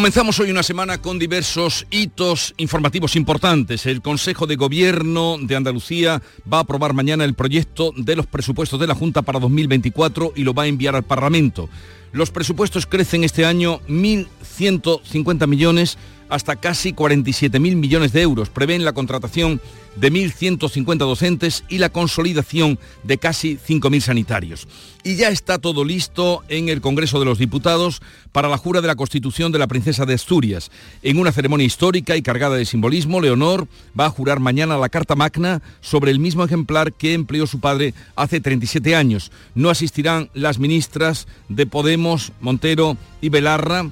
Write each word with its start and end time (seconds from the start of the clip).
Comenzamos 0.00 0.40
hoy 0.40 0.50
una 0.50 0.62
semana 0.62 0.96
con 1.02 1.18
diversos 1.18 1.86
hitos 1.90 2.54
informativos 2.56 3.16
importantes. 3.16 3.84
El 3.84 4.00
Consejo 4.00 4.46
de 4.46 4.56
Gobierno 4.56 5.36
de 5.38 5.54
Andalucía 5.54 6.22
va 6.50 6.56
a 6.56 6.60
aprobar 6.62 6.94
mañana 6.94 7.22
el 7.26 7.34
proyecto 7.34 7.92
de 7.94 8.16
los 8.16 8.26
presupuestos 8.26 8.80
de 8.80 8.86
la 8.86 8.94
Junta 8.94 9.20
para 9.20 9.38
2024 9.38 10.32
y 10.36 10.44
lo 10.44 10.54
va 10.54 10.62
a 10.62 10.68
enviar 10.68 10.96
al 10.96 11.02
Parlamento. 11.02 11.68
Los 12.12 12.30
presupuestos 12.30 12.86
crecen 12.86 13.24
este 13.24 13.44
año 13.44 13.80
1.150 13.88 15.46
millones 15.46 15.98
hasta 16.30 16.56
casi 16.56 16.92
47.000 16.92 17.76
millones 17.76 18.12
de 18.12 18.22
euros. 18.22 18.48
Prevén 18.48 18.84
la 18.84 18.92
contratación 18.92 19.60
de 19.96 20.12
1.150 20.12 20.98
docentes 20.98 21.64
y 21.68 21.78
la 21.78 21.90
consolidación 21.90 22.78
de 23.02 23.18
casi 23.18 23.58
5.000 23.58 24.00
sanitarios. 24.00 24.68
Y 25.02 25.16
ya 25.16 25.30
está 25.30 25.58
todo 25.58 25.84
listo 25.84 26.42
en 26.48 26.68
el 26.68 26.80
Congreso 26.80 27.18
de 27.18 27.24
los 27.24 27.38
Diputados 27.38 28.00
para 28.32 28.48
la 28.48 28.58
jura 28.58 28.80
de 28.80 28.86
la 28.86 28.94
Constitución 28.94 29.50
de 29.50 29.58
la 29.58 29.66
Princesa 29.66 30.06
de 30.06 30.14
Asturias. 30.14 30.70
En 31.02 31.18
una 31.18 31.32
ceremonia 31.32 31.66
histórica 31.66 32.16
y 32.16 32.22
cargada 32.22 32.56
de 32.56 32.64
simbolismo, 32.64 33.20
Leonor 33.20 33.66
va 33.98 34.06
a 34.06 34.10
jurar 34.10 34.40
mañana 34.40 34.78
la 34.78 34.88
Carta 34.88 35.16
Magna 35.16 35.62
sobre 35.80 36.10
el 36.10 36.20
mismo 36.20 36.44
ejemplar 36.44 36.92
que 36.92 37.14
empleó 37.14 37.46
su 37.46 37.60
padre 37.60 37.94
hace 38.14 38.40
37 38.40 38.94
años. 38.94 39.32
No 39.54 39.70
asistirán 39.70 40.30
las 40.34 40.58
ministras 40.58 41.26
de 41.48 41.66
Podemos, 41.66 42.32
Montero 42.40 42.96
y 43.20 43.30
Belarra 43.30 43.90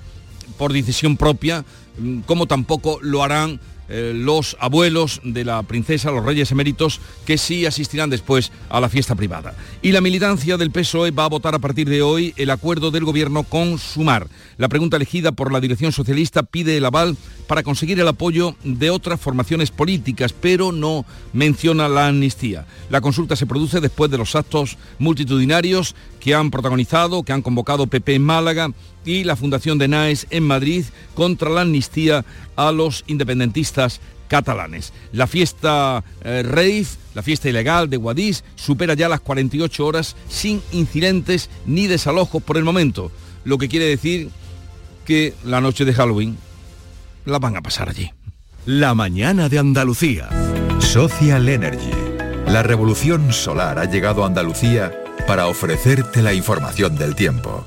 por 0.58 0.72
decisión 0.72 1.16
propia, 1.16 1.64
como 2.26 2.46
tampoco 2.46 2.98
lo 3.02 3.22
harán 3.22 3.60
eh, 3.90 4.12
los 4.14 4.54
abuelos 4.60 5.22
de 5.24 5.46
la 5.46 5.62
princesa, 5.62 6.10
los 6.10 6.24
reyes 6.24 6.52
eméritos, 6.52 7.00
que 7.24 7.38
sí 7.38 7.64
asistirán 7.64 8.10
después 8.10 8.52
a 8.68 8.80
la 8.80 8.90
fiesta 8.90 9.14
privada. 9.14 9.54
Y 9.80 9.92
la 9.92 10.02
militancia 10.02 10.58
del 10.58 10.70
PSOE 10.70 11.10
va 11.10 11.24
a 11.24 11.28
votar 11.28 11.54
a 11.54 11.58
partir 11.58 11.88
de 11.88 12.02
hoy 12.02 12.34
el 12.36 12.50
acuerdo 12.50 12.90
del 12.90 13.06
gobierno 13.06 13.44
con 13.44 13.78
Sumar. 13.78 14.26
La 14.58 14.68
pregunta 14.68 14.96
elegida 14.96 15.32
por 15.32 15.52
la 15.52 15.60
dirección 15.60 15.92
socialista 15.92 16.42
pide 16.42 16.76
el 16.76 16.84
aval 16.84 17.16
para 17.46 17.62
conseguir 17.62 17.98
el 17.98 18.08
apoyo 18.08 18.56
de 18.62 18.90
otras 18.90 19.18
formaciones 19.20 19.70
políticas, 19.70 20.34
pero 20.34 20.70
no 20.70 21.06
menciona 21.32 21.88
la 21.88 22.08
amnistía. 22.08 22.66
La 22.90 23.00
consulta 23.00 23.36
se 23.36 23.46
produce 23.46 23.80
después 23.80 24.10
de 24.10 24.18
los 24.18 24.36
actos 24.36 24.76
multitudinarios 24.98 25.94
que 26.20 26.34
han 26.34 26.50
protagonizado, 26.50 27.22
que 27.22 27.32
han 27.32 27.40
convocado 27.40 27.86
PP 27.86 28.16
en 28.16 28.22
Málaga 28.22 28.70
y 29.08 29.24
la 29.24 29.36
Fundación 29.36 29.78
de 29.78 29.88
NAES 29.88 30.26
en 30.28 30.44
Madrid 30.44 30.84
contra 31.14 31.48
la 31.48 31.62
amnistía 31.62 32.26
a 32.56 32.70
los 32.72 33.04
independentistas 33.06 34.02
catalanes. 34.28 34.92
La 35.12 35.26
fiesta 35.26 36.04
eh, 36.22 36.84
la 37.14 37.22
fiesta 37.22 37.48
ilegal 37.48 37.88
de 37.88 37.96
Guadix, 37.96 38.44
supera 38.54 38.92
ya 38.92 39.08
las 39.08 39.20
48 39.20 39.86
horas 39.86 40.14
sin 40.28 40.62
incidentes 40.72 41.48
ni 41.64 41.86
desalojos 41.86 42.42
por 42.42 42.58
el 42.58 42.64
momento, 42.64 43.10
lo 43.44 43.56
que 43.56 43.68
quiere 43.68 43.86
decir 43.86 44.28
que 45.06 45.34
la 45.42 45.62
noche 45.62 45.86
de 45.86 45.94
Halloween 45.94 46.36
la 47.24 47.38
van 47.38 47.56
a 47.56 47.62
pasar 47.62 47.88
allí. 47.88 48.10
La 48.66 48.94
mañana 48.94 49.48
de 49.48 49.58
Andalucía. 49.58 50.28
Social 50.80 51.48
Energy. 51.48 51.90
La 52.46 52.62
revolución 52.62 53.32
solar 53.32 53.78
ha 53.78 53.86
llegado 53.86 54.22
a 54.22 54.26
Andalucía 54.26 54.92
para 55.26 55.46
ofrecerte 55.46 56.20
la 56.20 56.34
información 56.34 56.96
del 56.96 57.14
tiempo. 57.14 57.66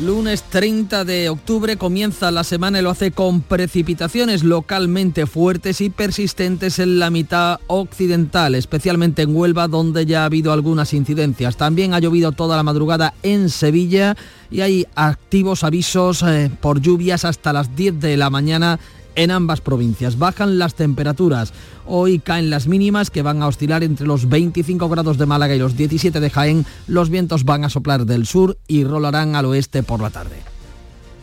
Lunes 0.00 0.42
30 0.42 1.04
de 1.04 1.28
octubre 1.28 1.76
comienza 1.76 2.32
la 2.32 2.42
semana 2.42 2.80
y 2.80 2.82
lo 2.82 2.90
hace 2.90 3.12
con 3.12 3.42
precipitaciones 3.42 4.42
localmente 4.42 5.24
fuertes 5.26 5.80
y 5.80 5.88
persistentes 5.88 6.80
en 6.80 6.98
la 6.98 7.10
mitad 7.10 7.60
occidental, 7.68 8.56
especialmente 8.56 9.22
en 9.22 9.36
Huelva, 9.36 9.68
donde 9.68 10.04
ya 10.04 10.22
ha 10.22 10.24
habido 10.24 10.52
algunas 10.52 10.94
incidencias. 10.94 11.56
También 11.56 11.94
ha 11.94 12.00
llovido 12.00 12.32
toda 12.32 12.56
la 12.56 12.64
madrugada 12.64 13.14
en 13.22 13.48
Sevilla 13.50 14.16
y 14.50 14.62
hay 14.62 14.84
activos 14.96 15.62
avisos 15.62 16.24
eh, 16.24 16.50
por 16.60 16.80
lluvias 16.80 17.24
hasta 17.24 17.52
las 17.52 17.76
10 17.76 18.00
de 18.00 18.16
la 18.16 18.30
mañana 18.30 18.80
en 19.16 19.30
ambas 19.30 19.60
provincias. 19.60 20.18
Bajan 20.18 20.58
las 20.58 20.74
temperaturas. 20.74 21.52
Hoy 21.86 22.18
caen 22.18 22.50
las 22.50 22.66
mínimas 22.66 23.10
que 23.10 23.22
van 23.22 23.42
a 23.42 23.48
oscilar 23.48 23.84
entre 23.84 24.06
los 24.06 24.28
25 24.28 24.88
grados 24.88 25.18
de 25.18 25.26
Málaga 25.26 25.54
y 25.54 25.58
los 25.58 25.76
17 25.76 26.20
de 26.20 26.30
Jaén. 26.30 26.66
Los 26.86 27.10
vientos 27.10 27.44
van 27.44 27.64
a 27.64 27.70
soplar 27.70 28.06
del 28.06 28.26
sur 28.26 28.56
y 28.66 28.84
rolarán 28.84 29.36
al 29.36 29.46
oeste 29.46 29.82
por 29.82 30.00
la 30.00 30.10
tarde. 30.10 30.53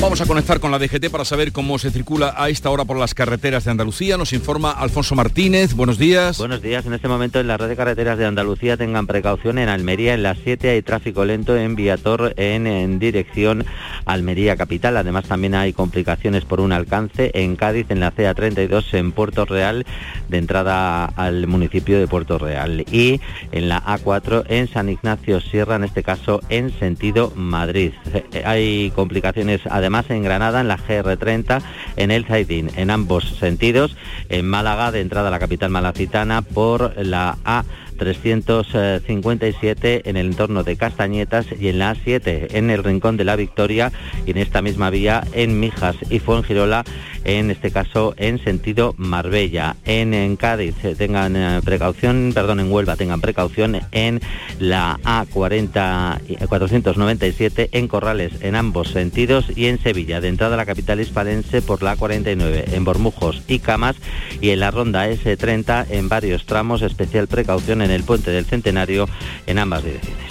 Vamos 0.00 0.20
a 0.20 0.26
conectar 0.26 0.60
con 0.60 0.70
la 0.70 0.78
DGT 0.78 1.10
para 1.10 1.24
saber 1.24 1.50
cómo 1.50 1.76
se 1.76 1.90
circula 1.90 2.32
a 2.36 2.48
esta 2.50 2.70
hora 2.70 2.84
por 2.84 2.96
las 2.96 3.14
carreteras 3.14 3.64
de 3.64 3.72
Andalucía. 3.72 4.16
Nos 4.16 4.32
informa 4.32 4.70
Alfonso 4.70 5.16
Martínez. 5.16 5.74
Buenos 5.74 5.98
días. 5.98 6.38
Buenos 6.38 6.62
días. 6.62 6.86
En 6.86 6.94
este 6.94 7.08
momento 7.08 7.40
en 7.40 7.48
la 7.48 7.56
red 7.56 7.68
de 7.68 7.74
carreteras 7.74 8.16
de 8.16 8.24
Andalucía 8.24 8.76
tengan 8.76 9.08
precaución. 9.08 9.58
En 9.58 9.68
Almería 9.68 10.14
en 10.14 10.22
las 10.22 10.38
7 10.44 10.70
hay 10.70 10.82
tráfico 10.82 11.24
lento 11.24 11.56
en 11.56 11.74
Viator 11.74 12.32
en, 12.36 12.68
en 12.68 13.00
dirección 13.00 13.66
Almería 14.04 14.56
Capital. 14.56 14.96
Además 14.96 15.24
también 15.24 15.56
hay 15.56 15.72
complicaciones 15.72 16.44
por 16.44 16.60
un 16.60 16.70
alcance 16.70 17.32
en 17.34 17.56
Cádiz 17.56 17.90
en 17.90 17.98
la 17.98 18.14
CA32 18.14 18.94
en 18.94 19.10
Puerto 19.10 19.46
Real 19.46 19.84
de 20.28 20.38
entrada 20.38 21.06
al 21.06 21.48
municipio 21.48 21.98
de 21.98 22.06
Puerto 22.06 22.38
Real. 22.38 22.84
Y 22.92 23.20
en 23.50 23.68
la 23.68 23.84
A4 23.84 24.44
en 24.48 24.68
San 24.68 24.90
Ignacio 24.90 25.40
Sierra, 25.40 25.74
en 25.74 25.84
este 25.84 26.04
caso 26.04 26.40
en 26.48 26.70
sentido 26.78 27.32
Madrid. 27.34 27.92
Eh, 28.14 28.44
hay 28.44 28.92
complicaciones 28.94 29.60
además 29.68 29.87
además 29.88 30.10
en 30.10 30.22
Granada, 30.22 30.60
en 30.60 30.68
la 30.68 30.76
GR30, 30.76 31.62
en 31.96 32.10
el 32.10 32.26
Zaidín, 32.26 32.70
en 32.76 32.90
ambos 32.90 33.38
sentidos, 33.38 33.96
en 34.28 34.46
Málaga, 34.46 34.92
de 34.92 35.00
entrada 35.00 35.28
a 35.28 35.30
la 35.30 35.38
capital 35.38 35.70
malacitana, 35.70 36.42
por 36.42 36.92
la 36.98 37.38
A 37.46 37.64
357 37.98 40.08
en 40.08 40.16
el 40.16 40.28
entorno 40.28 40.64
de 40.64 40.76
Castañetas 40.76 41.44
y 41.58 41.68
en 41.68 41.80
la 41.80 41.94
A7 41.94 42.48
en 42.52 42.70
el 42.70 42.82
Rincón 42.82 43.18
de 43.18 43.24
la 43.24 43.36
Victoria 43.36 43.92
y 44.26 44.30
en 44.30 44.38
esta 44.38 44.62
misma 44.62 44.88
vía 44.90 45.22
en 45.32 45.60
Mijas 45.60 45.96
y 46.08 46.20
Fuengirola, 46.20 46.84
en 47.24 47.50
este 47.50 47.70
caso 47.70 48.14
en 48.16 48.42
sentido 48.42 48.94
Marbella. 48.96 49.76
En, 49.84 50.36
Cádiz 50.36 50.74
eh, 50.84 50.94
tengan 50.96 51.36
eh, 51.36 51.60
precaución, 51.64 52.32
perdón, 52.34 52.60
en 52.60 52.72
Huelva 52.72 52.96
tengan 52.96 53.20
precaución 53.20 53.78
en 53.92 54.20
la 54.58 54.98
A40 55.02 56.48
497 56.48 57.70
en 57.72 57.88
Corrales 57.88 58.32
en 58.40 58.54
ambos 58.54 58.88
sentidos 58.88 59.46
y 59.54 59.66
en 59.66 59.78
Sevilla, 59.78 60.20
de 60.20 60.28
entrada 60.28 60.54
a 60.54 60.56
la 60.56 60.66
capital 60.66 61.00
hispalense 61.00 61.62
por 61.62 61.82
la 61.82 61.96
A49 61.96 62.72
en 62.72 62.84
Bormujos 62.84 63.42
y 63.48 63.58
Camas 63.58 63.96
y 64.40 64.50
en 64.50 64.60
la 64.60 64.70
ronda 64.70 65.08
S30 65.08 65.86
en 65.90 66.08
varios 66.08 66.46
tramos, 66.46 66.82
especial 66.82 67.26
precaución 67.26 67.82
en 67.82 67.87
en 67.88 67.94
el 67.94 68.04
puente 68.04 68.30
del 68.30 68.44
Centenario 68.44 69.08
en 69.46 69.58
ambas 69.58 69.84
direcciones. 69.84 70.28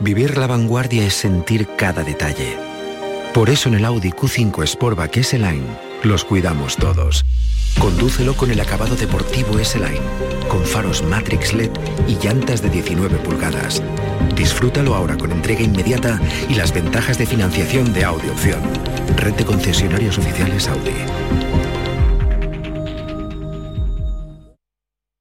Vivir 0.00 0.36
la 0.36 0.48
vanguardia 0.48 1.06
es 1.06 1.14
sentir 1.14 1.68
cada 1.76 2.02
detalle. 2.02 2.56
Por 3.32 3.50
eso 3.50 3.68
en 3.68 3.76
el 3.76 3.84
Audi 3.84 4.10
Q5 4.10 4.66
Sportback 4.66 5.18
S-Line 5.18 5.64
los 6.02 6.24
cuidamos 6.24 6.76
todos. 6.76 7.24
Condúcelo 7.78 8.34
con 8.36 8.50
el 8.50 8.60
acabado 8.60 8.94
deportivo 8.96 9.58
S-Line, 9.58 10.00
con 10.48 10.64
faros 10.64 11.02
Matrix 11.02 11.52
LED 11.52 11.70
y 12.06 12.16
llantas 12.16 12.62
de 12.62 12.70
19 12.70 13.18
pulgadas. 13.18 13.82
Disfrútalo 14.36 14.94
ahora 14.94 15.16
con 15.16 15.32
entrega 15.32 15.62
inmediata 15.62 16.20
y 16.48 16.54
las 16.54 16.72
ventajas 16.72 17.18
de 17.18 17.26
financiación 17.26 17.92
de 17.92 18.04
Audi 18.04 18.28
Opción. 18.28 18.60
Red 19.16 19.34
de 19.34 19.44
concesionarios 19.44 20.18
oficiales 20.18 20.68
Audi. 20.68 21.51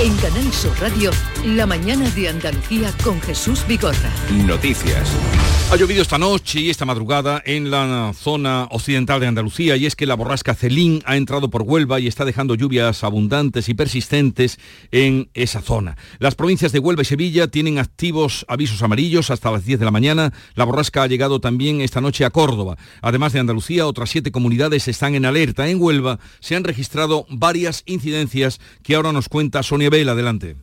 En 0.00 0.16
Canal 0.18 0.52
Sur 0.52 0.78
Radio, 0.80 1.10
la 1.44 1.66
mañana 1.66 2.08
de 2.10 2.28
Andalucía 2.28 2.94
con 3.02 3.20
Jesús 3.20 3.66
Bigorra. 3.66 4.12
Noticias. 4.46 5.10
Ha 5.70 5.76
llovido 5.76 6.00
esta 6.00 6.16
noche 6.16 6.60
y 6.60 6.70
esta 6.70 6.86
madrugada 6.86 7.42
en 7.44 7.70
la 7.70 8.14
zona 8.14 8.68
occidental 8.70 9.20
de 9.20 9.26
Andalucía 9.26 9.76
y 9.76 9.84
es 9.84 9.96
que 9.96 10.06
la 10.06 10.14
borrasca 10.14 10.54
Celín 10.54 11.02
ha 11.04 11.16
entrado 11.16 11.50
por 11.50 11.62
Huelva 11.62 12.00
y 12.00 12.06
está 12.06 12.24
dejando 12.24 12.54
lluvias 12.54 13.04
abundantes 13.04 13.68
y 13.68 13.74
persistentes 13.74 14.58
en 14.92 15.28
esa 15.34 15.60
zona. 15.60 15.98
Las 16.20 16.36
provincias 16.36 16.72
de 16.72 16.78
Huelva 16.78 17.02
y 17.02 17.04
Sevilla 17.04 17.48
tienen 17.48 17.78
activos 17.78 18.46
avisos 18.48 18.82
amarillos 18.82 19.30
hasta 19.30 19.50
las 19.50 19.66
10 19.66 19.80
de 19.80 19.84
la 19.84 19.90
mañana. 19.90 20.32
La 20.54 20.64
borrasca 20.64 21.02
ha 21.02 21.06
llegado 21.06 21.40
también 21.40 21.82
esta 21.82 22.00
noche 22.00 22.24
a 22.24 22.30
Córdoba. 22.30 22.78
Además 23.02 23.34
de 23.34 23.40
Andalucía, 23.40 23.86
otras 23.86 24.08
siete 24.08 24.32
comunidades 24.32 24.88
están 24.88 25.16
en 25.16 25.26
alerta. 25.26 25.68
En 25.68 25.82
Huelva 25.82 26.18
se 26.40 26.56
han 26.56 26.64
registrado 26.64 27.26
varias 27.28 27.82
incidencias 27.84 28.58
que 28.82 28.94
ahora 28.94 29.12
nos 29.12 29.28
cuenta 29.28 29.62
Sonia 29.62 29.87
Bell. 29.90 30.08
Adelante. 30.08 30.56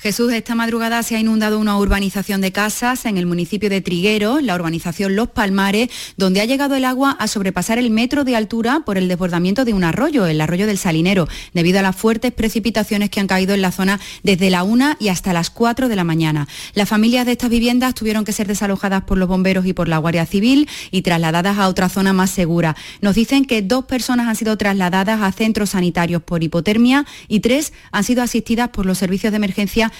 Jesús, 0.00 0.32
esta 0.32 0.56
madrugada 0.56 1.00
se 1.04 1.14
ha 1.14 1.20
inundado 1.20 1.60
una 1.60 1.78
urbanización 1.78 2.40
de 2.40 2.50
casas 2.50 3.06
en 3.06 3.16
el 3.16 3.26
municipio 3.26 3.70
de 3.70 3.80
Triguero, 3.80 4.40
la 4.40 4.56
urbanización 4.56 5.14
Los 5.14 5.28
Palmares, 5.28 5.88
donde 6.16 6.40
ha 6.40 6.44
llegado 6.44 6.74
el 6.74 6.84
agua 6.84 7.12
a 7.12 7.28
sobrepasar 7.28 7.78
el 7.78 7.90
metro 7.90 8.24
de 8.24 8.34
altura 8.34 8.82
por 8.84 8.98
el 8.98 9.06
desbordamiento 9.06 9.64
de 9.64 9.72
un 9.72 9.84
arroyo, 9.84 10.26
el 10.26 10.40
arroyo 10.40 10.66
del 10.66 10.78
Salinero, 10.78 11.28
debido 11.54 11.78
a 11.78 11.82
las 11.82 11.94
fuertes 11.94 12.32
precipitaciones 12.32 13.10
que 13.10 13.20
han 13.20 13.28
caído 13.28 13.54
en 13.54 13.62
la 13.62 13.70
zona 13.70 14.00
desde 14.24 14.50
la 14.50 14.64
1 14.64 14.96
y 14.98 15.08
hasta 15.08 15.32
las 15.32 15.50
4 15.50 15.88
de 15.88 15.94
la 15.94 16.02
mañana. 16.02 16.48
Las 16.74 16.88
familias 16.88 17.24
de 17.24 17.32
estas 17.32 17.50
viviendas 17.50 17.94
tuvieron 17.94 18.24
que 18.24 18.32
ser 18.32 18.48
desalojadas 18.48 19.04
por 19.04 19.18
los 19.18 19.28
bomberos 19.28 19.64
y 19.66 19.74
por 19.74 19.86
la 19.86 19.98
Guardia 19.98 20.26
Civil 20.26 20.68
y 20.90 21.02
trasladadas 21.02 21.58
a 21.58 21.68
otra 21.68 21.88
zona 21.88 22.12
más 22.12 22.30
segura. 22.30 22.74
Nos 23.00 23.14
dicen 23.14 23.44
que 23.44 23.62
dos 23.62 23.84
personas 23.84 24.26
han 24.26 24.34
sido 24.34 24.56
trasladadas 24.58 25.22
a 25.22 25.30
centros 25.30 25.70
sanitarios 25.70 26.20
por 26.20 26.42
hipotermia 26.42 27.06
y 27.28 27.38
tres 27.38 27.72
han 27.92 28.02
sido 28.02 28.24
asistidas 28.24 28.70
por 28.70 28.86
los 28.86 28.98
servicios 28.98 29.30
de 29.30 29.36
emergencia 29.36 29.51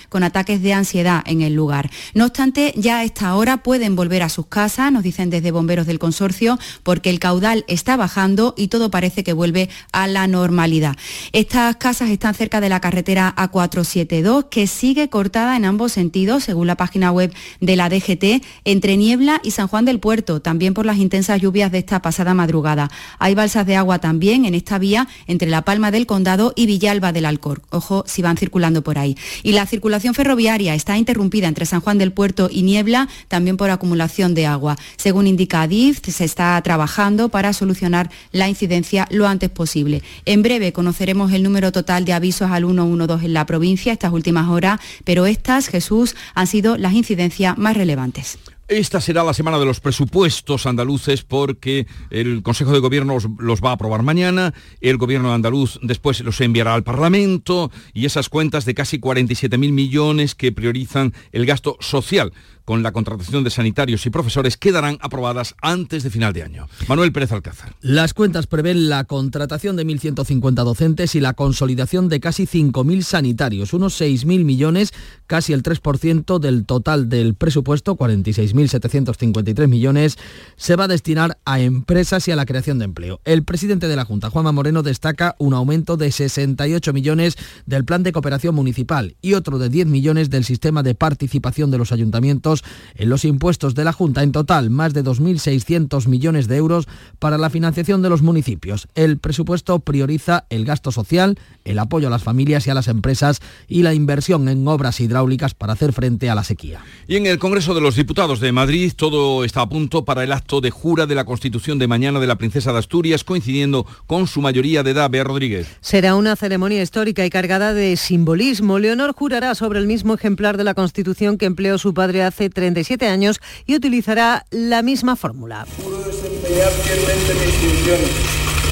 con 0.09 0.23
ataques 0.23 0.63
de 0.63 0.73
ansiedad 0.73 1.23
en 1.27 1.43
el 1.43 1.55
lugar. 1.55 1.91
No 2.15 2.27
obstante, 2.27 2.73
ya 2.77 2.99
a 2.99 3.05
esta 3.05 3.35
hora 3.35 3.59
pueden 3.59 3.97
volver 3.97 4.23
a 4.23 4.29
sus 4.29 4.47
casas, 4.47 4.93
nos 4.93 5.03
dicen 5.03 5.31
desde 5.31 5.51
bomberos 5.51 5.87
del 5.87 5.99
consorcio, 5.99 6.59
porque 6.83 7.11
el 7.11 7.19
caudal 7.19 7.65
está 7.69 7.97
bajando 7.97 8.55
y 8.57 8.69
todo 8.69 8.91
parece 8.91 9.25
que 9.25 9.33
vuelve 9.33 9.69
a 9.93 10.07
la 10.07 10.27
normalidad. 10.27 10.97
Estas 11.33 11.77
casas 11.77 12.11
están 12.11 12.35
cerca 12.35 12.61
de 12.61 12.69
la 12.69 12.81
carretera 12.81 13.35
A472, 13.37 14.49
que 14.49 14.67
sigue 14.67 15.09
cortada 15.09 15.57
en 15.57 15.65
ambos 15.65 15.93
sentidos, 15.93 16.45
según 16.45 16.67
la 16.67 16.77
página 16.77 17.13
web 17.13 17.33
de 17.61 17.77
la 17.77 17.89
DGT, 17.89 18.45
entre 18.65 18.97
Niebla 18.97 19.41
y 19.43 19.53
San 19.53 19.69
Juan 19.69 19.85
del 19.85 20.01
Puerto, 20.01 20.41
también 20.41 20.75
por 20.75 20.87
las 20.87 20.99
intensas 20.99 21.41
lluvias 21.41 21.73
de 21.73 21.79
esta 21.79 22.03
pasada 22.03 22.35
madrugada. 22.35 22.91
Hay 23.19 23.35
balsas 23.35 23.67
de 23.67 23.77
agua 23.77 23.99
también 23.99 24.45
en 24.45 24.55
esta 24.55 24.79
vía 24.79 25.09
entre 25.27 25.49
La 25.49 25.63
Palma 25.63 25.91
del 25.91 26.07
Condado 26.07 26.53
y 26.57 26.67
Villalba 26.67 27.13
del 27.13 27.27
Alcor. 27.27 27.63
Ojo 27.71 28.05
si 28.07 28.23
van 28.23 28.37
circulando 28.37 28.83
por 28.83 28.99
ahí. 28.99 29.17
Y 29.43 29.53
la 29.53 29.67
circulación 29.67 30.15
ferroviaria 30.15 30.75
está 30.75 30.99
interrumpida 30.99 31.49
entre 31.49 31.67
San 31.67 31.81
Juan 31.81 31.99
del 31.99 32.13
Puerto 32.13 32.49
y 32.51 32.63
Niebla, 32.63 33.09
también 33.29 33.57
por 33.57 33.71
acumulación 33.71 34.35
de 34.35 34.47
agua. 34.47 34.77
Según 34.97 35.27
indica 35.27 35.63
Adif, 35.63 36.01
se 36.03 36.25
está 36.25 36.61
trabajando 36.63 37.29
para 37.29 37.53
solucionar 37.53 38.11
la 38.33 38.49
incidencia 38.49 39.07
lo 39.11 39.27
antes 39.27 39.51
posible. 39.51 40.03
En 40.25 40.43
breve 40.43 40.73
conoceremos 40.73 41.33
el 41.33 41.43
número 41.43 41.73
total 41.73 42.05
de 42.05 42.13
avisos 42.13 42.51
al 42.51 42.65
112 42.65 43.27
en 43.27 43.35
la 43.35 43.47
provincia 43.47 43.93
estas 43.93 44.13
últimas 44.13 44.49
horas, 44.49 44.81
pero 45.05 45.27
estas, 45.27 45.69
Jesús, 45.69 46.17
han 46.35 46.47
sido 46.47 46.77
las 46.77 46.93
incidencias 46.95 47.59
más 47.59 47.77
relevantes. 47.77 48.39
Esta 48.73 49.03
será 49.03 49.23
la 49.23 49.35
semana 49.35 49.59
de 49.59 49.67
los 49.67 49.81
presupuestos 49.81 50.65
andaluces 50.65 51.25
porque 51.25 51.87
el 52.09 52.43
Consejo 52.43 52.73
de 52.73 52.79
Gobierno 52.79 53.19
los, 53.39 53.61
va 53.61 53.69
a 53.69 53.73
aprobar 53.75 54.03
mañana, 54.03 54.55
el 54.81 54.97
Gobierno 54.97 55.35
andaluz 55.35 55.79
después 55.83 56.21
los 56.21 56.41
enviará 56.41 56.73
al 56.73 56.83
Parlamento 56.83 57.71
y 57.93 58.07
esas 58.07 58.31
cuentas 58.31 58.65
de 58.65 58.73
casi 58.73 58.99
47.000 58.99 59.73
millones 59.73 60.35
que 60.35 60.53
priorizan 60.53 61.13
el 61.33 61.45
gasto 61.45 61.77
social 61.81 62.33
con 62.65 62.83
la 62.83 62.93
contratación 62.93 63.45
de 63.45 63.51
sanitarios 63.51 64.07
y 64.07 64.11
profesores 64.11 64.57
quedarán 64.57 64.99
aprobadas 65.01 65.55
antes 65.61 66.03
de 66.03 66.11
final 66.11 66.33
de 66.33 66.43
año. 66.43 66.69
Manuel 66.89 67.13
Pérez 67.13 67.33
Alcázar. 67.33 67.75
Las 67.81 68.15
cuentas 68.15 68.47
prevén 68.47 68.89
la 68.89 69.05
contratación 69.05 69.77
de 69.77 69.87
1.150 69.87 70.53
docentes 70.65 71.15
y 71.15 71.21
la 71.21 71.35
consolidación 71.35 72.09
de 72.09 72.21
casi 72.21 72.47
5.000 72.47 73.03
sanitarios, 73.03 73.73
unos 73.73 74.01
6.000 74.01 74.45
millones, 74.45 74.93
casi 75.27 75.53
el 75.53 75.63
3% 75.63 76.39
del 76.39 76.65
total 76.65 77.09
del 77.09 77.35
presupuesto, 77.35 77.97
46.753 77.97 79.69
millones, 79.69 80.19
se 80.57 80.77
va 80.77 80.85
a 80.85 80.89
destinar 80.89 81.39
a 81.45 81.61
empresas 81.61 82.27
y 82.29 82.33
a 82.33 82.37
la 82.37 82.47
creación 82.47 82.79
de 82.79 82.85
empleo. 82.85 83.21
El 83.25 83.45
presidente 83.45 83.89
de 83.89 83.97
la 83.97 84.05
Junta, 84.05 84.31
Juanma 84.31 84.53
Moreno, 84.53 84.83
destaca 84.83 85.35
un 85.39 85.55
aumento 85.55 85.97
de 85.97 86.13
68 86.13 86.93
millones 86.93 87.37
del 87.67 87.85
plan 87.85 88.03
de 88.03 88.13
cooperación 88.13 88.55
municipal 88.55 89.17
y 89.23 89.35
otro 89.35 89.59
de 89.59 89.69
10 89.69 89.87
millones 89.87 90.31
del 90.31 90.45
sistema 90.45 90.83
de 90.83 90.95
participación 90.95 91.71
de 91.71 91.79
los 91.79 91.93
ayuntamientos 91.93 92.52
en 92.97 93.09
los 93.09 93.25
impuestos 93.25 93.75
de 93.75 93.85
la 93.85 93.93
Junta. 93.93 94.23
En 94.23 94.33
total, 94.33 94.71
más 94.71 94.93
de 94.95 95.05
2.600 95.05 96.07
millones 96.09 96.49
de 96.49 96.57
euros 96.57 96.89
para 97.19 97.39
la 97.39 97.51
financiación 97.51 98.03
de 98.03 98.09
los 98.09 98.23
municipios. 98.23 98.89
El 98.95 99.19
presupuesto 99.19 99.79
prioriza 99.79 100.45
el 100.51 100.65
gasto 100.65 100.93
social, 100.93 101.39
el 101.65 101.79
apoyo 101.79 102.09
a 102.09 102.11
las 102.11 102.23
familias 102.23 102.67
y 102.67 102.71
a 102.71 102.75
las 102.75 102.89
empresas 102.89 103.41
y 103.69 103.83
la 103.83 103.95
inversión 103.95 104.49
en 104.49 104.67
obras 104.67 105.01
hidráulicas 105.01 105.55
para 105.55 105.73
hacer 105.73 105.93
frente 105.93 106.31
a 106.31 106.35
la 106.35 106.45
sequía. 106.45 106.81
Y 107.07 107.17
en 107.17 107.27
el 107.27 107.39
Congreso 107.39 107.75
de 107.75 107.81
los 107.81 107.97
Diputados 107.97 108.41
de 108.41 108.53
Madrid 108.53 108.93
todo 108.97 109.45
está 109.45 109.63
a 109.63 109.69
punto 109.69 110.05
para 110.05 110.25
el 110.25 110.33
acto 110.33 110.61
de 110.61 110.71
jura 110.71 111.07
de 111.07 111.15
la 111.15 111.25
Constitución 111.25 111.79
de 111.79 111.87
mañana 111.87 112.21
de 112.21 112.27
la 112.27 112.37
Princesa 112.37 112.73
de 112.73 112.79
Asturias, 112.79 113.25
coincidiendo 113.25 113.87
con 114.07 114.27
su 114.27 114.41
mayoría 114.41 114.83
de 114.83 114.91
edad. 114.91 115.11
Bea 115.11 115.25
Rodríguez. 115.25 115.67
Será 115.81 116.15
una 116.17 116.37
ceremonia 116.37 116.83
histórica 116.83 117.25
y 117.25 117.31
cargada 117.31 117.75
de 117.75 117.97
simbolismo. 117.97 118.79
Leonor 118.79 119.13
jurará 119.13 119.55
sobre 119.55 119.79
el 119.79 119.87
mismo 119.87 120.15
ejemplar 120.15 120.57
de 120.57 120.65
la 120.65 120.75
Constitución 120.75 121.39
que 121.39 121.47
empleó 121.47 121.79
su 121.79 121.95
padre 121.95 122.23
hace 122.23 122.42
37 122.51 123.07
años 123.07 123.41
y 123.67 123.75
utilizará 123.77 124.47
la 124.51 124.83
misma 124.83 125.17
fórmula. 125.17 125.67
Juro 125.83 125.99
desempeñar 126.03 126.71
fielmente 126.71 127.35
mis 127.35 127.55
funciones, 127.55 128.11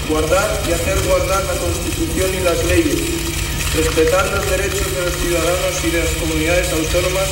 guardar 0.08 0.50
y 0.68 0.72
hacer 0.72 0.98
guardar 1.06 1.44
la 1.44 1.54
Constitución 1.54 2.30
y 2.34 2.44
las 2.44 2.64
leyes, 2.66 3.00
respetar 3.76 4.30
los 4.32 4.50
derechos 4.50 4.94
de 4.94 5.02
los 5.02 5.14
ciudadanos 5.14 5.84
y 5.84 5.90
de 5.90 5.98
las 5.98 6.10
comunidades 6.14 6.72
autónomas 6.72 7.28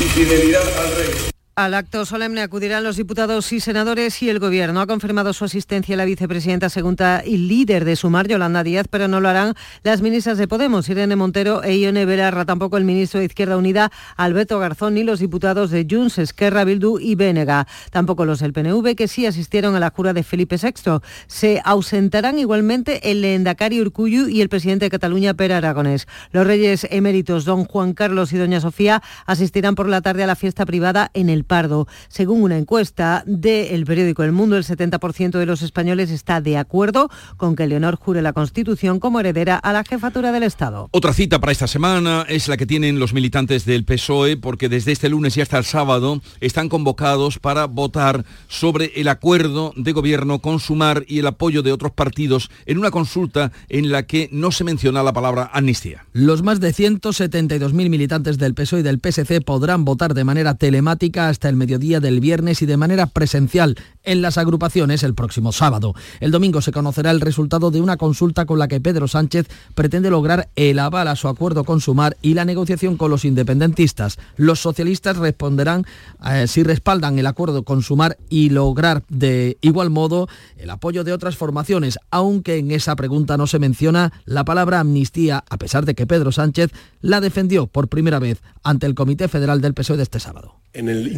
y 0.00 0.04
fidelidad 0.04 0.62
al 0.78 0.96
rey. 0.96 1.39
Al 1.60 1.74
acto 1.74 2.06
solemne 2.06 2.40
acudirán 2.40 2.84
los 2.84 2.96
diputados 2.96 3.52
y 3.52 3.60
senadores 3.60 4.22
y 4.22 4.30
el 4.30 4.38
Gobierno. 4.38 4.80
Ha 4.80 4.86
confirmado 4.86 5.34
su 5.34 5.44
asistencia 5.44 5.94
la 5.94 6.06
vicepresidenta 6.06 6.70
segunda 6.70 7.22
y 7.22 7.36
líder 7.36 7.84
de 7.84 7.96
Sumar, 7.96 8.26
Yolanda 8.26 8.64
Díaz, 8.64 8.86
pero 8.88 9.08
no 9.08 9.20
lo 9.20 9.28
harán 9.28 9.52
las 9.82 10.00
ministras 10.00 10.38
de 10.38 10.48
Podemos, 10.48 10.88
Irene 10.88 11.16
Montero 11.16 11.62
e 11.62 11.76
Ione 11.76 12.06
Belarra, 12.06 12.46
tampoco 12.46 12.78
el 12.78 12.86
ministro 12.86 13.20
de 13.20 13.26
Izquierda 13.26 13.58
Unida, 13.58 13.92
Alberto 14.16 14.58
Garzón, 14.58 14.94
ni 14.94 15.04
los 15.04 15.20
diputados 15.20 15.70
de 15.70 15.86
Junts, 15.88 16.16
Esquerra, 16.16 16.64
Bildu 16.64 16.98
y 16.98 17.14
Bénega. 17.14 17.66
Tampoco 17.90 18.24
los 18.24 18.38
del 18.38 18.54
PNV, 18.54 18.94
que 18.96 19.06
sí 19.06 19.26
asistieron 19.26 19.76
a 19.76 19.80
la 19.80 19.90
jura 19.90 20.14
de 20.14 20.22
Felipe 20.22 20.56
VI. 20.56 21.00
Se 21.26 21.60
ausentarán 21.62 22.38
igualmente 22.38 23.10
el 23.10 23.22
Endacari 23.22 23.82
Urcuyu 23.82 24.28
y 24.28 24.40
el 24.40 24.48
presidente 24.48 24.86
de 24.86 24.90
Cataluña, 24.90 25.34
Per 25.34 25.52
Aragonés. 25.52 26.08
Los 26.32 26.46
reyes 26.46 26.86
eméritos, 26.90 27.44
don 27.44 27.66
Juan 27.66 27.92
Carlos 27.92 28.32
y 28.32 28.38
doña 28.38 28.62
Sofía, 28.62 29.02
asistirán 29.26 29.74
por 29.74 29.90
la 29.90 30.00
tarde 30.00 30.24
a 30.24 30.26
la 30.26 30.36
fiesta 30.36 30.64
privada 30.64 31.10
en 31.12 31.28
el 31.28 31.44
Pardo. 31.50 31.88
Según 32.08 32.44
una 32.44 32.56
encuesta 32.56 33.24
del 33.26 33.84
periódico 33.84 34.22
El 34.22 34.30
Mundo, 34.30 34.56
el 34.56 34.62
70% 34.62 35.36
de 35.36 35.46
los 35.46 35.62
españoles 35.62 36.12
está 36.12 36.40
de 36.40 36.56
acuerdo 36.56 37.10
con 37.36 37.56
que 37.56 37.66
Leonor 37.66 37.96
jure 37.96 38.22
la 38.22 38.32
Constitución 38.32 39.00
como 39.00 39.18
heredera 39.18 39.56
a 39.56 39.72
la 39.72 39.82
jefatura 39.82 40.30
del 40.30 40.44
Estado. 40.44 40.88
Otra 40.92 41.12
cita 41.12 41.40
para 41.40 41.50
esta 41.50 41.66
semana 41.66 42.24
es 42.28 42.46
la 42.46 42.56
que 42.56 42.66
tienen 42.66 43.00
los 43.00 43.12
militantes 43.12 43.64
del 43.64 43.84
PSOE, 43.84 44.36
porque 44.36 44.68
desde 44.68 44.92
este 44.92 45.08
lunes 45.08 45.36
y 45.36 45.40
hasta 45.40 45.58
el 45.58 45.64
sábado 45.64 46.22
están 46.40 46.68
convocados 46.68 47.40
para 47.40 47.64
votar 47.64 48.24
sobre 48.46 48.92
el 48.94 49.08
acuerdo 49.08 49.72
de 49.74 49.90
gobierno 49.90 50.38
con 50.38 50.60
Sumar 50.60 51.04
y 51.08 51.18
el 51.18 51.26
apoyo 51.26 51.64
de 51.64 51.72
otros 51.72 51.90
partidos 51.90 52.48
en 52.64 52.78
una 52.78 52.92
consulta 52.92 53.50
en 53.68 53.90
la 53.90 54.04
que 54.04 54.28
no 54.30 54.52
se 54.52 54.62
menciona 54.62 55.02
la 55.02 55.12
palabra 55.12 55.50
amnistía. 55.52 56.06
Los 56.12 56.44
más 56.44 56.60
de 56.60 56.72
172.000 56.72 57.72
militantes 57.72 58.38
del 58.38 58.54
PSOE 58.54 58.80
y 58.80 58.82
del 58.84 59.00
PSC 59.00 59.40
podrán 59.44 59.84
votar 59.84 60.14
de 60.14 60.22
manera 60.22 60.54
telemática 60.54 61.28
hasta 61.28 61.39
hasta 61.40 61.48
el 61.48 61.56
mediodía 61.56 62.00
del 62.00 62.20
viernes 62.20 62.60
y 62.60 62.66
de 62.66 62.76
manera 62.76 63.06
presencial 63.06 63.78
en 64.04 64.20
las 64.20 64.36
agrupaciones 64.36 65.02
el 65.02 65.14
próximo 65.14 65.52
sábado. 65.52 65.94
El 66.20 66.32
domingo 66.32 66.60
se 66.60 66.70
conocerá 66.70 67.10
el 67.10 67.22
resultado 67.22 67.70
de 67.70 67.80
una 67.80 67.96
consulta 67.96 68.44
con 68.44 68.58
la 68.58 68.68
que 68.68 68.78
Pedro 68.78 69.08
Sánchez 69.08 69.46
pretende 69.74 70.10
lograr 70.10 70.50
el 70.54 70.78
aval 70.78 71.08
a 71.08 71.16
su 71.16 71.28
acuerdo 71.28 71.64
con 71.64 71.80
Sumar 71.80 72.18
y 72.20 72.34
la 72.34 72.44
negociación 72.44 72.98
con 72.98 73.10
los 73.10 73.24
independentistas. 73.24 74.18
Los 74.36 74.60
socialistas 74.60 75.16
responderán 75.16 75.86
eh, 76.30 76.46
si 76.46 76.62
respaldan 76.62 77.18
el 77.18 77.26
acuerdo 77.26 77.62
con 77.62 77.82
Sumar 77.82 78.18
y 78.28 78.50
lograr 78.50 79.02
de 79.08 79.56
igual 79.62 79.88
modo 79.88 80.28
el 80.58 80.68
apoyo 80.68 81.04
de 81.04 81.14
otras 81.14 81.36
formaciones, 81.36 81.98
aunque 82.10 82.58
en 82.58 82.70
esa 82.70 82.96
pregunta 82.96 83.38
no 83.38 83.46
se 83.46 83.58
menciona 83.58 84.12
la 84.26 84.44
palabra 84.44 84.80
amnistía, 84.80 85.42
a 85.48 85.56
pesar 85.56 85.86
de 85.86 85.94
que 85.94 86.06
Pedro 86.06 86.32
Sánchez 86.32 86.70
la 87.00 87.22
defendió 87.22 87.66
por 87.66 87.88
primera 87.88 88.18
vez 88.18 88.42
ante 88.62 88.84
el 88.84 88.94
Comité 88.94 89.26
Federal 89.28 89.62
del 89.62 89.72
PSOE 89.72 89.96
de 89.96 90.02
este 90.02 90.20
sábado. 90.20 90.60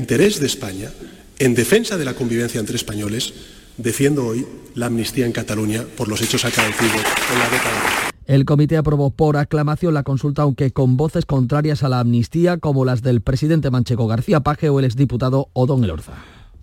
Interés 0.02 0.40
de 0.40 0.46
España, 0.46 0.90
en 1.38 1.54
defensa 1.54 1.96
de 1.96 2.04
la 2.04 2.14
convivencia 2.14 2.58
entre 2.58 2.74
españoles, 2.74 3.32
defiendo 3.76 4.26
hoy 4.26 4.44
la 4.74 4.86
amnistía 4.86 5.26
en 5.26 5.32
Cataluña 5.32 5.84
por 5.96 6.08
los 6.08 6.20
hechos 6.20 6.44
acaecidos 6.44 7.02
en 7.32 7.38
la 7.38 7.48
década. 7.48 8.12
El 8.26 8.44
comité 8.44 8.76
aprobó 8.76 9.10
por 9.10 9.36
aclamación 9.36 9.94
la 9.94 10.02
consulta, 10.02 10.42
aunque 10.42 10.72
con 10.72 10.96
voces 10.96 11.24
contrarias 11.24 11.84
a 11.84 11.88
la 11.88 12.00
amnistía, 12.00 12.58
como 12.58 12.84
las 12.84 13.02
del 13.02 13.20
presidente 13.20 13.70
manchego 13.70 14.08
García 14.08 14.40
Paje 14.40 14.70
o 14.70 14.80
el 14.80 14.86
exdiputado 14.86 15.50
Odón 15.52 15.84
Elorza. 15.84 16.14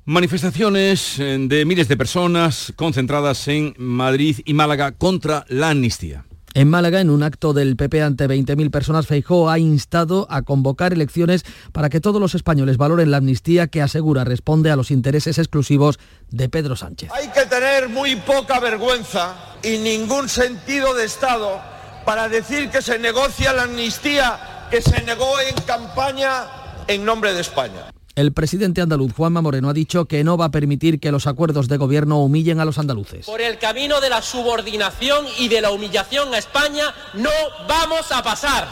Manifestaciones 0.03 1.19
eh, 1.19 1.37
de 1.39 1.63
miles 1.63 1.87
de 1.87 1.95
personas 1.95 2.73
concentradas 2.75 3.47
en 3.47 3.73
Madrid 3.77 4.39
y 4.43 4.53
Málaga 4.53 4.91
contra 4.91 5.45
la 5.47 5.69
amnistía. 5.69 6.25
En 6.53 6.67
Málaga, 6.69 6.99
en 6.99 7.09
un 7.09 7.23
acto 7.23 7.53
del 7.53 7.75
PP 7.75 8.01
ante 8.01 8.27
20.000 8.27 8.71
personas, 8.71 9.05
Feijó 9.05 9.49
ha 9.49 9.59
instado 9.59 10.27
a 10.29 10.41
convocar 10.41 10.93
elecciones 10.93 11.45
para 11.71 11.89
que 11.89 11.99
todos 11.99 12.19
los 12.19 12.33
españoles 12.33 12.77
valoren 12.77 13.11
la 13.11 13.17
amnistía 13.17 13.67
que 13.67 13.81
asegura 13.81 14.23
responde 14.23 14.71
a 14.71 14.75
los 14.75 14.89
intereses 14.89 15.37
exclusivos 15.37 15.99
de 16.31 16.49
Pedro 16.49 16.75
Sánchez. 16.75 17.11
Hay 17.13 17.27
que 17.29 17.45
tener 17.45 17.89
muy 17.89 18.15
poca 18.15 18.59
vergüenza 18.59 19.35
y 19.63 19.77
ningún 19.77 20.27
sentido 20.27 20.95
de 20.95 21.05
Estado 21.05 21.61
para 22.05 22.27
decir 22.27 22.69
que 22.69 22.81
se 22.81 22.97
negocia 22.97 23.53
la 23.53 23.63
amnistía 23.63 24.67
que 24.71 24.81
se 24.81 25.03
negó 25.03 25.39
en 25.39 25.55
campaña 25.65 26.45
en 26.87 27.05
nombre 27.05 27.33
de 27.33 27.41
España. 27.41 27.91
El 28.19 28.33
presidente 28.33 28.81
andaluz 28.81 29.13
Juanma 29.13 29.41
Moreno 29.41 29.69
ha 29.69 29.73
dicho 29.73 30.03
que 30.03 30.25
no 30.25 30.35
va 30.35 30.47
a 30.47 30.51
permitir 30.51 30.99
que 30.99 31.09
los 31.09 31.25
acuerdos 31.25 31.69
de 31.69 31.77
gobierno 31.77 32.21
humillen 32.21 32.59
a 32.59 32.65
los 32.65 32.77
andaluces. 32.77 33.25
Por 33.25 33.39
el 33.39 33.57
camino 33.57 34.01
de 34.01 34.09
la 34.09 34.21
subordinación 34.21 35.25
y 35.37 35.47
de 35.47 35.61
la 35.61 35.71
humillación 35.71 36.33
a 36.33 36.37
España 36.37 36.93
no 37.13 37.29
vamos 37.69 38.11
a 38.11 38.21
pasar. 38.21 38.67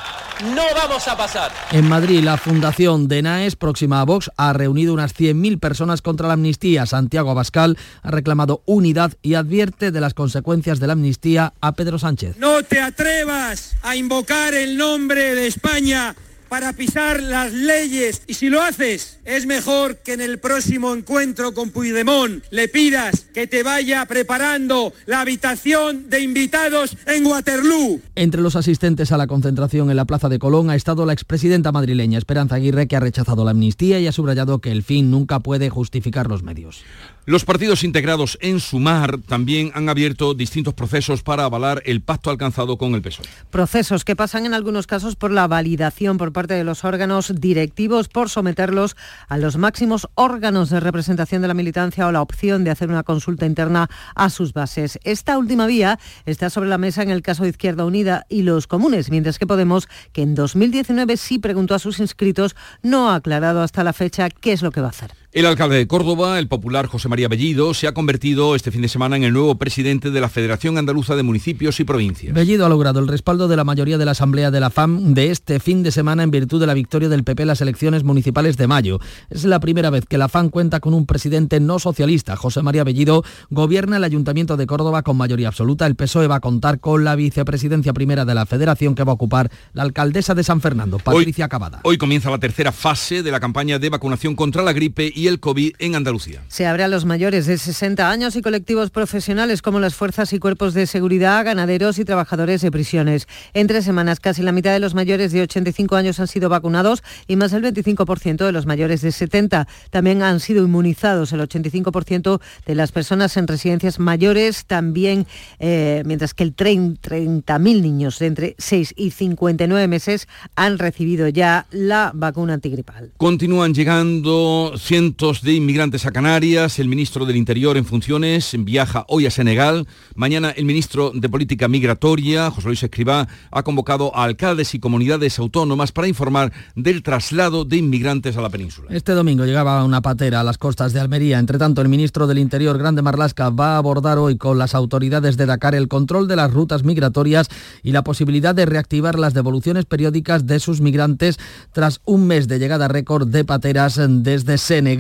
No 0.54 0.64
vamos 0.76 1.08
a 1.08 1.16
pasar. 1.16 1.54
En 1.72 1.88
Madrid, 1.88 2.26
la 2.26 2.36
Fundación 2.36 3.08
DENAES, 3.08 3.56
próxima 3.56 4.02
a 4.02 4.04
Vox, 4.04 4.30
ha 4.36 4.52
reunido 4.52 4.94
unas 4.94 5.16
100.000 5.16 5.62
personas 5.62 6.02
contra 6.02 6.28
la 6.28 6.34
amnistía. 6.34 6.86
Santiago 6.86 7.32
Abascal 7.32 7.78
ha 8.04 8.12
reclamado 8.12 8.64
unidad 8.66 9.14
y 9.22 9.36
advierte 9.36 9.94
de 9.94 10.02
las 10.02 10.14
consecuencias 10.14 10.82
de 10.82 10.88
la 10.88 10.94
amnistía 10.94 11.54
a 11.62 11.72
Pedro 11.72 12.00
Sánchez. 12.00 12.36
No 12.38 12.64
te 12.64 12.82
atrevas 12.82 13.78
a 13.82 13.96
invocar 13.96 14.54
el 14.54 14.76
nombre 14.76 15.36
de 15.36 15.48
España 15.48 16.18
para 16.50 16.74
pisar 16.74 17.22
las 17.22 17.54
leyes 17.54 18.22
y 18.28 18.34
si 18.34 18.50
lo 18.50 18.62
haces 18.62 19.20
es 19.26 19.46
mejor 19.46 19.98
que 19.98 20.14
en 20.14 20.22
el 20.22 20.40
próximo 20.40 20.94
encuentro 20.94 21.54
con 21.54 21.72
Puigdemont 21.72 22.44
le 22.50 22.68
pidas 22.68 23.26
que 23.34 23.48
te 23.48 23.64
vaya 23.64 24.06
preparando 24.06 24.94
la 25.06 25.22
habitación 25.22 26.10
de 26.10 26.22
invitados 26.22 26.98
en 27.06 27.26
Waterloo. 27.26 28.02
Entre 28.16 28.42
los 28.42 28.56
asistentes 28.56 29.12
a 29.12 29.18
la 29.18 29.28
concentración 29.28 29.90
en 29.90 29.98
la 29.98 30.06
Plaza 30.06 30.30
de 30.30 30.40
Colón 30.40 30.70
ha 30.70 30.76
estado 30.76 31.06
la 31.06 31.14
expresidenta 31.14 31.72
madrileña 31.72 32.18
Esperanza 32.18 32.56
Aguirre 32.56 32.88
que 32.88 32.96
ha 32.96 33.02
rechazado 33.02 33.46
la 33.46 33.52
amnistía 33.52 34.00
y 34.00 34.08
ha 34.08 34.12
subrayado 34.12 34.60
que 34.60 34.72
el 34.72 34.84
fin 34.84 35.12
nunca 35.12 35.40
puede 35.40 35.70
justificar 35.70 36.28
los 36.28 36.44
medios. 36.44 36.84
Los 37.30 37.44
partidos 37.44 37.84
integrados 37.84 38.38
en 38.40 38.62
Sumar 38.62 39.18
también 39.18 39.72
han 39.74 39.90
abierto 39.90 40.34
distintos 40.34 40.74
procesos 40.74 41.24
para 41.24 41.44
avalar 41.44 41.84
el 41.86 42.00
pacto 42.00 42.30
alcanzado 42.30 42.78
con 42.78 42.96
el 42.96 43.02
PSOE. 43.02 43.26
Procesos 43.50 44.06
que 44.06 44.16
pasan 44.16 44.46
en 44.46 44.54
algunos 44.54 44.88
casos 44.88 45.18
por 45.18 45.32
la 45.32 45.46
validación 45.46 46.18
por 46.18 46.32
parte 46.32 46.54
de 46.54 46.64
los 46.64 46.86
órganos 46.86 47.34
directivos 47.36 48.08
por 48.08 48.30
someterlos 48.30 48.96
a 49.28 49.38
los 49.38 49.58
máximos 49.58 50.08
órganos 50.16 50.70
de 50.70 50.80
representación 50.80 51.42
de 51.42 51.50
la 51.50 51.54
militancia 51.54 52.08
o 52.08 52.14
la 52.14 52.22
opción 52.22 52.64
de 52.64 52.72
hacer 52.72 52.88
una 52.88 53.04
consulta 53.04 53.46
interna 53.46 53.90
a 54.16 54.30
sus 54.30 54.54
bases. 54.54 54.98
Esta 55.04 55.38
última 55.38 55.68
vía 55.68 56.00
está 56.26 56.50
sobre 56.50 56.70
la 56.70 56.78
mesa 56.78 57.04
en 57.04 57.10
el 57.10 57.24
caso 57.24 57.44
de 57.44 57.50
Izquierda 57.50 57.84
Unida 57.84 58.26
y 58.30 58.44
los 58.44 58.68
comunes, 58.68 59.12
mientras 59.12 59.38
que 59.38 59.46
Podemos, 59.46 59.90
que 60.14 60.22
en 60.22 60.34
2019 60.34 61.18
sí 61.18 61.40
preguntó 61.40 61.76
a 61.76 61.80
sus 61.80 62.00
inscritos, 62.00 62.56
no 62.84 63.10
ha 63.10 63.16
aclarado 63.16 63.62
hasta 63.64 63.84
la 63.84 63.92
fecha 63.92 64.30
qué 64.30 64.54
es 64.54 64.62
lo 64.62 64.72
que 64.72 64.80
va 64.80 64.88
a 64.88 64.92
hacer. 64.92 65.12
El 65.34 65.46
alcalde 65.46 65.76
de 65.76 65.88
Córdoba, 65.88 66.40
el 66.40 66.48
popular 66.48 66.88
José 66.88 67.10
María 67.10 67.28
Bellido, 67.28 67.74
se 67.74 67.86
ha 67.86 67.94
convertido 67.94 68.56
este 68.56 68.72
fin 68.72 68.82
de 68.82 68.88
semana 68.88 69.18
en 69.18 69.26
el 69.26 69.34
nuevo 69.34 69.56
presidente 69.56 70.10
de 70.10 70.22
la 70.22 70.30
Federación 70.30 70.78
Andaluza 70.78 71.18
de 71.18 71.24
Municipios 71.24 71.82
y 71.82 71.84
Provincias. 71.84 72.34
Bellido 72.34 72.66
ha 72.66 72.70
logrado 72.70 73.02
el 73.02 73.10
respaldo 73.10 73.50
de 73.50 73.58
la 73.58 73.66
mayoría 73.66 73.98
de 73.98 74.06
la 74.06 74.12
Asamblea 74.12 74.52
de 74.52 74.62
la 74.62 74.70
FAM 74.70 75.14
de 75.14 75.30
este 75.30 75.60
fin 75.60 75.84
de 75.84 75.92
semana 75.92 76.24
en 76.24 76.32
virtud 76.32 76.62
de 76.62 76.66
la 76.66 76.74
victoria 76.74 77.10
del 77.10 77.26
PP 77.26 77.42
en 77.42 77.48
las 77.50 77.60
elecciones 77.60 78.06
municipales 78.06 78.56
de 78.56 78.68
mayo. 78.68 79.02
Es 79.30 79.44
la 79.44 79.60
primera 79.60 79.90
vez 79.90 80.06
que 80.06 80.18
la 80.18 80.30
FAM 80.30 80.50
cuenta 80.50 80.80
con 80.80 80.94
un 80.94 81.06
presidente 81.06 81.60
no 81.60 81.78
socialista. 81.78 82.38
José 82.38 82.62
María 82.62 82.86
Bellido 82.86 83.26
gobierna 83.50 83.98
el 83.98 84.06
Ayuntamiento 84.06 84.56
de 84.56 84.66
Córdoba 84.66 85.04
con 85.04 85.18
mayoría 85.18 85.50
absoluta. 85.50 85.88
El 85.88 85.98
PSOE 85.98 86.28
va 86.28 86.36
a 86.36 86.40
contar 86.40 86.80
con 86.80 87.04
la 87.04 87.18
vicepresidencia 87.18 87.92
primera 87.92 88.24
de 88.24 88.34
la 88.34 88.46
Federación 88.46 88.96
que 88.96 89.04
va 89.04 89.12
a 89.12 89.16
ocupar 89.16 89.52
la 89.74 89.84
alcaldesa 89.84 90.34
de 90.34 90.46
San 90.46 90.62
Fernando, 90.62 91.00
Patricia 91.00 91.46
hoy, 91.46 91.50
Cavada. 91.50 91.82
Hoy 91.84 91.98
comienza 91.98 92.32
la 92.32 92.40
tercera 92.40 92.72
fase 92.72 93.24
de 93.24 93.32
la 93.32 93.42
campaña 93.42 93.78
de 93.78 93.90
vacunación 93.90 94.34
contra 94.34 94.64
la 94.64 94.72
gripe 94.72 95.12
y 95.18 95.28
el 95.28 95.40
COVID 95.40 95.74
en 95.80 95.96
Andalucía. 95.96 96.44
Se 96.48 96.68
abre 96.68 96.84
a 96.84 96.88
los 96.88 97.04
mayores 97.04 97.48
de 97.48 97.58
60 97.58 98.10
años 98.10 98.36
y 98.36 98.44
colectivos 98.44 98.92
profesionales 98.92 99.64
como 99.64 99.80
las 99.80 99.96
fuerzas 99.96 100.32
y 100.32 100.38
cuerpos 100.38 100.76
de 100.76 100.86
seguridad, 100.86 101.44
ganaderos 101.44 101.98
y 101.98 102.06
trabajadores 102.06 102.62
de 102.62 102.70
prisiones. 102.70 103.28
En 103.54 103.66
tres 103.66 103.84
semanas, 103.84 104.20
casi 104.20 104.44
la 104.44 104.52
mitad 104.52 104.72
de 104.72 104.80
los 104.80 104.94
mayores 104.94 105.32
de 105.32 105.42
85 105.42 105.96
años 105.96 106.20
han 106.20 106.28
sido 106.28 106.50
vacunados 106.50 107.02
y 107.28 107.36
más 107.36 107.52
del 107.52 107.64
25% 107.64 108.46
de 108.46 108.52
los 108.52 108.68
mayores 108.68 109.02
de 109.02 109.12
70. 109.12 109.68
También 109.90 110.22
han 110.22 110.40
sido 110.40 110.64
inmunizados 110.64 111.34
el 111.34 111.42
85% 111.42 112.40
de 112.68 112.76
las 112.76 112.92
personas 112.92 113.36
en 113.38 113.48
residencias 113.48 113.98
mayores, 113.98 114.66
también, 114.66 115.26
eh, 115.58 116.04
mientras 116.06 116.36
que 116.36 116.44
el 116.44 116.56
30.000 116.56 117.82
niños 117.82 118.20
de 118.20 118.28
entre 118.28 118.56
6 118.60 118.94
y 118.96 119.10
59 119.10 119.88
meses 119.88 120.28
han 120.56 120.78
recibido 120.78 121.28
ya 121.28 121.66
la 121.72 122.12
vacuna 122.14 122.54
antigripal. 122.54 123.14
Continúan 123.18 123.74
llegando 123.74 124.74
de 125.08 125.54
inmigrantes 125.54 126.06
a 126.06 126.12
Canarias. 126.12 126.80
El 126.80 126.90
ministro 126.90 127.26
del 127.26 127.38
Interior 127.38 127.78
en 127.78 127.86
funciones 127.86 128.54
viaja 128.60 129.06
hoy 129.08 129.26
a 129.26 129.32
Senegal. 129.32 129.88
Mañana 130.16 130.50
el 130.50 130.66
ministro 130.66 131.12
de 131.16 131.30
Política 131.30 131.70
Migratoria, 131.70 132.52
José 132.52 132.68
Luis 132.68 132.84
Escribá, 132.84 133.28
ha 133.50 133.64
convocado 133.64 134.14
a 134.14 134.26
alcaldes 134.26 134.76
y 134.76 134.80
comunidades 134.80 135.40
autónomas 135.40 135.94
para 135.94 136.10
informar 136.10 136.52
del 136.76 137.04
traslado 137.04 137.64
de 137.64 137.78
inmigrantes 137.78 138.36
a 138.36 138.42
la 138.42 138.50
península. 138.50 138.90
Este 138.92 139.14
domingo 139.14 139.46
llegaba 139.46 139.84
una 139.86 140.02
patera 140.02 140.42
a 140.42 140.44
las 140.44 140.58
costas 140.58 140.92
de 140.92 141.00
Almería. 141.00 141.40
Entre 141.40 141.58
tanto, 141.58 141.82
el 141.82 141.88
ministro 141.88 142.28
del 142.28 142.40
Interior, 142.40 142.78
Grande 142.78 143.02
Marlasca, 143.02 143.50
va 143.50 143.76
a 143.76 143.78
abordar 143.78 144.18
hoy 144.18 144.38
con 144.38 144.58
las 144.58 144.76
autoridades 144.76 145.38
de 145.38 145.46
Dakar 145.46 145.74
el 145.74 145.88
control 145.88 146.28
de 146.28 146.36
las 146.36 146.52
rutas 146.52 146.84
migratorias 146.84 147.48
y 147.82 147.94
la 147.94 148.04
posibilidad 148.04 148.54
de 148.54 148.66
reactivar 148.66 149.18
las 149.18 149.34
devoluciones 149.34 149.86
periódicas 149.86 150.46
de 150.46 150.60
sus 150.60 150.82
migrantes 150.82 151.40
tras 151.72 152.02
un 152.04 152.28
mes 152.28 152.50
de 152.50 152.60
llegada 152.60 152.90
récord 152.90 153.26
de 153.26 153.46
pateras 153.46 153.98
desde 153.98 154.58
Senegal. 154.58 154.97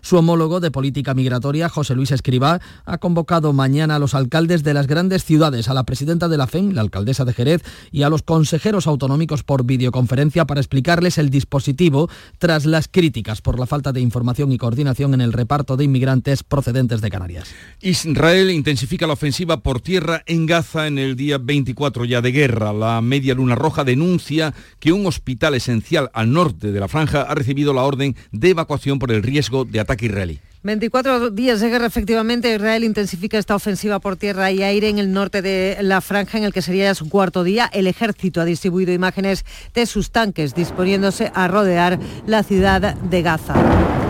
Su 0.00 0.16
homólogo 0.16 0.60
de 0.60 0.70
política 0.70 1.12
migratoria, 1.12 1.68
José 1.68 1.94
Luis 1.94 2.12
Escribá, 2.12 2.60
ha 2.86 2.98
convocado 2.98 3.52
mañana 3.52 3.96
a 3.96 3.98
los 3.98 4.14
alcaldes 4.14 4.64
de 4.64 4.72
las 4.72 4.86
grandes 4.86 5.24
ciudades, 5.24 5.68
a 5.68 5.74
la 5.74 5.84
presidenta 5.84 6.28
de 6.28 6.38
la 6.38 6.46
FEN, 6.46 6.74
la 6.74 6.80
alcaldesa 6.80 7.26
de 7.26 7.34
Jerez, 7.34 7.62
y 7.92 8.04
a 8.04 8.08
los 8.08 8.22
consejeros 8.22 8.86
autonómicos 8.86 9.42
por 9.42 9.64
videoconferencia 9.64 10.46
para 10.46 10.60
explicarles 10.60 11.18
el 11.18 11.28
dispositivo 11.28 12.08
tras 12.38 12.64
las 12.64 12.88
críticas 12.88 13.42
por 13.42 13.58
la 13.58 13.66
falta 13.66 13.92
de 13.92 14.00
información 14.00 14.50
y 14.50 14.56
coordinación 14.56 15.12
en 15.12 15.20
el 15.20 15.32
reparto 15.32 15.76
de 15.76 15.84
inmigrantes 15.84 16.42
procedentes 16.42 17.02
de 17.02 17.10
Canarias. 17.10 17.48
Israel 17.82 18.50
intensifica 18.50 19.06
la 19.06 19.12
ofensiva 19.12 19.60
por 19.60 19.80
tierra 19.80 20.22
en 20.26 20.46
Gaza 20.46 20.86
en 20.86 20.98
el 20.98 21.16
día 21.16 21.36
24 21.36 22.06
ya 22.06 22.22
de 22.22 22.32
guerra. 22.32 22.72
La 22.72 23.02
Media 23.02 23.34
Luna 23.34 23.56
Roja 23.56 23.84
denuncia 23.84 24.54
que 24.80 24.92
un 24.92 25.06
hospital 25.06 25.54
esencial 25.54 26.10
al 26.14 26.32
norte 26.32 26.72
de 26.72 26.80
la 26.80 26.88
franja 26.88 27.22
ha 27.22 27.34
recibido 27.34 27.74
la 27.74 27.82
orden 27.82 28.16
de 28.32 28.50
evacuación 28.50 28.98
por 28.98 29.12
el 29.12 29.22
riesgo 29.34 29.64
de 29.64 29.80
ataque 29.80 30.06
israelí. 30.06 30.38
24 30.62 31.30
días 31.30 31.60
de 31.60 31.68
guerra, 31.68 31.86
efectivamente, 31.86 32.54
Israel 32.54 32.84
intensifica 32.84 33.36
esta 33.36 33.54
ofensiva 33.54 33.98
por 33.98 34.16
tierra 34.16 34.50
y 34.50 34.62
aire 34.62 34.88
en 34.88 34.98
el 34.98 35.12
norte 35.12 35.42
de 35.42 35.76
la 35.82 36.00
franja, 36.00 36.38
en 36.38 36.44
el 36.44 36.52
que 36.54 36.62
sería 36.62 36.94
su 36.94 37.10
cuarto 37.10 37.44
día. 37.44 37.68
El 37.72 37.86
ejército 37.86 38.40
ha 38.40 38.46
distribuido 38.46 38.92
imágenes 38.92 39.44
de 39.74 39.84
sus 39.86 40.10
tanques 40.10 40.54
disponiéndose 40.54 41.30
a 41.34 41.48
rodear 41.48 41.98
la 42.26 42.42
ciudad 42.44 42.94
de 42.94 43.22
Gaza. 43.22 44.03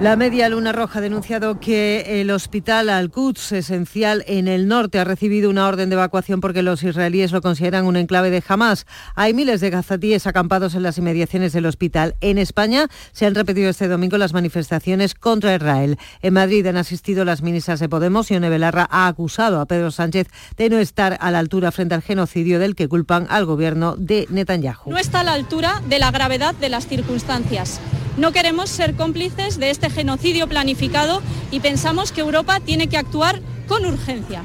La 0.00 0.16
Media 0.16 0.48
Luna 0.48 0.72
Roja 0.72 0.98
ha 0.98 1.02
denunciado 1.02 1.60
que 1.60 2.20
el 2.20 2.32
hospital 2.32 2.88
Al-Quds, 2.88 3.52
esencial 3.52 4.24
en 4.26 4.48
el 4.48 4.66
norte, 4.66 4.98
ha 4.98 5.04
recibido 5.04 5.48
una 5.48 5.68
orden 5.68 5.88
de 5.88 5.94
evacuación 5.94 6.40
porque 6.40 6.62
los 6.62 6.82
israelíes 6.82 7.30
lo 7.30 7.40
consideran 7.40 7.86
un 7.86 7.96
enclave 7.96 8.30
de 8.30 8.42
Hamas. 8.46 8.86
Hay 9.14 9.34
miles 9.34 9.60
de 9.60 9.70
gazatíes 9.70 10.26
acampados 10.26 10.74
en 10.74 10.82
las 10.82 10.98
inmediaciones 10.98 11.52
del 11.52 11.66
hospital. 11.66 12.16
En 12.20 12.38
España 12.38 12.88
se 13.12 13.24
han 13.24 13.36
repetido 13.36 13.70
este 13.70 13.86
domingo 13.86 14.18
las 14.18 14.34
manifestaciones 14.34 15.14
contra 15.14 15.54
Israel. 15.54 15.96
En 16.22 16.34
Madrid 16.34 16.66
han 16.66 16.76
asistido 16.76 17.24
las 17.24 17.42
ministras 17.42 17.78
de 17.78 17.88
Podemos 17.88 18.32
y 18.32 18.36
One 18.36 18.50
Belarra 18.50 18.88
ha 18.90 19.06
acusado 19.06 19.60
a 19.60 19.66
Pedro 19.66 19.92
Sánchez 19.92 20.26
de 20.56 20.70
no 20.70 20.78
estar 20.78 21.16
a 21.20 21.30
la 21.30 21.38
altura 21.38 21.70
frente 21.70 21.94
al 21.94 22.02
genocidio 22.02 22.58
del 22.58 22.74
que 22.74 22.88
culpan 22.88 23.28
al 23.30 23.46
gobierno 23.46 23.94
de 23.96 24.26
Netanyahu. 24.28 24.90
No 24.90 24.98
está 24.98 25.20
a 25.20 25.24
la 25.24 25.34
altura 25.34 25.80
de 25.88 26.00
la 26.00 26.10
gravedad 26.10 26.52
de 26.56 26.68
las 26.68 26.88
circunstancias. 26.88 27.80
No 28.16 28.30
queremos 28.30 28.70
ser 28.70 28.94
cómplices 28.94 29.58
de 29.58 29.70
este 29.70 29.90
genocidio 29.90 30.48
planificado 30.48 31.20
y 31.50 31.58
pensamos 31.58 32.12
que 32.12 32.20
Europa 32.20 32.60
tiene 32.60 32.86
que 32.86 32.96
actuar 32.96 33.40
con 33.66 33.84
urgencia. 33.84 34.44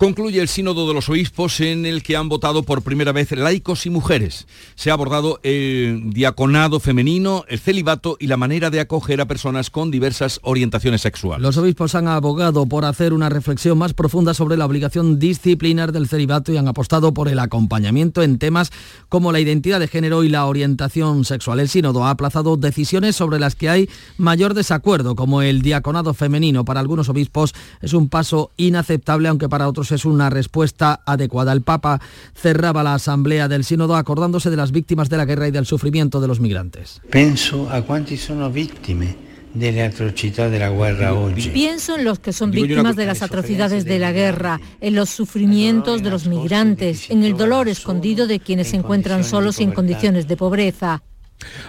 Concluye 0.00 0.40
el 0.40 0.48
sínodo 0.48 0.88
de 0.88 0.94
los 0.94 1.10
obispos 1.10 1.60
en 1.60 1.84
el 1.84 2.02
que 2.02 2.16
han 2.16 2.30
votado 2.30 2.62
por 2.62 2.80
primera 2.80 3.12
vez 3.12 3.32
laicos 3.32 3.84
y 3.84 3.90
mujeres. 3.90 4.46
Se 4.74 4.88
ha 4.88 4.94
abordado 4.94 5.40
el 5.42 6.14
diaconado 6.14 6.80
femenino, 6.80 7.44
el 7.48 7.58
celibato 7.58 8.16
y 8.18 8.26
la 8.26 8.38
manera 8.38 8.70
de 8.70 8.80
acoger 8.80 9.20
a 9.20 9.28
personas 9.28 9.68
con 9.68 9.90
diversas 9.90 10.40
orientaciones 10.42 11.02
sexuales. 11.02 11.42
Los 11.42 11.58
obispos 11.58 11.94
han 11.94 12.08
abogado 12.08 12.64
por 12.64 12.86
hacer 12.86 13.12
una 13.12 13.28
reflexión 13.28 13.76
más 13.76 13.92
profunda 13.92 14.32
sobre 14.32 14.56
la 14.56 14.64
obligación 14.64 15.18
disciplinar 15.18 15.92
del 15.92 16.08
celibato 16.08 16.50
y 16.50 16.56
han 16.56 16.66
apostado 16.66 17.12
por 17.12 17.28
el 17.28 17.38
acompañamiento 17.38 18.22
en 18.22 18.38
temas 18.38 18.72
como 19.10 19.32
la 19.32 19.40
identidad 19.40 19.80
de 19.80 19.88
género 19.88 20.24
y 20.24 20.30
la 20.30 20.46
orientación 20.46 21.26
sexual. 21.26 21.60
El 21.60 21.68
sínodo 21.68 22.06
ha 22.06 22.10
aplazado 22.10 22.56
decisiones 22.56 23.16
sobre 23.16 23.38
las 23.38 23.54
que 23.54 23.68
hay 23.68 23.90
mayor 24.16 24.54
desacuerdo, 24.54 25.14
como 25.14 25.42
el 25.42 25.60
diaconado 25.60 26.14
femenino. 26.14 26.64
Para 26.64 26.80
algunos 26.80 27.10
obispos 27.10 27.54
es 27.82 27.92
un 27.92 28.08
paso 28.08 28.50
inaceptable, 28.56 29.28
aunque 29.28 29.50
para 29.50 29.68
otros 29.68 29.89
es 29.92 30.04
una 30.04 30.30
respuesta 30.30 31.00
adecuada. 31.06 31.52
El 31.52 31.62
Papa 31.62 32.00
cerraba 32.34 32.82
la 32.82 32.94
asamblea 32.94 33.48
del 33.48 33.64
sínodo 33.64 33.96
acordándose 33.96 34.50
de 34.50 34.56
las 34.56 34.72
víctimas 34.72 35.08
de 35.08 35.16
la 35.16 35.24
guerra 35.24 35.48
y 35.48 35.50
del 35.50 35.66
sufrimiento 35.66 36.20
de 36.20 36.28
los 36.28 36.40
migrantes. 36.40 37.00
Pienso 37.10 37.70
a 37.70 37.82
cuántos 37.82 38.20
son 38.20 38.52
víctimas 38.52 39.14
de 39.54 39.72
la 39.72 39.86
atrocidad 39.86 40.50
de 40.50 40.58
la 40.58 40.70
guerra 40.70 41.14
hoy. 41.14 41.34
Pienso 41.52 41.96
en 41.96 42.04
los 42.04 42.18
que 42.18 42.32
son 42.32 42.50
víctimas 42.50 42.96
de 42.96 43.06
las 43.06 43.22
atrocidades 43.22 43.84
de 43.84 43.98
la 43.98 44.12
guerra, 44.12 44.60
en 44.80 44.94
los 44.94 45.10
sufrimientos 45.10 46.02
de 46.02 46.10
los 46.10 46.26
migrantes, 46.26 47.10
en 47.10 47.24
el 47.24 47.36
dolor 47.36 47.68
escondido 47.68 48.26
de 48.26 48.40
quienes 48.40 48.68
se 48.68 48.76
encuentran 48.76 49.24
solos 49.24 49.60
y 49.60 49.64
en 49.64 49.72
condiciones 49.72 50.28
de 50.28 50.36
pobreza. 50.36 51.02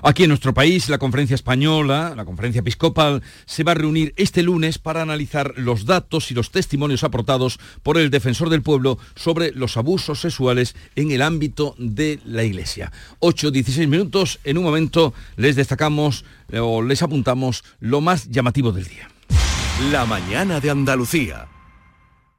Aquí 0.04 0.24
en 0.24 0.30
nuestro 0.30 0.54
país, 0.54 0.90
la 0.90 0.98
conferencia 0.98 1.36
española, 1.36 2.14
la 2.16 2.26
conferencia 2.26 2.60
episcopal, 2.60 3.22
se 3.46 3.64
va 3.64 3.72
a 3.72 3.76
reunir 3.76 4.14
este 4.18 4.44
lunes 4.44 4.78
para 4.78 5.02
analizar 5.02 5.54
los 5.58 5.86
datos 5.86 6.32
y 6.32 6.34
los 6.34 6.52
testimonios 6.52 7.04
aportados 7.04 7.60
por 7.84 7.98
el 7.98 8.10
defensor 8.10 8.50
del 8.50 8.62
pueblo 8.62 8.98
sobre 9.16 9.52
los 9.52 9.78
abusos 9.78 10.22
sexuales 10.22 10.76
en 10.96 11.12
el 11.12 11.22
ámbito 11.22 11.76
de 11.78 12.20
la 12.26 12.44
Iglesia. 12.44 12.92
8-16 13.20 13.88
minutos, 13.88 14.40
en 14.44 14.58
un 14.58 14.64
momento 14.64 15.14
les 15.38 15.56
destacamos 15.56 16.26
o 16.54 16.82
les 16.82 17.02
apuntamos 17.02 17.64
lo 17.80 18.02
más 18.02 18.30
llamativo 18.30 18.72
del 18.72 18.86
día. 18.86 19.10
La 19.92 20.06
mañana 20.06 20.60
de 20.60 20.70
Andalucía. 20.70 21.48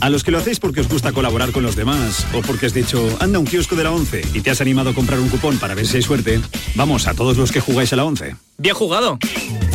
A 0.00 0.08
los 0.08 0.24
que 0.24 0.30
lo 0.30 0.38
hacéis 0.38 0.58
porque 0.58 0.80
os 0.80 0.88
gusta 0.88 1.12
colaborar 1.12 1.52
con 1.52 1.62
los 1.62 1.76
demás 1.76 2.26
o 2.32 2.40
porque 2.40 2.66
has 2.66 2.72
dicho, 2.72 3.06
anda 3.20 3.38
un 3.38 3.44
kiosco 3.44 3.76
de 3.76 3.84
la 3.84 3.92
11 3.92 4.22
y 4.32 4.40
te 4.40 4.50
has 4.50 4.62
animado 4.62 4.90
a 4.90 4.94
comprar 4.94 5.20
un 5.20 5.28
cupón 5.28 5.58
para 5.58 5.74
ver 5.74 5.86
si 5.86 5.96
hay 5.96 6.02
suerte, 6.02 6.40
vamos 6.74 7.06
a 7.06 7.14
todos 7.14 7.36
los 7.36 7.52
que 7.52 7.60
jugáis 7.60 7.92
a 7.92 7.96
la 7.96 8.04
11. 8.04 8.34
Bien 8.56 8.74
jugado. 8.74 9.18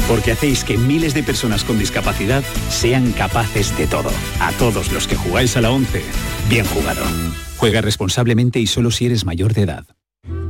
Porque 0.07 0.31
hacéis 0.31 0.63
que 0.63 0.77
miles 0.77 1.13
de 1.13 1.21
personas 1.21 1.63
con 1.63 1.77
discapacidad 1.77 2.43
sean 2.69 3.11
capaces 3.11 3.77
de 3.77 3.85
todo. 3.85 4.09
A 4.39 4.51
todos 4.53 4.91
los 4.91 5.07
que 5.07 5.15
jugáis 5.15 5.57
a 5.57 5.61
la 5.61 5.71
11, 5.71 6.03
bien 6.49 6.65
jugado. 6.65 7.03
Juega 7.57 7.81
responsablemente 7.81 8.59
y 8.59 8.67
solo 8.67 8.89
si 8.89 9.05
eres 9.05 9.25
mayor 9.25 9.53
de 9.53 9.61
edad. 9.61 9.85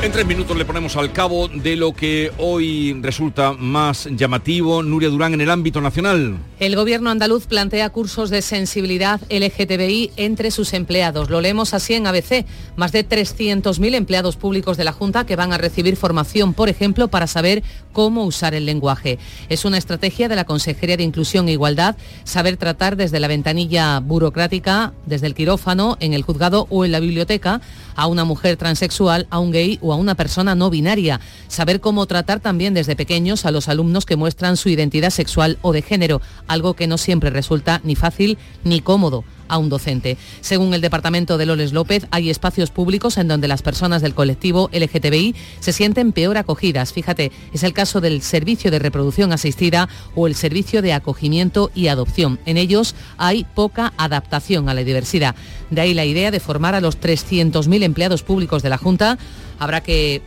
En 0.00 0.12
tres 0.12 0.26
minutos 0.26 0.56
le 0.56 0.64
ponemos 0.64 0.96
al 0.96 1.12
cabo 1.12 1.48
de 1.48 1.74
lo 1.74 1.92
que 1.92 2.30
hoy 2.38 2.96
resulta 3.02 3.52
más 3.54 4.06
llamativo. 4.12 4.84
Nuria 4.84 5.08
Durán 5.08 5.34
en 5.34 5.40
el 5.40 5.50
ámbito 5.50 5.80
nacional. 5.80 6.38
El 6.60 6.76
gobierno 6.76 7.10
andaluz 7.10 7.46
plantea 7.46 7.90
cursos 7.90 8.30
de 8.30 8.40
sensibilidad 8.42 9.20
LGTBI 9.28 10.12
entre 10.16 10.52
sus 10.52 10.72
empleados. 10.72 11.30
Lo 11.30 11.40
leemos 11.40 11.74
así 11.74 11.94
en 11.94 12.06
ABC. 12.06 12.46
Más 12.76 12.92
de 12.92 13.08
300.000 13.08 13.94
empleados 13.96 14.36
públicos 14.36 14.76
de 14.76 14.84
la 14.84 14.92
Junta 14.92 15.26
que 15.26 15.34
van 15.34 15.52
a 15.52 15.58
recibir 15.58 15.96
formación, 15.96 16.54
por 16.54 16.68
ejemplo, 16.68 17.08
para 17.08 17.26
saber 17.26 17.64
cómo 17.92 18.24
usar 18.24 18.54
el 18.54 18.66
lenguaje. 18.66 19.18
Es 19.48 19.64
una 19.64 19.78
estrategia 19.78 20.28
de 20.28 20.36
la 20.36 20.44
Consejería 20.44 20.96
de 20.96 21.02
Inclusión 21.02 21.48
e 21.48 21.52
Igualdad 21.52 21.96
saber 22.22 22.56
tratar 22.56 22.94
desde 22.94 23.18
la 23.18 23.26
ventanilla 23.26 23.98
burocrática, 23.98 24.92
desde 25.06 25.26
el 25.26 25.34
quirófano, 25.34 25.96
en 25.98 26.12
el 26.12 26.22
juzgado 26.22 26.68
o 26.70 26.84
en 26.84 26.92
la 26.92 27.00
biblioteca, 27.00 27.60
a 27.96 28.06
una 28.06 28.24
mujer 28.24 28.56
transexual, 28.56 29.26
a 29.30 29.40
un 29.40 29.50
gay 29.50 29.78
o 29.82 29.87
a 29.92 29.96
una 29.96 30.14
persona 30.14 30.54
no 30.54 30.70
binaria. 30.70 31.20
Saber 31.48 31.80
cómo 31.80 32.06
tratar 32.06 32.40
también 32.40 32.74
desde 32.74 32.96
pequeños 32.96 33.44
a 33.44 33.50
los 33.50 33.68
alumnos 33.68 34.06
que 34.06 34.16
muestran 34.16 34.56
su 34.56 34.68
identidad 34.68 35.10
sexual 35.10 35.58
o 35.62 35.72
de 35.72 35.82
género, 35.82 36.20
algo 36.46 36.74
que 36.74 36.86
no 36.86 36.98
siempre 36.98 37.30
resulta 37.30 37.80
ni 37.84 37.94
fácil 37.94 38.38
ni 38.64 38.80
cómodo 38.80 39.24
a 39.48 39.58
un 39.58 39.68
docente. 39.68 40.16
Según 40.40 40.74
el 40.74 40.80
departamento 40.80 41.38
de 41.38 41.46
Loles 41.46 41.72
López, 41.72 42.06
hay 42.10 42.30
espacios 42.30 42.70
públicos 42.70 43.16
en 43.18 43.28
donde 43.28 43.48
las 43.48 43.62
personas 43.62 44.02
del 44.02 44.14
colectivo 44.14 44.70
LGTBI 44.72 45.34
se 45.60 45.72
sienten 45.72 46.12
peor 46.12 46.36
acogidas. 46.36 46.92
Fíjate, 46.92 47.32
es 47.52 47.62
el 47.62 47.72
caso 47.72 48.00
del 48.00 48.22
servicio 48.22 48.70
de 48.70 48.78
reproducción 48.78 49.32
asistida 49.32 49.88
o 50.14 50.26
el 50.26 50.34
servicio 50.34 50.82
de 50.82 50.92
acogimiento 50.92 51.70
y 51.74 51.88
adopción. 51.88 52.38
En 52.46 52.56
ellos 52.56 52.94
hay 53.16 53.46
poca 53.54 53.92
adaptación 53.96 54.68
a 54.68 54.74
la 54.74 54.84
diversidad. 54.84 55.34
De 55.70 55.80
ahí 55.80 55.94
la 55.94 56.04
idea 56.04 56.30
de 56.30 56.40
formar 56.40 56.74
a 56.74 56.80
los 56.80 57.00
300.000 57.00 57.82
empleados 57.82 58.22
públicos 58.22 58.62
de 58.62 58.70
la 58.70 58.78
Junta. 58.78 59.18
Habrá 59.58 59.82
que 59.82 60.22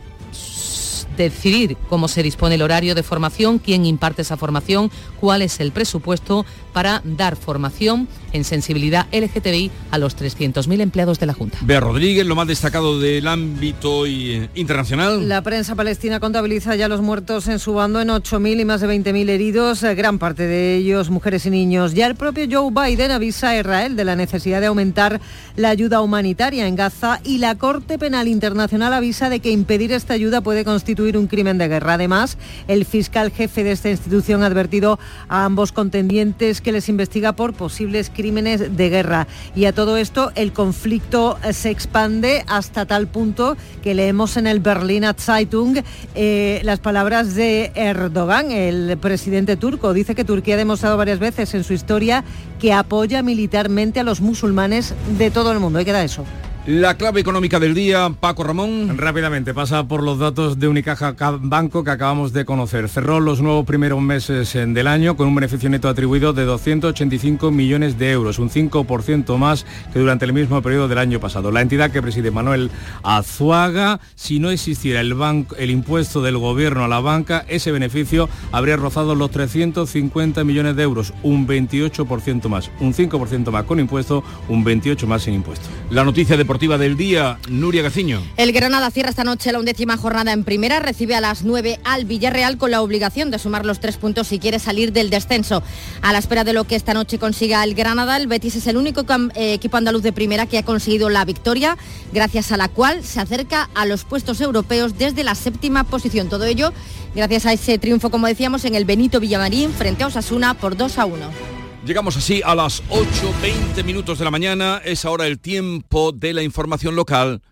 decidir 1.16 1.76
cómo 1.88 2.08
se 2.08 2.22
dispone 2.22 2.54
el 2.54 2.62
horario 2.62 2.94
de 2.94 3.02
formación, 3.02 3.58
quién 3.58 3.84
imparte 3.84 4.22
esa 4.22 4.36
formación, 4.36 4.90
cuál 5.20 5.42
es 5.42 5.60
el 5.60 5.72
presupuesto 5.72 6.46
para 6.72 7.02
dar 7.04 7.36
formación 7.36 8.08
en 8.32 8.44
sensibilidad 8.44 9.06
LGTBI 9.12 9.70
a 9.90 9.98
los 9.98 10.16
300.000 10.16 10.80
empleados 10.80 11.18
de 11.18 11.26
la 11.26 11.34
Junta. 11.34 11.58
Bea 11.60 11.80
Rodríguez, 11.80 12.26
lo 12.26 12.34
más 12.34 12.46
destacado 12.46 12.98
del 12.98 13.28
ámbito 13.28 14.06
eh, 14.06 14.48
internacional. 14.54 15.28
La 15.28 15.42
prensa 15.42 15.74
palestina 15.74 16.20
contabiliza 16.20 16.74
ya 16.74 16.88
los 16.88 17.02
muertos 17.02 17.48
en 17.48 17.58
su 17.58 17.74
bando 17.74 18.00
en 18.00 18.08
8.000 18.08 18.60
y 18.60 18.64
más 18.64 18.80
de 18.80 18.88
20.000 18.88 19.28
heridos, 19.28 19.82
eh, 19.82 19.94
gran 19.94 20.18
parte 20.18 20.46
de 20.46 20.76
ellos 20.76 21.10
mujeres 21.10 21.46
y 21.46 21.50
niños. 21.50 21.94
Ya 21.94 22.06
el 22.06 22.14
propio 22.14 22.46
Joe 22.50 22.70
Biden 22.70 23.10
avisa 23.10 23.50
a 23.50 23.58
Israel 23.58 23.96
de 23.96 24.04
la 24.04 24.16
necesidad 24.16 24.60
de 24.60 24.66
aumentar 24.66 25.20
la 25.56 25.70
ayuda 25.70 26.00
humanitaria 26.00 26.66
en 26.66 26.76
Gaza 26.76 27.20
y 27.24 27.38
la 27.38 27.56
Corte 27.56 27.98
Penal 27.98 28.28
Internacional 28.28 28.92
avisa 28.94 29.28
de 29.28 29.40
que 29.40 29.50
impedir 29.50 29.92
esta 29.92 30.14
ayuda 30.14 30.40
puede 30.40 30.64
constituir 30.64 31.18
un 31.18 31.26
crimen 31.26 31.58
de 31.58 31.68
guerra. 31.68 31.94
Además, 31.94 32.38
el 32.68 32.84
fiscal 32.84 33.30
jefe 33.30 33.64
de 33.64 33.72
esta 33.72 33.90
institución 33.90 34.42
ha 34.42 34.46
advertido 34.46 34.98
a 35.28 35.44
ambos 35.44 35.72
contendientes 35.72 36.60
que 36.60 36.72
les 36.72 36.88
investiga 36.88 37.32
por 37.32 37.52
posibles 37.52 38.08
crímenes 38.08 38.21
de 38.22 38.88
guerra. 38.88 39.26
Y 39.56 39.64
a 39.64 39.72
todo 39.72 39.96
esto 39.96 40.30
el 40.34 40.52
conflicto 40.52 41.38
eh, 41.44 41.52
se 41.52 41.70
expande 41.70 42.44
hasta 42.46 42.86
tal 42.86 43.08
punto 43.08 43.56
que 43.82 43.94
leemos 43.94 44.36
en 44.36 44.46
el 44.46 44.60
Berliner 44.60 45.14
Zeitung 45.18 45.78
eh, 46.14 46.60
las 46.64 46.78
palabras 46.78 47.34
de 47.34 47.72
Erdogan, 47.74 48.52
el 48.52 48.96
presidente 48.98 49.56
turco. 49.56 49.92
Dice 49.92 50.14
que 50.14 50.24
Turquía 50.24 50.54
ha 50.54 50.58
demostrado 50.58 50.96
varias 50.96 51.18
veces 51.18 51.52
en 51.54 51.64
su 51.64 51.72
historia 51.72 52.24
que 52.60 52.72
apoya 52.72 53.22
militarmente 53.22 54.00
a 54.00 54.04
los 54.04 54.20
musulmanes 54.20 54.94
de 55.18 55.30
todo 55.30 55.50
el 55.52 55.58
mundo. 55.58 55.78
Ahí 55.78 55.84
queda 55.84 56.04
eso. 56.04 56.24
La 56.64 56.96
clave 56.96 57.20
económica 57.20 57.58
del 57.58 57.74
día, 57.74 58.12
Paco 58.20 58.44
Ramón. 58.44 58.96
Rápidamente, 58.96 59.52
pasa 59.52 59.88
por 59.88 60.00
los 60.00 60.20
datos 60.20 60.60
de 60.60 60.68
Unicaja 60.68 61.12
Banco 61.40 61.82
que 61.82 61.90
acabamos 61.90 62.32
de 62.32 62.44
conocer. 62.44 62.88
Cerró 62.88 63.18
los 63.18 63.40
nuevos 63.42 63.66
primeros 63.66 64.00
meses 64.00 64.52
del 64.52 64.86
año 64.86 65.16
con 65.16 65.26
un 65.26 65.34
beneficio 65.34 65.68
neto 65.68 65.88
atribuido 65.88 66.32
de 66.32 66.44
285 66.44 67.50
millones 67.50 67.98
de 67.98 68.12
euros, 68.12 68.38
un 68.38 68.48
5% 68.48 69.36
más 69.38 69.66
que 69.92 69.98
durante 69.98 70.24
el 70.24 70.32
mismo 70.32 70.62
periodo 70.62 70.86
del 70.86 70.98
año 70.98 71.18
pasado. 71.18 71.50
La 71.50 71.62
entidad 71.62 71.90
que 71.90 72.00
preside 72.00 72.30
Manuel 72.30 72.70
Azuaga, 73.02 73.98
si 74.14 74.38
no 74.38 74.52
existiera 74.52 75.00
el, 75.00 75.14
banco, 75.14 75.56
el 75.56 75.72
impuesto 75.72 76.22
del 76.22 76.38
gobierno 76.38 76.84
a 76.84 76.88
la 76.88 77.00
banca, 77.00 77.44
ese 77.48 77.72
beneficio 77.72 78.28
habría 78.52 78.76
rozado 78.76 79.16
los 79.16 79.32
350 79.32 80.44
millones 80.44 80.76
de 80.76 80.84
euros, 80.84 81.12
un 81.24 81.44
28% 81.44 82.48
más, 82.48 82.70
un 82.78 82.94
5% 82.94 83.50
más 83.50 83.64
con 83.64 83.80
impuesto, 83.80 84.22
un 84.48 84.64
28% 84.64 85.06
más 85.06 85.22
sin 85.22 85.34
impuesto. 85.34 85.68
La 85.90 86.04
noticia 86.04 86.36
de 86.36 86.51
deportiva 86.52 86.76
del 86.76 86.98
día, 86.98 87.38
Nuria 87.48 87.80
Gaciño. 87.80 88.20
El 88.36 88.52
Granada 88.52 88.90
cierra 88.90 89.08
esta 89.08 89.24
noche 89.24 89.52
la 89.52 89.58
undécima 89.58 89.96
jornada 89.96 90.34
en 90.34 90.44
primera, 90.44 90.80
recibe 90.80 91.14
a 91.14 91.22
las 91.22 91.44
9 91.44 91.80
al 91.82 92.04
Villarreal 92.04 92.58
con 92.58 92.70
la 92.70 92.82
obligación 92.82 93.30
de 93.30 93.38
sumar 93.38 93.64
los 93.64 93.80
tres 93.80 93.96
puntos 93.96 94.26
si 94.26 94.38
quiere 94.38 94.58
salir 94.58 94.92
del 94.92 95.08
descenso. 95.08 95.62
A 96.02 96.12
la 96.12 96.18
espera 96.18 96.44
de 96.44 96.52
lo 96.52 96.64
que 96.64 96.76
esta 96.76 96.92
noche 96.92 97.18
consiga 97.18 97.64
el 97.64 97.74
Granada, 97.74 98.18
el 98.18 98.26
Betis 98.26 98.56
es 98.56 98.66
el 98.66 98.76
único 98.76 99.06
eh, 99.34 99.54
equipo 99.54 99.78
andaluz 99.78 100.02
de 100.02 100.12
primera 100.12 100.44
que 100.44 100.58
ha 100.58 100.62
conseguido 100.62 101.08
la 101.08 101.24
victoria, 101.24 101.78
gracias 102.12 102.52
a 102.52 102.58
la 102.58 102.68
cual 102.68 103.02
se 103.02 103.20
acerca 103.20 103.70
a 103.72 103.86
los 103.86 104.04
puestos 104.04 104.38
europeos 104.42 104.98
desde 104.98 105.24
la 105.24 105.34
séptima 105.34 105.84
posición. 105.84 106.28
Todo 106.28 106.44
ello 106.44 106.74
gracias 107.14 107.46
a 107.46 107.54
ese 107.54 107.78
triunfo, 107.78 108.10
como 108.10 108.26
decíamos, 108.26 108.66
en 108.66 108.74
el 108.74 108.84
Benito 108.84 109.20
Villamarín 109.20 109.72
frente 109.72 110.04
a 110.04 110.08
Osasuna 110.08 110.52
por 110.52 110.76
2 110.76 110.98
a 110.98 111.06
1. 111.06 111.61
Llegamos 111.84 112.16
así 112.16 112.42
a 112.44 112.54
las 112.54 112.82
8.20 112.90 113.82
minutos 113.84 114.18
de 114.18 114.24
la 114.24 114.30
mañana. 114.30 114.80
Es 114.84 115.04
ahora 115.04 115.26
el 115.26 115.40
tiempo 115.40 116.12
de 116.12 116.32
la 116.32 116.42
información 116.42 116.94
local. 116.94 117.42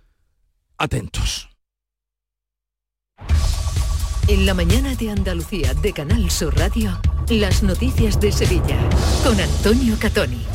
Atentos. 0.79 1.49
En 4.29 4.47
la 4.47 4.55
mañana 4.55 4.95
de 4.95 5.11
Andalucía 5.11 5.75
de 5.75 5.93
Canal 5.93 6.31
Sur 6.31 6.57
Radio, 6.57 7.01
las 7.29 7.65
noticias 7.65 8.21
de 8.21 8.31
Sevilla 8.31 8.79
con 9.25 9.41
Antonio 9.41 9.97
Catoni. 9.99 10.47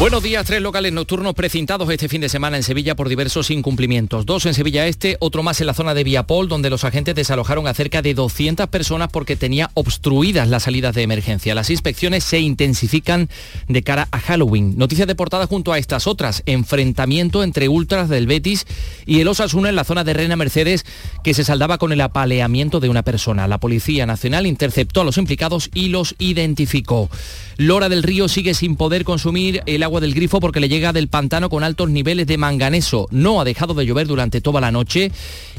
Buenos 0.00 0.22
días, 0.22 0.46
tres 0.46 0.62
locales 0.62 0.94
nocturnos 0.94 1.34
precintados 1.34 1.90
este 1.90 2.08
fin 2.08 2.22
de 2.22 2.30
semana 2.30 2.56
en 2.56 2.62
Sevilla 2.62 2.96
por 2.96 3.10
diversos 3.10 3.50
incumplimientos. 3.50 4.24
Dos 4.24 4.46
en 4.46 4.54
Sevilla 4.54 4.86
Este, 4.86 5.18
otro 5.20 5.42
más 5.42 5.60
en 5.60 5.66
la 5.66 5.74
zona 5.74 5.92
de 5.92 6.04
Viapol, 6.04 6.48
donde 6.48 6.70
los 6.70 6.84
agentes 6.84 7.14
desalojaron 7.14 7.66
a 7.66 7.74
cerca 7.74 8.00
de 8.00 8.14
200 8.14 8.66
personas 8.68 9.10
porque 9.12 9.36
tenía 9.36 9.70
obstruidas 9.74 10.48
las 10.48 10.62
salidas 10.62 10.94
de 10.94 11.02
emergencia. 11.02 11.54
Las 11.54 11.68
inspecciones 11.68 12.24
se 12.24 12.40
intensifican 12.40 13.28
de 13.68 13.82
cara 13.82 14.08
a 14.10 14.20
Halloween. 14.20 14.78
Noticias 14.78 15.06
de 15.06 15.14
portada 15.14 15.46
junto 15.46 15.70
a 15.70 15.76
estas 15.76 16.06
otras. 16.06 16.44
Enfrentamiento 16.46 17.44
entre 17.44 17.68
ultras 17.68 18.08
del 18.08 18.26
Betis 18.26 18.66
y 19.04 19.20
el 19.20 19.28
Osasuna 19.28 19.68
en 19.68 19.76
la 19.76 19.84
zona 19.84 20.02
de 20.02 20.14
Reina 20.14 20.34
Mercedes 20.34 20.86
que 21.22 21.34
se 21.34 21.44
saldaba 21.44 21.76
con 21.76 21.92
el 21.92 22.00
apaleamiento 22.00 22.80
de 22.80 22.88
una 22.88 23.02
persona. 23.02 23.46
La 23.48 23.58
Policía 23.60 24.06
Nacional 24.06 24.46
interceptó 24.46 25.02
a 25.02 25.04
los 25.04 25.18
implicados 25.18 25.68
y 25.74 25.90
los 25.90 26.14
identificó. 26.18 27.10
Lora 27.58 27.90
del 27.90 28.02
Río 28.02 28.26
sigue 28.28 28.54
sin 28.54 28.76
poder 28.76 29.04
consumir 29.04 29.62
el 29.66 29.82
agua 29.82 29.89
del 29.98 30.14
grifo 30.14 30.38
porque 30.38 30.60
le 30.60 30.68
llega 30.68 30.92
del 30.92 31.08
pantano 31.08 31.50
con 31.50 31.64
altos 31.64 31.90
niveles 31.90 32.28
de 32.28 32.38
manganeso. 32.38 33.08
No 33.10 33.40
ha 33.40 33.44
dejado 33.44 33.74
de 33.74 33.86
llover 33.86 34.06
durante 34.06 34.40
toda 34.40 34.60
la 34.60 34.70
noche 34.70 35.10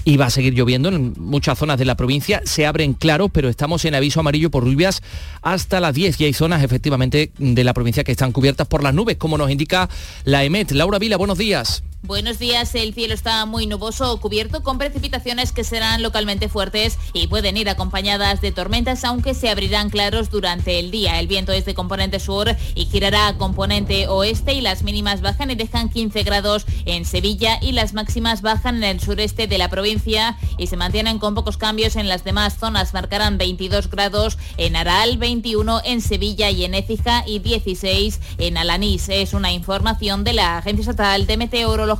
y 0.06 0.18
va 0.18 0.28
a 0.28 0.30
seguir 0.30 0.54
lloviendo 0.54 0.90
en 0.90 1.14
muchas 1.18 1.58
zonas 1.58 1.78
de 1.78 1.86
la 1.86 1.96
provincia. 1.96 2.42
Se 2.46 2.66
abren 2.66 2.94
claros, 2.94 3.30
pero 3.34 3.50
estamos 3.50 3.84
en 3.86 3.96
aviso 3.96 4.22
amarillo 4.22 4.50
por 4.50 4.66
lluvias 4.66 5.02
hasta 5.42 5.80
las 5.80 5.94
10 5.94 6.22
y 6.22 6.26
hay 6.26 6.34
zonas 6.34 6.64
efectivamente 6.64 7.32
de 7.38 7.64
la 7.64 7.74
provincia 7.74 8.04
que 8.04 8.12
están 8.14 8.32
cubiertas 8.32 8.68
por 8.68 8.84
las 8.84 8.94
nubes, 8.94 9.18
como 9.18 9.38
nos 9.38 9.52
indica 9.52 9.90
la 10.24 10.44
EMET. 10.44 10.72
Laura 10.72 11.00
Vila, 11.00 11.18
buenos 11.18 11.38
días. 11.38 11.84
Buenos 12.04 12.40
días, 12.40 12.74
el 12.74 12.96
cielo 12.96 13.14
está 13.14 13.46
muy 13.46 13.68
nuboso 13.68 14.20
cubierto 14.20 14.64
con 14.64 14.80
precipitaciones 14.80 15.52
que 15.52 15.64
serán 15.64 16.02
localmente 16.02 16.50
fuertes 16.50 16.98
y 17.14 17.28
pueden 17.28 17.58
ir 17.58 17.70
acompañadas 17.70 18.42
de 18.42 18.52
tormentas, 18.52 19.06
aunque 19.06 19.36
se 19.36 19.50
abrirán 19.50 19.92
claros 19.92 20.32
durante 20.32 20.80
el 20.80 20.90
día. 20.90 21.20
El 21.20 21.28
viento 21.28 21.52
es 21.52 21.64
de 21.66 21.76
componente 21.76 22.20
sur 22.20 22.50
y 22.74 22.86
girará 22.86 23.38
componente 23.38 24.08
oeste 24.08 24.21
y 24.24 24.62
las 24.62 24.84
mínimas 24.84 25.22
bajan 25.22 25.52
y 25.52 25.56
dejan 25.56 25.90
15 25.90 26.24
grados 26.24 26.66
en 26.86 27.06
Sevilla 27.06 27.58
y 27.62 27.72
las 27.72 27.94
máximas 27.94 28.42
bajan 28.42 28.78
en 28.78 28.84
el 28.84 29.00
sureste 29.00 29.48
de 29.48 29.58
la 29.58 29.70
provincia 29.70 30.38
y 30.58 30.68
se 30.68 30.78
mantienen 30.78 31.20
con 31.20 31.36
pocos 31.36 31.58
cambios 31.58 31.96
en 31.96 32.08
las 32.08 32.24
demás 32.24 32.58
zonas. 32.60 32.94
Marcarán 32.94 33.38
22 33.38 33.90
grados 33.90 34.38
en 34.58 34.76
Aral, 34.76 35.18
21 35.18 35.82
en 35.86 36.02
Sevilla 36.02 36.50
y 36.50 36.66
en 36.66 36.74
Écija 36.74 37.24
y 37.26 37.40
16 37.40 38.20
en 38.38 38.58
Alanís. 38.58 39.10
Es 39.10 39.34
una 39.34 39.52
información 39.52 40.24
de 40.24 40.34
la 40.34 40.58
Agencia 40.58 40.82
Estatal 40.82 41.26
de 41.26 41.38
Meteorología 41.38 41.92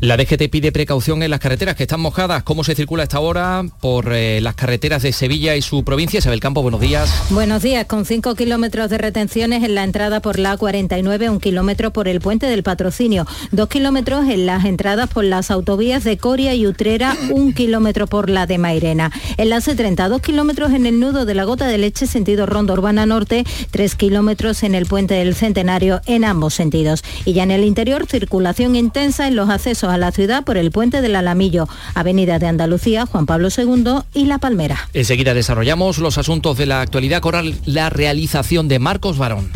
la 0.00 0.16
DGT 0.16 0.50
pide 0.50 0.72
precaución 0.72 1.22
en 1.22 1.30
las 1.30 1.40
carreteras 1.40 1.76
que 1.76 1.82
están 1.82 2.00
mojadas. 2.00 2.42
¿Cómo 2.42 2.64
se 2.64 2.74
circula 2.74 3.02
esta 3.02 3.20
hora 3.20 3.64
por 3.80 4.12
eh, 4.12 4.40
las 4.40 4.54
carreteras 4.54 5.02
de 5.02 5.12
Sevilla 5.12 5.56
y 5.56 5.62
su 5.62 5.84
provincia? 5.84 6.18
Isabel 6.18 6.40
Campo, 6.40 6.62
buenos 6.62 6.80
días. 6.80 7.10
Buenos 7.30 7.62
días. 7.62 7.86
Con 7.86 8.04
5 8.04 8.34
kilómetros 8.34 8.90
de 8.90 8.98
retenciones 8.98 9.62
en 9.62 9.74
la 9.74 9.84
entrada 9.84 10.20
por 10.20 10.38
la 10.38 10.56
A49, 10.56 11.30
un 11.30 11.40
kilómetro 11.40 11.65
por 11.74 12.06
el 12.06 12.20
puente 12.20 12.46
del 12.46 12.62
patrocinio, 12.62 13.26
dos 13.50 13.68
kilómetros 13.68 14.28
en 14.28 14.46
las 14.46 14.64
entradas 14.64 15.10
por 15.10 15.24
las 15.24 15.50
autovías 15.50 16.04
de 16.04 16.16
Coria 16.16 16.54
y 16.54 16.66
Utrera, 16.66 17.16
un 17.30 17.52
kilómetro 17.54 18.06
por 18.06 18.30
la 18.30 18.46
de 18.46 18.58
Mairena. 18.58 19.10
En 19.36 19.50
la 19.50 19.56
C30, 19.56 20.08
dos 20.08 20.22
kilómetros 20.22 20.72
en 20.72 20.86
el 20.86 21.00
nudo 21.00 21.24
de 21.24 21.34
la 21.34 21.44
gota 21.44 21.66
de 21.66 21.78
leche 21.78 22.06
sentido 22.06 22.46
Ronda 22.46 22.72
Urbana 22.74 23.04
Norte, 23.04 23.44
tres 23.72 23.96
kilómetros 23.96 24.62
en 24.62 24.76
el 24.76 24.86
puente 24.86 25.14
del 25.14 25.34
Centenario 25.34 26.00
en 26.06 26.24
ambos 26.24 26.54
sentidos. 26.54 27.02
Y 27.24 27.32
ya 27.32 27.42
en 27.42 27.50
el 27.50 27.64
interior, 27.64 28.06
circulación 28.06 28.76
intensa 28.76 29.26
en 29.26 29.34
los 29.34 29.50
accesos 29.50 29.90
a 29.90 29.98
la 29.98 30.12
ciudad 30.12 30.44
por 30.44 30.56
el 30.56 30.70
puente 30.70 31.00
del 31.00 31.16
Alamillo, 31.16 31.68
Avenida 31.94 32.38
de 32.38 32.46
Andalucía, 32.46 33.06
Juan 33.06 33.26
Pablo 33.26 33.48
II 33.56 34.02
y 34.14 34.26
La 34.26 34.38
Palmera. 34.38 34.88
Enseguida 34.94 35.34
desarrollamos 35.34 35.98
los 35.98 36.16
asuntos 36.16 36.56
de 36.56 36.66
la 36.66 36.80
actualidad 36.80 37.20
con 37.20 37.34
la 37.64 37.90
realización 37.90 38.68
de 38.68 38.78
Marcos 38.78 39.18
Barón. 39.18 39.50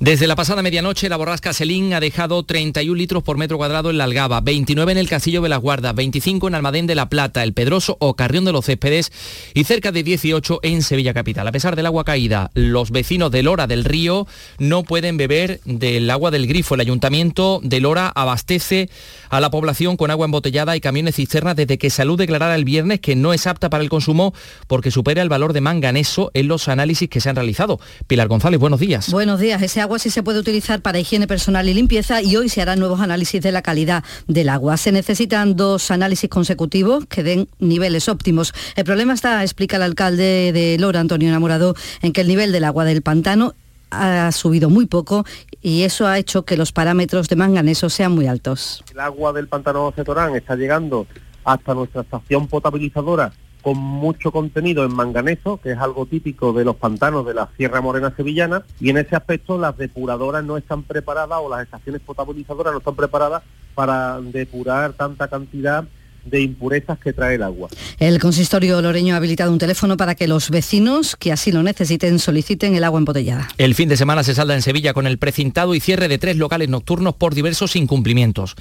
Desde 0.00 0.28
la 0.28 0.36
pasada 0.36 0.62
medianoche, 0.62 1.08
la 1.08 1.16
borrasca 1.16 1.52
Selín 1.52 1.92
ha 1.92 1.98
dejado 1.98 2.44
31 2.44 2.96
litros 2.96 3.24
por 3.24 3.36
metro 3.36 3.56
cuadrado 3.56 3.90
en 3.90 3.98
la 3.98 4.04
Algaba, 4.04 4.40
29 4.40 4.92
en 4.92 4.98
el 4.98 5.08
Castillo 5.08 5.42
de 5.42 5.48
las 5.48 5.58
Guardas, 5.58 5.92
25 5.92 6.46
en 6.46 6.54
Almadén 6.54 6.86
de 6.86 6.94
la 6.94 7.08
Plata, 7.08 7.42
El 7.42 7.52
Pedroso 7.52 7.96
o 7.98 8.14
Carrión 8.14 8.44
de 8.44 8.52
los 8.52 8.66
Céspedes 8.66 9.10
y 9.54 9.64
cerca 9.64 9.90
de 9.90 10.04
18 10.04 10.60
en 10.62 10.82
Sevilla 10.82 11.14
Capital. 11.14 11.48
A 11.48 11.52
pesar 11.52 11.74
del 11.74 11.86
agua 11.86 12.04
caída, 12.04 12.52
los 12.54 12.92
vecinos 12.92 13.32
de 13.32 13.42
Lora 13.42 13.66
del 13.66 13.84
Río 13.84 14.28
no 14.60 14.84
pueden 14.84 15.16
beber 15.16 15.58
del 15.64 16.08
agua 16.10 16.30
del 16.30 16.46
grifo. 16.46 16.76
El 16.76 16.82
Ayuntamiento 16.82 17.58
de 17.64 17.80
Lora 17.80 18.12
abastece 18.14 18.90
a 19.30 19.40
la 19.40 19.50
población 19.50 19.96
con 19.96 20.12
agua 20.12 20.26
embotellada 20.26 20.76
y 20.76 20.80
camiones 20.80 21.16
cisternas 21.16 21.56
desde 21.56 21.76
que 21.76 21.90
Salud 21.90 22.16
declarara 22.16 22.54
el 22.54 22.64
viernes 22.64 23.00
que 23.00 23.16
no 23.16 23.32
es 23.32 23.48
apta 23.48 23.68
para 23.68 23.82
el 23.82 23.90
consumo 23.90 24.32
porque 24.68 24.92
supera 24.92 25.22
el 25.22 25.28
valor 25.28 25.52
de 25.54 25.60
manganeso 25.60 26.30
en 26.34 26.46
los 26.46 26.68
análisis 26.68 27.08
que 27.08 27.20
se 27.20 27.30
han 27.30 27.34
realizado. 27.34 27.80
Pilar 28.06 28.28
González, 28.28 28.60
buenos 28.60 28.78
días. 28.78 29.10
Buenos 29.10 29.40
días. 29.40 29.60
Sí 29.96 30.10
se 30.10 30.22
puede 30.22 30.40
utilizar 30.40 30.82
para 30.82 30.98
higiene 30.98 31.26
personal 31.26 31.68
y 31.68 31.72
limpieza 31.72 32.20
y 32.20 32.36
hoy 32.36 32.48
se 32.48 32.60
harán 32.60 32.80
nuevos 32.80 33.00
análisis 33.00 33.40
de 33.40 33.52
la 33.52 33.62
calidad 33.62 34.04
del 34.26 34.50
agua. 34.50 34.76
Se 34.76 34.92
necesitan 34.92 35.56
dos 35.56 35.90
análisis 35.90 36.28
consecutivos 36.28 37.06
que 37.06 37.22
den 37.22 37.48
niveles 37.58 38.08
óptimos. 38.08 38.52
El 38.76 38.84
problema 38.84 39.14
está, 39.14 39.42
explica 39.42 39.76
el 39.76 39.82
alcalde 39.82 40.52
de 40.52 40.76
Lora, 40.78 41.00
Antonio 41.00 41.28
Enamorado, 41.28 41.74
en 42.02 42.12
que 42.12 42.20
el 42.20 42.28
nivel 42.28 42.52
del 42.52 42.64
agua 42.64 42.84
del 42.84 43.00
pantano 43.00 43.54
ha 43.90 44.30
subido 44.32 44.68
muy 44.68 44.84
poco 44.84 45.24
y 45.62 45.84
eso 45.84 46.06
ha 46.06 46.18
hecho 46.18 46.44
que 46.44 46.56
los 46.56 46.72
parámetros 46.72 47.28
de 47.28 47.36
manganeso 47.36 47.88
sean 47.88 48.12
muy 48.12 48.26
altos. 48.26 48.84
El 48.92 49.00
agua 49.00 49.32
del 49.32 49.48
pantano 49.48 49.92
Cetorán 49.96 50.36
está 50.36 50.56
llegando 50.56 51.06
hasta 51.44 51.72
nuestra 51.72 52.02
estación 52.02 52.48
potabilizadora 52.48 53.32
con 53.68 53.76
mucho 53.76 54.32
contenido 54.32 54.82
en 54.82 54.94
manganeso, 54.94 55.60
que 55.60 55.72
es 55.72 55.78
algo 55.78 56.06
típico 56.06 56.54
de 56.54 56.64
los 56.64 56.76
pantanos 56.76 57.26
de 57.26 57.34
la 57.34 57.50
Sierra 57.58 57.82
Morena 57.82 58.14
Sevillana, 58.16 58.64
y 58.80 58.88
en 58.88 58.96
ese 58.96 59.14
aspecto 59.14 59.58
las 59.58 59.76
depuradoras 59.76 60.42
no 60.42 60.56
están 60.56 60.84
preparadas 60.84 61.38
o 61.42 61.50
las 61.50 61.64
estaciones 61.64 62.00
potabilizadoras 62.00 62.72
no 62.72 62.78
están 62.78 62.96
preparadas 62.96 63.42
para 63.74 64.22
depurar 64.22 64.94
tanta 64.94 65.28
cantidad 65.28 65.84
de 66.30 66.42
impurezas 66.42 66.98
que 66.98 67.12
trae 67.12 67.36
el 67.36 67.42
agua. 67.42 67.68
El 67.98 68.18
consistorio 68.18 68.80
loreño 68.80 69.14
ha 69.14 69.18
habilitado 69.18 69.52
un 69.52 69.58
teléfono 69.58 69.96
para 69.96 70.14
que 70.14 70.28
los 70.28 70.50
vecinos 70.50 71.16
que 71.16 71.32
así 71.32 71.52
lo 71.52 71.62
necesiten 71.62 72.18
soliciten 72.18 72.74
el 72.74 72.84
agua 72.84 72.98
embotellada. 72.98 73.48
El 73.58 73.74
fin 73.74 73.88
de 73.88 73.96
semana 73.96 74.22
se 74.22 74.34
salda 74.34 74.54
en 74.54 74.62
Sevilla 74.62 74.92
con 74.92 75.06
el 75.06 75.18
precintado 75.18 75.74
y 75.74 75.80
cierre 75.80 76.08
de 76.08 76.18
tres 76.18 76.36
locales 76.36 76.68
nocturnos 76.68 77.14
por 77.14 77.34
diversos 77.34 77.76
incumplimientos. 77.76 78.54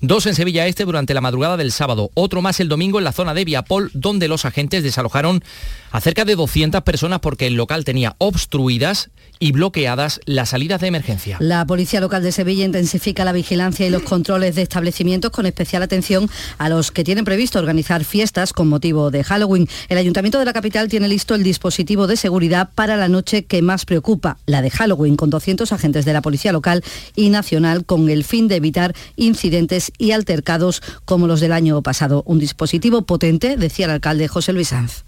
Dos 0.00 0.26
en 0.26 0.34
Sevilla 0.34 0.66
Este 0.66 0.84
durante 0.84 1.14
la 1.14 1.20
madrugada 1.20 1.56
del 1.56 1.72
sábado, 1.72 2.10
otro 2.14 2.42
más 2.42 2.60
el 2.60 2.68
domingo 2.68 2.98
en 2.98 3.04
la 3.04 3.12
zona 3.12 3.34
de 3.34 3.44
Viapol, 3.44 3.90
donde 3.94 4.28
los 4.28 4.44
agentes 4.44 4.82
desalojaron 4.82 5.42
a 5.90 6.00
cerca 6.00 6.24
de 6.24 6.34
200 6.34 6.82
personas 6.82 7.20
porque 7.20 7.46
el 7.46 7.54
local 7.54 7.84
tenía 7.84 8.16
obstruidas 8.18 9.10
y 9.38 9.52
bloqueadas 9.52 10.20
las 10.26 10.48
salidas 10.48 10.80
de 10.80 10.88
emergencia. 10.88 11.36
La 11.38 11.66
Policía 11.66 12.00
Local 12.00 12.22
de 12.22 12.32
Sevilla 12.32 12.64
intensifica 12.64 13.24
la 13.24 13.32
vigilancia 13.32 13.86
y 13.86 13.90
los 13.90 14.02
controles 14.02 14.56
de 14.56 14.62
establecimientos 14.62 15.30
con 15.30 15.46
especial 15.46 15.82
atención 15.82 16.28
a 16.58 16.68
los 16.68 16.90
que 16.90 17.04
tienen 17.04 17.13
previsto 17.22 17.60
organizar 17.60 18.04
fiestas 18.04 18.52
con 18.52 18.66
motivo 18.66 19.12
de 19.12 19.22
Halloween. 19.22 19.68
El 19.88 19.98
Ayuntamiento 19.98 20.40
de 20.40 20.44
la 20.44 20.52
capital 20.52 20.88
tiene 20.88 21.06
listo 21.06 21.36
el 21.36 21.44
dispositivo 21.44 22.08
de 22.08 22.16
seguridad 22.16 22.70
para 22.74 22.96
la 22.96 23.08
noche 23.08 23.44
que 23.44 23.62
más 23.62 23.84
preocupa, 23.84 24.38
la 24.46 24.62
de 24.62 24.70
Halloween, 24.70 25.14
con 25.14 25.30
200 25.30 25.70
agentes 25.70 26.04
de 26.04 26.12
la 26.12 26.22
Policía 26.22 26.50
Local 26.50 26.82
y 27.14 27.28
Nacional 27.28 27.84
con 27.84 28.08
el 28.08 28.24
fin 28.24 28.48
de 28.48 28.56
evitar 28.56 28.94
incidentes 29.14 29.92
y 29.98 30.10
altercados 30.10 30.82
como 31.04 31.28
los 31.28 31.40
del 31.40 31.52
año 31.52 31.80
pasado. 31.82 32.24
Un 32.26 32.40
dispositivo 32.40 33.02
potente, 33.02 33.56
decía 33.56 33.84
el 33.84 33.92
alcalde 33.92 34.26
José 34.26 34.52
Luis 34.52 34.68
Sanz. 34.68 35.04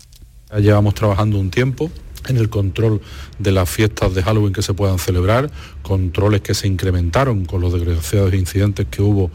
Llevamos 0.57 0.95
trabajando 0.95 1.41
un 1.41 1.51
tiempo 1.51 1.91
en 2.29 2.37
el 2.37 2.49
control 2.49 3.01
de 3.39 3.53
las 3.53 3.69
fiestas 3.69 4.15
de 4.15 4.23
Halloween 4.23 4.53
que 4.53 4.63
se 4.63 4.75
puedan 4.75 4.99
celebrar, 4.99 5.51
controles 5.83 6.41
que 6.41 6.55
se 6.55 6.67
incrementaron 6.67 7.45
con 7.45 7.61
los 7.61 7.73
desgraciados 7.73 8.35
incidentes 8.35 8.87
que 8.91 9.03
hubo 9.03 9.31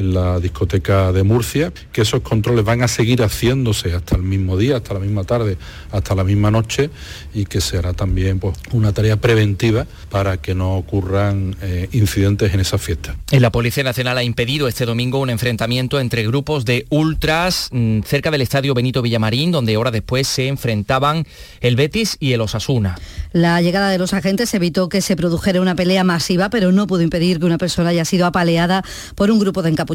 en 0.00 0.14
la 0.14 0.40
discoteca 0.40 1.12
de 1.12 1.22
Murcia, 1.22 1.72
que 1.92 2.00
esos 2.02 2.22
controles 2.22 2.64
van 2.64 2.82
a 2.82 2.88
seguir 2.88 3.22
haciéndose 3.22 3.94
hasta 3.94 4.16
el 4.16 4.22
mismo 4.22 4.56
día, 4.56 4.76
hasta 4.76 4.94
la 4.94 5.00
misma 5.00 5.24
tarde, 5.24 5.58
hasta 5.92 6.14
la 6.14 6.24
misma 6.24 6.50
noche 6.50 6.90
y 7.34 7.44
que 7.44 7.60
será 7.60 7.92
también 7.92 8.38
pues, 8.38 8.56
una 8.72 8.92
tarea 8.92 9.18
preventiva 9.18 9.86
para 10.08 10.38
que 10.38 10.54
no 10.54 10.76
ocurran 10.76 11.54
eh, 11.62 11.88
incidentes 11.92 12.52
en 12.54 12.60
esas 12.60 12.80
fiestas. 12.80 13.16
La 13.30 13.52
Policía 13.52 13.84
Nacional 13.84 14.16
ha 14.18 14.22
impedido 14.22 14.68
este 14.68 14.86
domingo 14.86 15.20
un 15.20 15.30
enfrentamiento 15.30 16.00
entre 16.00 16.26
grupos 16.26 16.64
de 16.64 16.86
ultras 16.88 17.68
mm, 17.70 18.00
cerca 18.02 18.30
del 18.30 18.40
estadio 18.40 18.74
Benito 18.74 19.02
Villamarín, 19.02 19.52
donde 19.52 19.76
horas 19.76 19.92
después 19.92 20.26
se 20.26 20.48
enfrentaban 20.48 21.26
el 21.60 21.76
Betis 21.76 22.16
y 22.18 22.32
el 22.32 22.40
Osasuna. 22.40 22.98
La 23.32 23.60
llegada 23.60 23.90
de 23.90 23.98
los 23.98 24.14
agentes 24.14 24.52
evitó 24.54 24.88
que 24.88 25.02
se 25.02 25.14
produjera 25.14 25.60
una 25.60 25.74
pelea 25.74 26.04
masiva, 26.04 26.48
pero 26.48 26.72
no 26.72 26.86
pudo 26.86 27.02
impedir 27.02 27.38
que 27.38 27.44
una 27.44 27.58
persona 27.58 27.90
haya 27.90 28.04
sido 28.04 28.26
apaleada 28.26 28.82
por 29.14 29.30
un 29.30 29.38
grupo 29.38 29.62
de 29.62 29.70
encapuchados. 29.70 29.89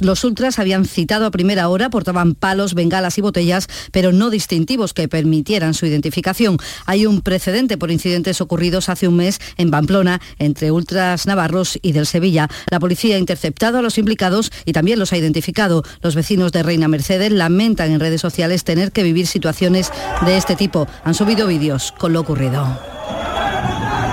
Los 0.00 0.22
ultras 0.24 0.58
habían 0.58 0.84
citado 0.84 1.26
a 1.26 1.30
primera 1.30 1.68
hora, 1.68 1.90
portaban 1.90 2.34
palos, 2.34 2.74
bengalas 2.74 3.18
y 3.18 3.20
botellas, 3.20 3.66
pero 3.90 4.12
no 4.12 4.30
distintivos 4.30 4.94
que 4.94 5.08
permitieran 5.08 5.74
su 5.74 5.86
identificación. 5.86 6.56
Hay 6.86 7.04
un 7.04 7.20
precedente 7.20 7.76
por 7.76 7.90
incidentes 7.90 8.40
ocurridos 8.40 8.88
hace 8.88 9.08
un 9.08 9.16
mes 9.16 9.40
en 9.56 9.70
Pamplona 9.70 10.20
entre 10.38 10.70
ultras 10.70 11.26
navarros 11.26 11.78
y 11.82 11.92
del 11.92 12.06
Sevilla. 12.06 12.48
La 12.70 12.78
policía 12.78 13.16
ha 13.16 13.18
interceptado 13.18 13.78
a 13.78 13.82
los 13.82 13.98
implicados 13.98 14.52
y 14.64 14.72
también 14.72 14.98
los 15.00 15.12
ha 15.12 15.16
identificado. 15.16 15.82
Los 16.00 16.14
vecinos 16.14 16.52
de 16.52 16.62
Reina 16.62 16.86
Mercedes 16.86 17.32
lamentan 17.32 17.90
en 17.90 18.00
redes 18.00 18.20
sociales 18.20 18.62
tener 18.62 18.92
que 18.92 19.02
vivir 19.02 19.26
situaciones 19.26 19.90
de 20.24 20.36
este 20.36 20.54
tipo. 20.54 20.86
Han 21.04 21.14
subido 21.14 21.48
vídeos 21.48 21.92
con 21.98 22.12
lo 22.12 22.20
ocurrido. 22.20 22.62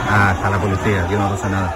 Ah, 0.09 0.33
está 0.35 0.49
la 0.49 0.59
policía, 0.59 1.03
aquí 1.03 1.13
no 1.13 1.29
pasa 1.29 1.49
nada. 1.49 1.75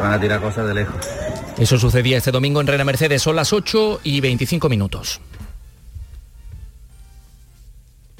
Van 0.00 0.12
a 0.12 0.20
tirar 0.20 0.40
cosas 0.40 0.66
de 0.66 0.74
lejos. 0.74 1.27
Eso 1.58 1.76
sucedía 1.76 2.18
este 2.18 2.30
domingo 2.30 2.60
en 2.60 2.68
Reina 2.68 2.84
Mercedes, 2.84 3.20
son 3.20 3.34
las 3.34 3.52
8 3.52 4.00
y 4.04 4.20
25 4.20 4.68
minutos. 4.68 5.20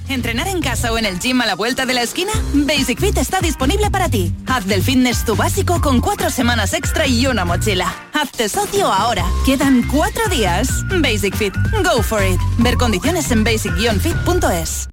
¿Entrenar 0.09 0.49
en 0.49 0.63
casa 0.63 0.91
o 0.91 0.99
en 0.99 1.05
el 1.05 1.19
gym 1.19 1.41
a 1.43 1.47
la 1.47 1.55
vuelta 1.55 1.85
de 1.85 1.93
la 1.93 2.03
esquina? 2.03 2.33
Basic 2.55 2.99
Fit 2.99 3.19
está 3.19 3.41
disponible 3.41 3.91
para 3.91 4.09
ti. 4.09 4.33
Haz 4.47 4.67
del 4.67 4.83
fitness 4.83 5.25
tu 5.25 5.37
básico 5.37 5.81
con 5.83 6.01
cuatro 6.01 6.31
semanas 6.31 6.73
extra 6.73 7.07
y 7.07 7.27
una 7.27 7.45
mochila. 7.45 7.95
Hazte 8.15 8.49
socio 8.49 8.91
ahora. 8.91 9.25
Quedan 9.45 9.83
cuatro 9.83 10.27
días. 10.31 10.69
Basic 11.01 11.37
Fit. 11.37 11.55
Go 11.85 12.03
for 12.03 12.23
it. 12.23 12.41
Ver 12.59 12.77
condiciones 12.77 13.31
en 13.31 13.45
basic-fit.es. 13.45 14.89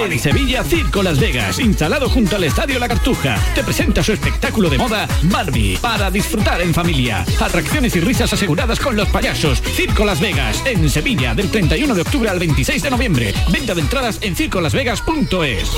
En 0.00 0.18
Sevilla, 0.20 0.62
Circo 0.62 1.02
Las 1.02 1.18
Vegas, 1.18 1.58
instalado 1.58 2.08
junto 2.08 2.36
al 2.36 2.44
Estadio 2.44 2.78
La 2.78 2.86
Cartuja, 2.86 3.36
te 3.56 3.64
presenta 3.64 4.04
su 4.04 4.12
espectáculo 4.12 4.70
de 4.70 4.78
moda 4.78 5.08
Barbie, 5.24 5.76
para 5.78 6.12
disfrutar 6.12 6.60
en 6.60 6.72
familia. 6.72 7.26
Atracciones 7.40 7.96
y 7.96 8.00
risas 8.00 8.32
aseguradas 8.32 8.78
con 8.78 8.96
los 8.96 9.08
payasos. 9.08 9.60
Circo 9.60 10.04
Las 10.04 10.20
Vegas, 10.20 10.62
en 10.64 10.88
Sevilla, 10.88 11.34
del 11.34 11.50
31 11.50 11.92
de 11.92 12.02
octubre 12.02 12.30
al 12.30 12.38
26 12.38 12.82
de 12.82 12.90
noviembre. 12.90 13.34
Venta 13.50 13.74
de 13.74 13.80
entradas 13.80 14.18
en 14.22 14.36
circolasvegas.es. 14.58 15.72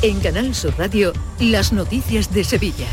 En 0.00 0.20
Canal 0.20 0.54
Sur 0.54 0.74
Radio, 0.78 1.12
las 1.38 1.72
noticias 1.72 2.32
de 2.32 2.42
Sevilla. 2.42 2.88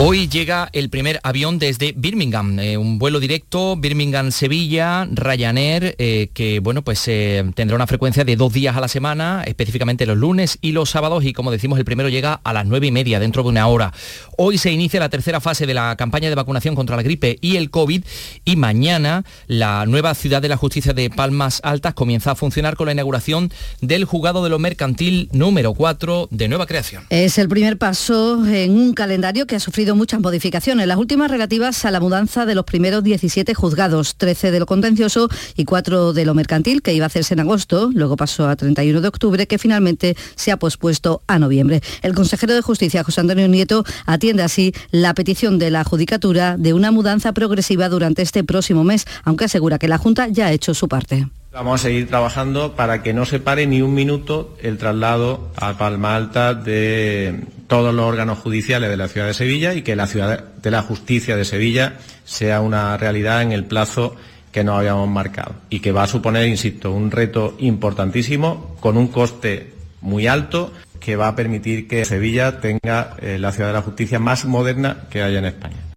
Hoy 0.00 0.28
llega 0.28 0.68
el 0.74 0.90
primer 0.90 1.18
avión 1.24 1.58
desde 1.58 1.90
Birmingham, 1.90 2.60
eh, 2.60 2.76
un 2.76 3.00
vuelo 3.00 3.18
directo 3.18 3.74
Birmingham-Sevilla, 3.74 5.08
Ryanair, 5.10 5.96
eh, 5.98 6.30
que 6.32 6.60
bueno, 6.60 6.82
pues 6.82 7.02
eh, 7.08 7.44
tendrá 7.56 7.74
una 7.74 7.88
frecuencia 7.88 8.22
de 8.22 8.36
dos 8.36 8.52
días 8.52 8.76
a 8.76 8.80
la 8.80 8.86
semana, 8.86 9.42
específicamente 9.44 10.06
los 10.06 10.16
lunes 10.16 10.58
y 10.60 10.70
los 10.70 10.90
sábados, 10.90 11.24
y 11.24 11.32
como 11.32 11.50
decimos, 11.50 11.80
el 11.80 11.84
primero 11.84 12.08
llega 12.08 12.40
a 12.44 12.52
las 12.52 12.64
nueve 12.64 12.86
y 12.86 12.92
media, 12.92 13.18
dentro 13.18 13.42
de 13.42 13.48
una 13.48 13.66
hora. 13.66 13.92
Hoy 14.36 14.56
se 14.56 14.70
inicia 14.70 15.00
la 15.00 15.08
tercera 15.08 15.40
fase 15.40 15.66
de 15.66 15.74
la 15.74 15.96
campaña 15.96 16.28
de 16.28 16.36
vacunación 16.36 16.76
contra 16.76 16.94
la 16.94 17.02
gripe 17.02 17.36
y 17.40 17.56
el 17.56 17.68
COVID, 17.70 18.04
y 18.44 18.54
mañana 18.54 19.24
la 19.48 19.84
nueva 19.84 20.14
ciudad 20.14 20.40
de 20.40 20.48
la 20.48 20.56
justicia 20.56 20.92
de 20.92 21.10
Palmas 21.10 21.60
Altas 21.64 21.94
comienza 21.94 22.30
a 22.30 22.34
funcionar 22.36 22.76
con 22.76 22.86
la 22.86 22.92
inauguración 22.92 23.50
del 23.80 24.04
juzgado 24.04 24.44
de 24.44 24.50
lo 24.50 24.60
mercantil 24.60 25.28
número 25.32 25.74
4 25.74 26.28
de 26.30 26.46
nueva 26.46 26.66
creación. 26.66 27.02
Es 27.10 27.36
el 27.38 27.48
primer 27.48 27.78
paso 27.78 28.46
en 28.46 28.78
un 28.78 28.94
calendario 28.94 29.48
que 29.48 29.56
ha 29.56 29.60
sufrido 29.60 29.87
muchas 29.96 30.20
modificaciones, 30.20 30.86
las 30.86 30.96
últimas 30.96 31.30
relativas 31.30 31.84
a 31.84 31.90
la 31.90 32.00
mudanza 32.00 32.46
de 32.46 32.54
los 32.54 32.64
primeros 32.64 33.04
17 33.04 33.54
juzgados, 33.54 34.16
13 34.16 34.50
de 34.50 34.60
lo 34.60 34.66
contencioso 34.66 35.28
y 35.56 35.64
4 35.64 36.12
de 36.12 36.24
lo 36.24 36.34
mercantil, 36.34 36.82
que 36.82 36.94
iba 36.94 37.04
a 37.04 37.08
hacerse 37.08 37.34
en 37.34 37.40
agosto, 37.40 37.90
luego 37.92 38.16
pasó 38.16 38.48
a 38.48 38.56
31 38.56 39.00
de 39.00 39.08
octubre, 39.08 39.46
que 39.46 39.58
finalmente 39.58 40.16
se 40.34 40.52
ha 40.52 40.56
pospuesto 40.56 41.22
a 41.26 41.38
noviembre. 41.38 41.80
El 42.02 42.14
consejero 42.14 42.54
de 42.54 42.62
Justicia, 42.62 43.04
José 43.04 43.20
Antonio 43.20 43.48
Nieto, 43.48 43.84
atiende 44.06 44.42
así 44.42 44.72
la 44.90 45.14
petición 45.14 45.58
de 45.58 45.70
la 45.70 45.84
Judicatura 45.84 46.56
de 46.56 46.72
una 46.72 46.90
mudanza 46.90 47.32
progresiva 47.32 47.88
durante 47.88 48.22
este 48.22 48.44
próximo 48.44 48.84
mes, 48.84 49.06
aunque 49.24 49.44
asegura 49.44 49.78
que 49.78 49.88
la 49.88 49.98
Junta 49.98 50.28
ya 50.28 50.46
ha 50.46 50.52
hecho 50.52 50.74
su 50.74 50.88
parte. 50.88 51.28
Vamos 51.50 51.80
a 51.80 51.84
seguir 51.84 52.08
trabajando 52.08 52.76
para 52.76 53.02
que 53.02 53.14
no 53.14 53.24
se 53.24 53.40
pare 53.40 53.66
ni 53.66 53.80
un 53.80 53.94
minuto 53.94 54.54
el 54.60 54.76
traslado 54.76 55.50
a 55.56 55.78
Palma 55.78 56.14
Alta 56.14 56.52
de 56.52 57.40
todos 57.66 57.94
los 57.94 58.04
órganos 58.04 58.38
judiciales 58.38 58.90
de 58.90 58.98
la 58.98 59.08
ciudad 59.08 59.26
de 59.26 59.34
Sevilla 59.34 59.72
y 59.72 59.80
que 59.80 59.96
la 59.96 60.06
ciudad 60.06 60.44
de 60.44 60.70
la 60.70 60.82
justicia 60.82 61.36
de 61.36 61.46
Sevilla 61.46 61.94
sea 62.24 62.60
una 62.60 62.98
realidad 62.98 63.40
en 63.40 63.52
el 63.52 63.64
plazo 63.64 64.14
que 64.52 64.62
nos 64.62 64.78
habíamos 64.78 65.08
marcado 65.08 65.54
y 65.70 65.80
que 65.80 65.90
va 65.90 66.02
a 66.02 66.06
suponer, 66.06 66.46
insisto, 66.46 66.92
un 66.92 67.10
reto 67.10 67.56
importantísimo 67.58 68.76
con 68.80 68.98
un 68.98 69.08
coste 69.08 69.72
muy 70.02 70.26
alto 70.26 70.70
que 71.00 71.16
va 71.16 71.28
a 71.28 71.36
permitir 71.36 71.88
que 71.88 72.04
Sevilla 72.04 72.60
tenga 72.60 73.16
eh, 73.22 73.38
la 73.38 73.52
ciudad 73.52 73.70
de 73.70 73.74
la 73.74 73.82
justicia 73.82 74.18
más 74.18 74.44
moderna 74.44 75.04
que 75.10 75.22
haya 75.22 75.38
en 75.38 75.46
España. 75.46 75.87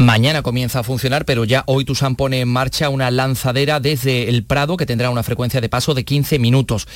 Mañana 0.00 0.40
comienza 0.40 0.78
a 0.78 0.82
funcionar, 0.82 1.26
pero 1.26 1.44
ya 1.44 1.62
hoy 1.66 1.84
Tusan 1.84 2.16
pone 2.16 2.40
en 2.40 2.48
marcha 2.48 2.88
una 2.88 3.10
lanzadera 3.10 3.80
desde 3.80 4.30
el 4.30 4.44
Prado 4.44 4.78
que 4.78 4.86
tendrá 4.86 5.10
una 5.10 5.22
frecuencia 5.22 5.60
de 5.60 5.68
paso 5.68 5.92
de 5.92 6.06
15 6.06 6.38
minutos. 6.38 6.88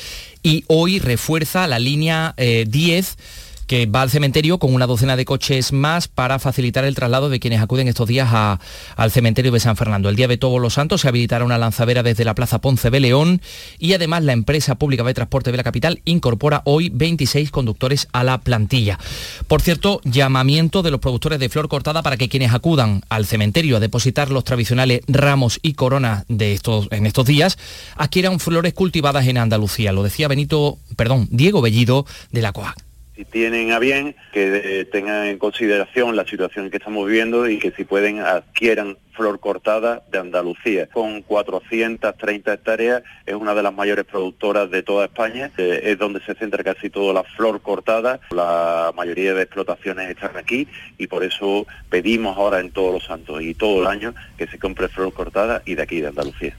Y 0.42 0.64
hoy 0.68 1.00
refuerza 1.00 1.66
la 1.66 1.78
línea 1.78 2.32
eh, 2.38 2.64
10 2.66 3.18
que 3.66 3.86
va 3.86 4.02
al 4.02 4.10
cementerio 4.10 4.58
con 4.58 4.74
una 4.74 4.86
docena 4.86 5.16
de 5.16 5.24
coches 5.24 5.72
más 5.72 6.08
para 6.08 6.38
facilitar 6.38 6.84
el 6.84 6.94
traslado 6.94 7.28
de 7.28 7.40
quienes 7.40 7.60
acuden 7.60 7.88
estos 7.88 8.08
días 8.08 8.28
a- 8.32 8.60
al 8.96 9.10
cementerio 9.10 9.52
de 9.52 9.60
San 9.60 9.76
Fernando. 9.76 10.08
El 10.08 10.16
día 10.16 10.28
de 10.28 10.36
Todos 10.36 10.60
los 10.60 10.74
Santos 10.74 11.00
se 11.02 11.08
habilitará 11.08 11.44
una 11.44 11.58
lanzadera 11.58 12.02
desde 12.02 12.24
la 12.24 12.34
Plaza 12.34 12.60
Ponce 12.60 12.90
de 12.90 13.00
León 13.00 13.40
y 13.78 13.92
además 13.94 14.22
la 14.24 14.32
empresa 14.32 14.74
pública 14.74 15.02
de 15.04 15.14
transporte 15.14 15.50
de 15.50 15.56
la 15.56 15.62
capital 15.62 16.00
incorpora 16.04 16.62
hoy 16.64 16.90
26 16.92 17.50
conductores 17.50 18.08
a 18.12 18.24
la 18.24 18.38
plantilla. 18.38 18.98
Por 19.46 19.62
cierto, 19.62 20.00
llamamiento 20.04 20.82
de 20.82 20.90
los 20.90 21.00
productores 21.00 21.38
de 21.38 21.48
flor 21.48 21.68
cortada 21.68 22.02
para 22.02 22.16
que 22.16 22.28
quienes 22.28 22.52
acudan 22.52 23.02
al 23.08 23.26
cementerio 23.26 23.76
a 23.76 23.80
depositar 23.80 24.30
los 24.30 24.44
tradicionales 24.44 25.00
ramos 25.08 25.58
y 25.62 25.74
coronas 25.74 26.24
de 26.28 26.52
estos, 26.52 26.88
en 26.90 27.06
estos 27.06 27.26
días 27.26 27.58
adquieran 27.96 28.40
flores 28.40 28.74
cultivadas 28.74 29.26
en 29.26 29.38
Andalucía. 29.38 29.92
Lo 29.92 30.02
decía 30.02 30.28
Benito, 30.28 30.78
perdón, 30.96 31.28
Diego 31.30 31.60
Bellido 31.62 32.06
de 32.32 32.42
la 32.42 32.52
COAC. 32.52 32.76
Si 33.16 33.24
tienen 33.24 33.72
a 33.72 33.78
bien 33.78 34.16
que 34.32 34.80
eh, 34.80 34.84
tengan 34.84 35.26
en 35.26 35.38
consideración 35.38 36.16
la 36.16 36.26
situación 36.26 36.70
que 36.70 36.78
estamos 36.78 37.06
viviendo 37.06 37.48
y 37.48 37.58
que 37.58 37.70
si 37.70 37.84
pueden 37.84 38.20
adquieran 38.20 38.98
flor 39.12 39.38
cortada 39.38 40.02
de 40.10 40.18
Andalucía. 40.18 40.88
Con 40.88 41.22
430 41.22 42.52
hectáreas 42.52 43.02
es 43.26 43.34
una 43.34 43.54
de 43.54 43.62
las 43.62 43.72
mayores 43.72 44.04
productoras 44.04 44.70
de 44.70 44.82
toda 44.82 45.04
España, 45.04 45.50
eh, 45.56 45.80
es 45.84 45.98
donde 45.98 46.20
se 46.20 46.34
centra 46.34 46.64
casi 46.64 46.90
toda 46.90 47.14
la 47.14 47.22
flor 47.22 47.62
cortada, 47.62 48.20
la 48.30 48.92
mayoría 48.96 49.34
de 49.34 49.42
explotaciones 49.42 50.10
están 50.10 50.36
aquí 50.36 50.66
y 50.98 51.06
por 51.06 51.22
eso 51.22 51.66
pedimos 51.88 52.36
ahora 52.36 52.60
en 52.60 52.72
todos 52.72 52.92
los 52.94 53.04
santos 53.04 53.40
y 53.42 53.54
todo 53.54 53.82
el 53.82 53.86
año 53.86 54.14
que 54.36 54.48
se 54.48 54.58
compre 54.58 54.88
flor 54.88 55.12
cortada 55.12 55.62
y 55.64 55.76
de 55.76 55.82
aquí 55.82 56.00
de 56.00 56.08
Andalucía. 56.08 56.56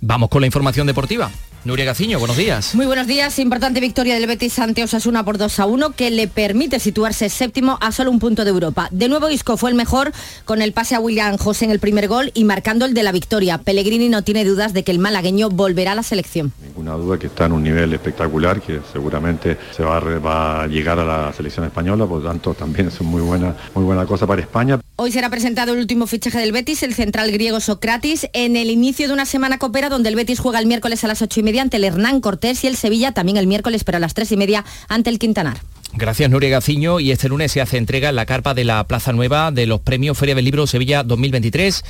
Vamos 0.00 0.30
con 0.30 0.40
la 0.40 0.46
información 0.46 0.86
deportiva. 0.86 1.30
Nuria 1.62 1.84
Gaciño, 1.84 2.18
buenos 2.18 2.38
días. 2.38 2.74
Muy 2.74 2.86
buenos 2.86 3.06
días. 3.06 3.38
Importante 3.38 3.80
victoria 3.80 4.14
del 4.14 4.26
Betis 4.26 4.58
ante 4.58 4.82
Osasuna 4.82 5.26
por 5.26 5.36
2 5.36 5.60
a 5.60 5.66
1 5.66 5.90
que 5.90 6.10
le 6.10 6.26
permite 6.26 6.80
situarse 6.80 7.28
séptimo 7.28 7.76
a 7.82 7.92
solo 7.92 8.10
un 8.10 8.18
punto 8.18 8.44
de 8.44 8.50
Europa. 8.50 8.88
De 8.90 9.08
nuevo 9.08 9.28
Isco 9.28 9.58
fue 9.58 9.68
el 9.68 9.76
mejor 9.76 10.10
con 10.46 10.62
el 10.62 10.72
pase 10.72 10.94
a 10.94 11.00
William 11.00 11.36
José 11.36 11.66
en 11.66 11.70
el 11.70 11.78
primer 11.78 12.08
gol 12.08 12.30
y 12.32 12.44
marcando 12.44 12.86
el 12.86 12.94
de 12.94 13.02
la 13.02 13.12
victoria. 13.12 13.58
Pellegrini 13.58 14.08
no 14.08 14.24
tiene 14.24 14.46
dudas 14.46 14.72
de 14.72 14.84
que 14.84 14.90
el 14.90 15.00
malagueño 15.00 15.50
volverá 15.50 15.92
a 15.92 15.96
la 15.96 16.02
selección. 16.02 16.50
Ninguna 16.62 16.92
duda 16.94 17.18
que 17.18 17.26
está 17.26 17.44
en 17.44 17.52
un 17.52 17.62
nivel 17.62 17.92
espectacular 17.92 18.62
que 18.62 18.80
seguramente 18.90 19.58
se 19.76 19.82
va 19.82 19.98
a, 19.98 20.00
va 20.00 20.62
a 20.62 20.66
llegar 20.66 20.98
a 20.98 21.04
la 21.04 21.30
selección 21.34 21.66
española, 21.66 22.06
por 22.06 22.22
lo 22.22 22.28
tanto 22.30 22.54
también 22.54 22.88
es 22.88 22.98
muy 23.02 23.20
buena, 23.20 23.54
muy 23.74 23.84
buena 23.84 24.06
cosa 24.06 24.26
para 24.26 24.40
España. 24.40 24.80
Hoy 24.96 25.12
será 25.12 25.28
presentado 25.30 25.72
el 25.72 25.78
último 25.78 26.06
fichaje 26.06 26.38
del 26.38 26.52
Betis, 26.52 26.82
el 26.82 26.94
central 26.94 27.30
griego 27.30 27.60
Socratis, 27.60 28.28
en 28.32 28.56
el 28.56 28.70
inicio 28.70 29.08
de 29.08 29.14
una 29.14 29.26
semana 29.26 29.58
copera 29.58 29.90
donde 29.90 30.08
el 30.08 30.14
Betis 30.14 30.40
juega 30.40 30.58
el 30.58 30.66
miércoles 30.66 31.04
a 31.04 31.08
las 31.08 31.20
8 31.22 31.40
y 31.40 31.42
media 31.42 31.49
ante 31.58 31.78
el 31.78 31.84
Hernán 31.84 32.20
Cortés 32.20 32.62
y 32.64 32.66
el 32.66 32.76
Sevilla 32.76 33.12
también 33.12 33.36
el 33.36 33.46
miércoles 33.46 33.82
pero 33.84 33.96
a 33.96 34.00
las 34.00 34.14
3 34.14 34.32
y 34.32 34.36
media 34.36 34.64
ante 34.88 35.10
el 35.10 35.18
Quintanar. 35.18 35.58
Gracias 35.92 36.30
Nuria 36.30 36.50
Gaciño 36.50 37.00
y 37.00 37.10
este 37.10 37.28
lunes 37.28 37.50
se 37.50 37.60
hace 37.60 37.76
entrega 37.76 38.10
en 38.10 38.16
la 38.16 38.26
carpa 38.26 38.54
de 38.54 38.64
la 38.64 38.84
Plaza 38.84 39.12
Nueva 39.12 39.50
de 39.50 39.66
los 39.66 39.80
premios 39.80 40.16
Feria 40.16 40.36
del 40.36 40.44
Libro 40.44 40.66
Sevilla 40.68 41.02
2023. 41.02 41.82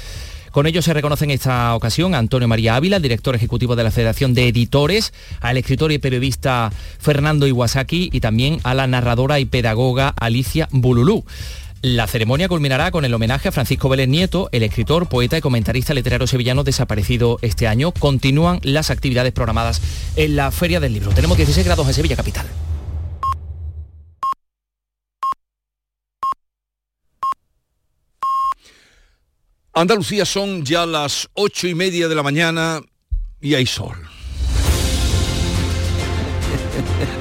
Con 0.50 0.66
ello 0.66 0.82
se 0.82 0.92
reconoce 0.92 1.24
en 1.24 1.30
esta 1.30 1.76
ocasión 1.76 2.14
a 2.14 2.18
Antonio 2.18 2.48
María 2.48 2.74
Ávila, 2.74 2.98
director 2.98 3.36
ejecutivo 3.36 3.76
de 3.76 3.84
la 3.84 3.92
Federación 3.92 4.34
de 4.34 4.48
Editores, 4.48 5.12
al 5.40 5.58
escritor 5.58 5.92
y 5.92 5.98
periodista 5.98 6.72
Fernando 6.98 7.46
Iwasaki 7.46 8.10
y 8.12 8.20
también 8.20 8.58
a 8.64 8.74
la 8.74 8.88
narradora 8.88 9.38
y 9.38 9.44
pedagoga 9.44 10.12
Alicia 10.18 10.68
Bululú. 10.72 11.24
La 11.82 12.06
ceremonia 12.06 12.46
culminará 12.46 12.90
con 12.90 13.06
el 13.06 13.14
homenaje 13.14 13.48
a 13.48 13.52
Francisco 13.52 13.88
Vélez 13.88 14.06
Nieto, 14.06 14.50
el 14.52 14.62
escritor, 14.62 15.08
poeta 15.08 15.38
y 15.38 15.40
comentarista 15.40 15.94
literario 15.94 16.26
sevillano 16.26 16.62
desaparecido 16.62 17.38
este 17.40 17.66
año. 17.66 17.92
Continúan 17.92 18.60
las 18.62 18.90
actividades 18.90 19.32
programadas 19.32 19.80
en 20.14 20.36
la 20.36 20.50
Feria 20.50 20.78
del 20.78 20.92
Libro. 20.92 21.10
Tenemos 21.12 21.38
16 21.38 21.64
grados 21.64 21.86
en 21.88 21.94
Sevilla 21.94 22.16
Capital. 22.16 22.46
Andalucía 29.72 30.26
son 30.26 30.62
ya 30.62 30.84
las 30.84 31.30
ocho 31.32 31.66
y 31.66 31.74
media 31.74 32.08
de 32.08 32.14
la 32.14 32.22
mañana 32.22 32.82
y 33.40 33.54
hay 33.54 33.64
sol. 33.64 33.96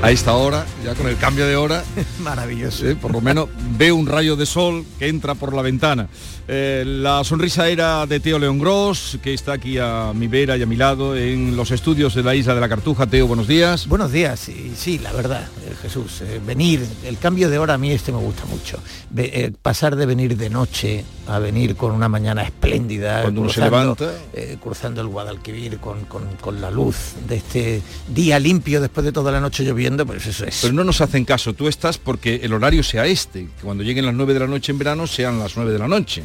A 0.01 0.11
esta 0.11 0.33
hora, 0.33 0.65
ya 0.85 0.95
con 0.95 1.07
el 1.07 1.17
cambio 1.17 1.45
de 1.45 1.57
hora, 1.57 1.83
Maravilloso. 2.23 2.87
eh, 2.87 2.95
por 2.95 3.11
lo 3.11 3.19
menos 3.19 3.49
veo 3.77 3.97
un 3.97 4.07
rayo 4.07 4.37
de 4.37 4.45
sol 4.45 4.85
que 4.97 5.09
entra 5.09 5.35
por 5.35 5.53
la 5.53 5.61
ventana. 5.61 6.07
Eh, 6.47 6.83
la 6.87 7.21
sonrisa 7.25 7.67
era 7.67 8.05
de 8.07 8.19
Teo 8.21 8.39
León 8.39 8.59
Gross, 8.59 9.19
que 9.21 9.33
está 9.33 9.53
aquí 9.53 9.77
a 9.77 10.13
mi 10.15 10.27
vera 10.27 10.55
y 10.55 10.63
a 10.63 10.65
mi 10.65 10.77
lado 10.77 11.15
en 11.17 11.55
los 11.57 11.69
estudios 11.71 12.15
de 12.15 12.23
la 12.23 12.33
isla 12.33 12.55
de 12.55 12.61
la 12.61 12.69
Cartuja. 12.69 13.07
Teo, 13.07 13.27
buenos 13.27 13.47
días. 13.47 13.87
Buenos 13.87 14.11
días, 14.13 14.39
sí, 14.39 14.71
sí 14.75 14.99
la 14.99 15.11
verdad, 15.11 15.47
eh, 15.67 15.73
Jesús. 15.81 16.23
venir, 16.47 16.81
el 17.05 17.17
cambio 17.17 17.49
de 17.49 17.59
hora 17.59 17.73
a 17.73 17.77
mí 17.77 17.91
este 17.91 18.13
me 18.13 18.19
gusta 18.19 18.45
mucho. 18.45 18.79
Ve- 19.09 19.53
pasar 19.61 19.97
de 19.97 20.05
venir 20.05 20.37
de 20.37 20.49
noche 20.49 21.03
a 21.27 21.37
venir 21.39 21.75
con 21.75 21.91
una 21.91 22.07
mañana 22.09 22.41
espléndida, 22.43 23.21
Cuando 23.23 23.41
uno 23.41 23.49
se 23.51 23.59
cruzando, 23.61 23.95
levanta. 23.99 24.59
cruzando 24.61 25.01
el 25.01 25.07
Guadalquivir 25.07 25.77
con, 25.79 26.05
con- 26.05 26.37
con 26.41 26.61
la 26.61 26.71
luz 26.71 26.95
de 27.27 27.35
este 27.35 27.81
día 28.07 28.39
limpio 28.39 28.79
después 28.81 29.05
de 29.05 29.11
toda 29.11 29.31
la 29.31 29.39
noche 29.41 29.63
lloviendo, 29.63 29.88
pues 30.05 30.25
eso 30.25 30.45
es. 30.45 30.59
Pero 30.61 30.73
no 30.73 30.83
nos 30.83 31.01
hacen 31.01 31.25
caso, 31.25 31.53
tú 31.53 31.67
estás 31.67 31.97
porque 31.97 32.41
el 32.43 32.53
horario 32.53 32.83
sea 32.83 33.05
este, 33.05 33.41
que 33.45 33.63
cuando 33.63 33.83
lleguen 33.83 34.05
las 34.05 34.15
9 34.15 34.33
de 34.33 34.39
la 34.39 34.47
noche 34.47 34.71
en 34.71 34.77
verano 34.79 35.07
sean 35.07 35.39
las 35.39 35.55
9 35.55 35.71
de 35.71 35.79
la 35.79 35.87
noche 35.87 36.23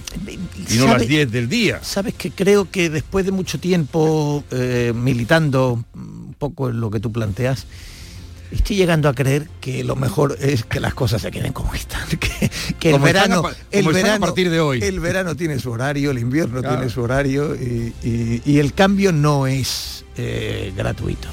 y 0.71 0.77
no 0.79 0.85
¿Sabe- 0.87 0.99
las 1.01 1.09
10 1.09 1.31
del 1.33 1.49
día. 1.49 1.81
Sabes 1.83 2.15
que 2.15 2.31
creo 2.31 2.71
que 2.71 2.91
después 2.91 3.25
de 3.25 3.33
mucho 3.33 3.59
tiempo 3.59 4.45
eh, 4.51 4.93
militando 4.95 5.85
un 5.95 6.35
poco 6.39 6.69
en 6.71 6.81
lo 6.81 6.91
que 6.91 7.01
tú 7.01 7.11
planteas, 7.13 7.67
estoy 8.51 8.77
llegando 8.77 9.09
a 9.09 9.15
creer 9.15 9.49
que 9.61 9.83
lo 9.85 9.97
mejor 9.97 10.37
es 10.41 10.65
que 10.65 10.79
las 10.81 10.95
cosas 10.95 11.23
se 11.23 11.31
queden 11.31 11.53
como 11.53 11.75
están. 11.75 12.03
Que, 12.19 12.51
que 12.79 12.89
el 12.91 12.95
Como 12.95 13.05
verano, 13.07 13.47
a 13.47 13.51
el 13.51 13.57
están 13.81 13.87
a 13.87 13.93
verano, 13.93 14.21
partir 14.27 14.51
de 14.51 14.61
hoy. 14.61 14.81
El 14.83 15.01
verano 15.01 15.35
tiene 15.37 15.59
su 15.59 15.71
horario, 15.71 16.11
el 16.11 16.19
invierno 16.19 16.61
Claro. 16.61 16.77
tiene 16.77 16.91
su 16.91 17.01
horario 17.03 17.55
y, 17.55 17.93
y- 18.03 18.43
y 18.45 18.59
el 18.59 18.73
cambio 18.75 19.13
no 19.13 19.47
es 19.47 20.05
eh, 20.17 20.73
gratuito. 20.77 21.29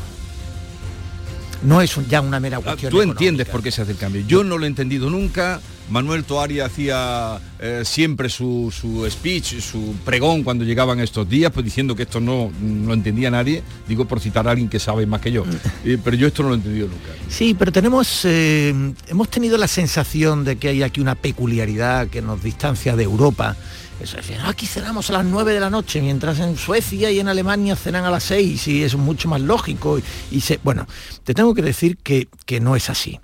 No 1.64 1.82
es 1.82 1.96
un- 1.98 2.08
ya 2.08 2.22
una 2.22 2.40
mera 2.40 2.60
cuestión. 2.60 2.90
Tú 2.90 2.98
económica. 2.98 3.12
entiendes 3.20 3.48
por 3.50 3.62
qué 3.62 3.72
se 3.72 3.82
hace 3.84 3.92
el 3.92 3.98
cambio. 3.98 4.24
Yo 4.28 4.44
no 4.44 4.58
lo 4.58 4.66
he 4.66 4.68
entendido 4.68 5.10
nunca. 5.10 5.62
Manuel 5.90 6.24
Toaria 6.24 6.66
hacía 6.68 7.40
eh, 7.60 7.82
siempre 7.84 8.30
su, 8.30 8.72
su 8.76 9.06
speech, 9.12 9.60
su 9.60 9.94
pregón 10.06 10.42
cuando 10.44 10.64
llegaban 10.64 11.02
estos 11.02 11.28
días, 11.28 11.52
pues 11.52 11.66
diciendo 11.66 11.96
que 11.96 12.04
esto 12.04 12.22
no, 12.22 12.50
no 12.62 12.88
lo 12.88 12.94
entendía 12.94 13.30
nadie. 13.30 13.62
Digo 13.90 14.06
por 14.06 14.22
citar 14.22 14.48
a 14.48 14.52
alguien 14.52 14.70
que 14.70 14.80
sabe 14.80 15.06
más 15.06 15.20
que 15.22 15.32
yo. 15.32 15.44
Eh, 15.84 15.98
pero 16.04 16.16
yo 16.16 16.28
esto 16.28 16.44
no 16.44 16.50
lo 16.50 16.56
he 16.56 16.58
entendido 16.58 16.88
nunca. 16.88 17.10
Sí, 17.28 17.56
pero 17.58 17.72
tenemos, 17.72 18.22
eh, 18.24 18.94
hemos 19.08 19.30
tenido 19.30 19.58
la 19.58 19.68
sensación 19.68 20.44
de 20.46 20.58
que 20.58 20.70
hay 20.70 20.84
aquí 20.84 21.02
una 21.02 21.16
peculiaridad 21.16 22.08
que 22.08 22.22
nos 22.22 22.42
distancia 22.44 22.96
de 22.96 23.04
Europa. 23.04 23.56
Eso 24.02 24.18
"Ah, 24.44 24.50
aquí 24.50 24.66
cenamos 24.66 25.10
a 25.10 25.14
las 25.14 25.26
9 25.26 25.54
de 25.54 25.60
la 25.60 25.70
noche, 25.70 26.02
mientras 26.02 26.40
en 26.40 26.58
Suecia 26.58 27.12
y 27.12 27.20
en 27.20 27.28
Alemania 27.28 27.76
cenan 27.76 28.04
a 28.06 28.10
las 28.10 28.24
6 28.24 28.68
y 28.68 28.84
es 28.84 28.96
mucho 28.96 29.30
más 29.30 29.42
lógico. 29.42 30.00
Y, 30.00 30.04
y 30.32 30.42
se, 30.42 30.60
bueno, 30.64 30.88
te 31.24 31.34
tengo 31.34 31.54
que 31.54 31.62
decir 31.62 31.98
que, 31.98 32.28
que 32.46 32.60
no 32.60 32.76
es 32.76 32.90
así. 32.90 33.20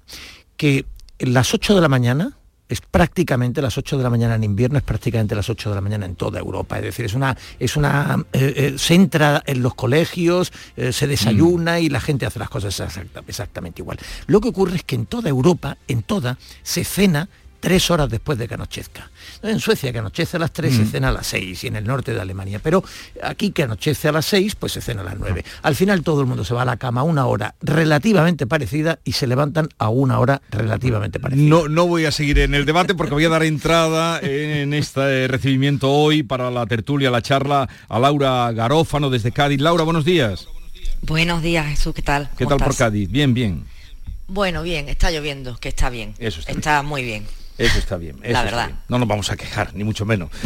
Que 0.55 0.85
las 1.19 1.53
8 1.53 1.75
de 1.75 1.81
la 1.81 1.87
mañana 1.87 2.33
es 2.69 2.81
prácticamente 2.81 3.61
las 3.61 3.77
8 3.77 3.97
de 3.97 4.03
la 4.03 4.09
mañana 4.09 4.35
en 4.35 4.43
invierno, 4.43 4.77
es 4.77 4.83
prácticamente 4.83 5.33
las 5.35 5.49
8 5.49 5.69
de 5.69 5.75
la 5.75 5.81
mañana 5.81 6.05
en 6.05 6.15
toda 6.15 6.37
Europa. 6.39 6.75
Es 6.77 6.83
decir, 6.83 7.05
es 7.05 7.13
una, 7.13 7.37
es 7.59 7.77
una 7.77 8.25
eh, 8.33 8.53
eh, 8.57 8.75
se 8.77 8.93
entra 8.93 9.41
en 9.45 9.61
los 9.61 9.73
colegios, 9.73 10.51
eh, 10.75 10.91
se 10.91 11.07
desayuna 11.07 11.79
y 11.79 11.87
la 11.89 12.01
gente 12.01 12.25
hace 12.25 12.39
las 12.39 12.49
cosas 12.49 12.77
exacta- 12.81 13.23
exactamente 13.25 13.81
igual. 13.81 13.97
Lo 14.27 14.41
que 14.41 14.49
ocurre 14.49 14.75
es 14.75 14.83
que 14.83 14.95
en 14.95 15.05
toda 15.05 15.29
Europa, 15.29 15.77
en 15.87 16.03
toda, 16.03 16.37
se 16.61 16.83
cena 16.83 17.29
tres 17.59 17.89
horas 17.91 18.09
después 18.09 18.37
de 18.37 18.47
que 18.47 18.53
anochezca. 18.53 19.09
En 19.41 19.59
Suecia 19.59 19.91
que 19.91 19.99
anochece 19.99 20.37
a 20.37 20.39
las 20.39 20.51
3 20.53 20.75
se 20.75 20.81
Mm. 20.83 20.87
cena 20.91 21.09
a 21.09 21.11
las 21.11 21.27
6 21.27 21.63
y 21.63 21.67
en 21.67 21.75
el 21.75 21.85
norte 21.85 22.13
de 22.13 22.21
Alemania. 22.21 22.59
Pero 22.63 22.83
aquí 23.23 23.51
que 23.51 23.63
anochece 23.63 24.07
a 24.07 24.11
las 24.11 24.25
6 24.25 24.55
pues 24.55 24.71
se 24.73 24.81
cena 24.81 25.01
a 25.01 25.05
las 25.05 25.17
9. 25.17 25.43
Al 25.63 25.75
final 25.75 26.03
todo 26.03 26.21
el 26.21 26.27
mundo 26.27 26.43
se 26.45 26.53
va 26.53 26.61
a 26.61 26.65
la 26.65 26.77
cama 26.77 27.01
a 27.01 27.03
una 27.03 27.25
hora 27.25 27.55
relativamente 27.61 28.47
parecida 28.47 28.99
y 29.03 29.13
se 29.13 29.27
levantan 29.27 29.69
a 29.77 29.89
una 29.89 30.19
hora 30.19 30.41
relativamente 30.51 31.19
parecida. 31.19 31.47
No, 31.49 31.67
no 31.67 31.87
voy 31.87 32.05
a 32.05 32.11
seguir 32.11 32.39
en 32.39 32.53
el 32.55 32.65
debate 32.65 32.95
porque 32.95 33.13
voy 33.13 33.25
a 33.25 33.29
dar 33.29 33.43
entrada 33.43 34.19
en 34.21 34.73
este 34.73 35.27
recibimiento 35.27 35.91
hoy 35.91 36.23
para 36.23 36.51
la 36.51 36.65
tertulia, 36.65 37.09
la 37.11 37.21
charla 37.21 37.67
a 37.89 37.99
Laura 37.99 38.51
Garófano 38.51 39.09
desde 39.09 39.31
Cádiz. 39.31 39.59
Laura, 39.61 39.83
buenos 39.83 40.05
días. 40.05 40.47
Buenos 41.01 41.41
días, 41.43 41.67
Jesús, 41.67 41.93
¿qué 41.93 42.01
tal? 42.01 42.29
¿Qué 42.37 42.45
¿Cómo 42.45 42.57
tal 42.57 42.67
por? 42.67 42.75
Cádiz? 42.75 43.09
Bien, 43.09 43.33
bien. 43.33 43.65
Bueno, 44.27 44.61
bien, 44.63 44.89
está 44.89 45.09
lloviendo, 45.11 45.57
que 45.57 45.69
está 45.69 45.89
bien. 45.89 46.13
Eso 46.19 46.39
está 46.39 46.51
Está 46.51 46.83
muy 46.83 47.03
bien. 47.03 47.25
Eso 47.57 47.79
está 47.79 47.97
bien. 47.97 48.15
eso 48.21 48.33
La 48.33 48.39
está 48.39 48.43
verdad. 48.43 48.65
bien. 48.67 48.79
No 48.87 48.99
nos 48.99 49.07
vamos 49.07 49.31
a 49.31 49.35
quejar, 49.37 49.73
ni 49.75 49.83
mucho 49.83 50.05
menos. 50.05 50.29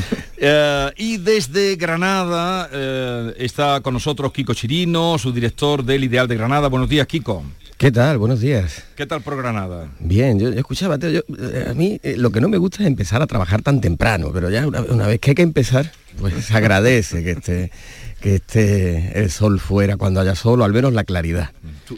Eh, 0.44 0.92
y 0.98 1.18
desde 1.18 1.76
Granada 1.76 2.68
eh, 2.74 3.32
está 3.38 3.82
con 3.82 3.94
nosotros 3.94 4.32
Kiko 4.34 4.56
Chirino, 4.56 5.20
su 5.20 5.32
director 5.32 5.84
del 5.86 6.04
Ideal 6.04 6.28
de 6.28 6.36
Granada. 6.36 6.68
Buenos 6.68 6.90
días, 6.90 7.06
Kiko. 7.06 7.44
¿Qué 7.78 7.92
tal? 7.92 8.18
Buenos 8.18 8.40
días. 8.40 8.84
¿Qué 8.96 9.06
tal 9.06 9.22
por 9.22 9.38
Granada? 9.38 9.92
Bien, 10.00 10.40
yo, 10.40 10.50
yo 10.50 10.58
escuchaba, 10.58 10.98
yo, 10.98 11.20
eh, 11.38 11.68
a 11.70 11.76
mí 11.76 12.00
eh, 12.02 12.16
lo 12.18 12.32
que 12.32 12.42
no 12.42 12.50
me 12.50 12.58
gusta 12.58 12.82
es 12.82 12.88
empezar 12.88 13.22
a 13.22 13.28
trabajar 13.28 13.62
tan 13.62 13.82
temprano, 13.82 14.32
pero 14.34 14.50
ya 14.50 14.66
una, 14.66 14.82
una 14.82 15.06
vez 15.06 15.20
que 15.20 15.30
hay 15.32 15.36
que 15.36 15.42
empezar, 15.44 15.92
pues 16.20 16.34
se 16.44 16.58
agradece 16.58 17.24
que 17.24 17.32
esté, 17.34 17.72
que 18.20 18.36
esté 18.38 19.20
el 19.22 19.30
sol 19.30 19.60
fuera 19.60 19.96
cuando 19.96 20.22
haya 20.22 20.34
sol, 20.34 20.62
o 20.62 20.64
al 20.64 20.74
menos 20.74 20.92
la 20.94 21.04
claridad, 21.04 21.52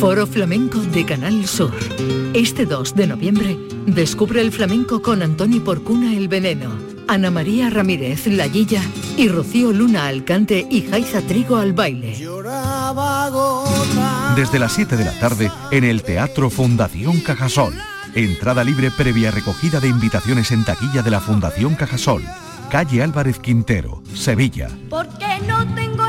Foro 0.00 0.26
Flamenco 0.26 0.78
de 0.78 1.04
Canal 1.04 1.46
Sur. 1.46 1.74
Este 2.32 2.64
2 2.64 2.94
de 2.94 3.06
noviembre, 3.06 3.58
descubre 3.86 4.40
el 4.40 4.50
flamenco 4.50 5.02
con 5.02 5.20
Antoni 5.20 5.60
Porcuna 5.60 6.16
El 6.16 6.28
Veneno, 6.28 6.70
Ana 7.06 7.30
María 7.30 7.68
Ramírez 7.68 8.26
La 8.28 8.48
Guilla 8.48 8.80
y 9.18 9.28
Rocío 9.28 9.74
Luna 9.74 10.06
Alcante 10.06 10.66
y 10.70 10.88
Jaiza 10.88 11.20
Trigo 11.20 11.58
al 11.58 11.74
baile. 11.74 12.16
Desde 14.34 14.58
las 14.58 14.72
7 14.72 14.96
de 14.96 15.04
la 15.04 15.20
tarde 15.20 15.52
en 15.70 15.84
el 15.84 16.02
Teatro 16.02 16.48
Fundación 16.48 17.20
Cajasol. 17.20 17.74
Entrada 18.14 18.64
libre 18.64 18.90
previa 18.90 19.30
recogida 19.30 19.80
de 19.80 19.88
invitaciones 19.88 20.50
en 20.50 20.64
taquilla 20.64 21.02
de 21.02 21.10
la 21.10 21.20
Fundación 21.20 21.74
Cajasol. 21.74 22.22
Calle 22.70 23.02
Álvarez 23.02 23.38
Quintero, 23.38 24.02
Sevilla. 24.14 24.70
Porque 24.88 25.26
no 25.46 25.66
tengo 25.74 26.07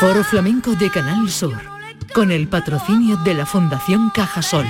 Foro 0.00 0.22
Flamenco 0.22 0.76
de 0.76 0.90
Canal 0.90 1.28
Sur, 1.28 1.56
con 2.14 2.30
el 2.30 2.46
patrocinio 2.46 3.16
de 3.16 3.34
la 3.34 3.44
Fundación 3.44 4.10
Cajasol. 4.14 4.64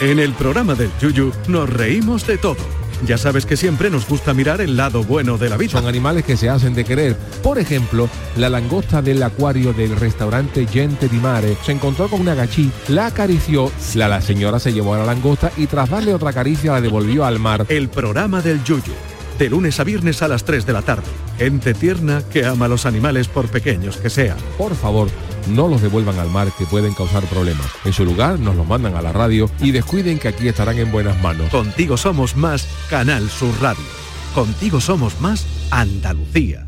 En 0.00 0.18
el 0.18 0.32
programa 0.32 0.74
del 0.74 0.90
Yuyu 0.98 1.30
nos 1.46 1.68
reímos 1.68 2.26
de 2.26 2.38
todo. 2.38 2.56
Ya 3.04 3.18
sabes 3.18 3.44
que 3.44 3.58
siempre 3.58 3.90
nos 3.90 4.08
gusta 4.08 4.32
mirar 4.32 4.62
el 4.62 4.78
lado 4.78 5.04
bueno 5.04 5.36
de 5.36 5.50
la 5.50 5.58
vida. 5.58 5.72
Son 5.72 5.86
animales 5.86 6.24
que 6.24 6.38
se 6.38 6.48
hacen 6.48 6.72
de 6.72 6.86
querer. 6.86 7.18
Por 7.42 7.58
ejemplo, 7.58 8.08
la 8.38 8.48
langosta 8.48 9.02
del 9.02 9.22
acuario 9.22 9.74
del 9.74 9.94
restaurante 9.94 10.66
Gente 10.66 11.06
di 11.06 11.18
Mare 11.18 11.58
se 11.62 11.72
encontró 11.72 12.08
con 12.08 12.22
una 12.22 12.34
gachí, 12.34 12.72
la 12.88 13.08
acarició, 13.08 13.70
la, 13.94 14.08
la 14.08 14.22
señora 14.22 14.58
se 14.58 14.72
llevó 14.72 14.94
a 14.94 15.00
la 15.00 15.04
langosta 15.04 15.52
y 15.58 15.66
tras 15.66 15.90
darle 15.90 16.14
otra 16.14 16.32
caricia 16.32 16.72
la 16.72 16.80
devolvió 16.80 17.26
al 17.26 17.38
mar. 17.38 17.66
El 17.68 17.90
programa 17.90 18.40
del 18.40 18.64
Yuyu 18.64 18.94
de 19.38 19.50
lunes 19.50 19.80
a 19.80 19.84
viernes 19.84 20.22
a 20.22 20.28
las 20.28 20.44
3 20.44 20.66
de 20.66 20.72
la 20.72 20.82
tarde. 20.82 21.06
Ente 21.38 21.74
tierna 21.74 22.22
que 22.30 22.44
ama 22.44 22.66
a 22.66 22.68
los 22.68 22.86
animales 22.86 23.28
por 23.28 23.48
pequeños 23.48 23.96
que 23.96 24.10
sean. 24.10 24.36
Por 24.56 24.74
favor, 24.74 25.08
no 25.48 25.68
los 25.68 25.80
devuelvan 25.80 26.18
al 26.18 26.30
mar 26.30 26.48
que 26.56 26.66
pueden 26.66 26.94
causar 26.94 27.24
problemas. 27.24 27.66
En 27.84 27.92
su 27.92 28.04
lugar, 28.04 28.38
nos 28.38 28.56
los 28.56 28.66
mandan 28.66 28.96
a 28.96 29.02
la 29.02 29.12
radio 29.12 29.50
y 29.60 29.70
descuiden 29.70 30.18
que 30.18 30.28
aquí 30.28 30.48
estarán 30.48 30.78
en 30.78 30.90
buenas 30.92 31.20
manos. 31.22 31.50
Contigo 31.50 31.96
somos 31.96 32.36
más 32.36 32.68
Canal 32.90 33.28
Sur 33.30 33.54
Radio. 33.60 33.84
Contigo 34.34 34.80
somos 34.80 35.20
más 35.20 35.46
Andalucía. 35.70 36.67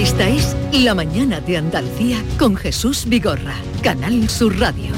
Esta 0.00 0.26
es 0.30 0.56
La 0.72 0.94
Mañana 0.94 1.42
de 1.42 1.58
Andalucía 1.58 2.24
con 2.38 2.56
Jesús 2.56 3.04
Vigorra, 3.06 3.54
Canal 3.82 4.30
Sur 4.30 4.58
Radio. 4.58 4.94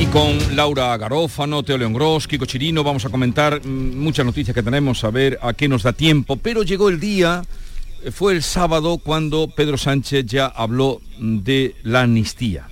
Y 0.00 0.06
con 0.06 0.56
Laura 0.56 0.96
Garófano, 0.96 1.62
Teo 1.62 1.78
León 1.78 1.92
Gros, 1.92 2.26
Kiko 2.26 2.44
Chirino 2.44 2.82
vamos 2.82 3.04
a 3.04 3.08
comentar 3.08 3.64
mm, 3.64 3.96
muchas 3.96 4.26
noticias 4.26 4.52
que 4.52 4.64
tenemos, 4.64 5.04
a 5.04 5.12
ver 5.12 5.38
a 5.42 5.52
qué 5.52 5.68
nos 5.68 5.84
da 5.84 5.92
tiempo. 5.92 6.34
Pero 6.34 6.64
llegó 6.64 6.88
el 6.88 6.98
día, 6.98 7.44
eh, 8.02 8.10
fue 8.10 8.32
el 8.32 8.42
sábado 8.42 8.98
cuando 8.98 9.46
Pedro 9.46 9.78
Sánchez 9.78 10.26
ya 10.26 10.46
habló 10.46 11.00
mm, 11.20 11.38
de 11.44 11.76
la 11.84 12.02
amnistía. 12.02 12.66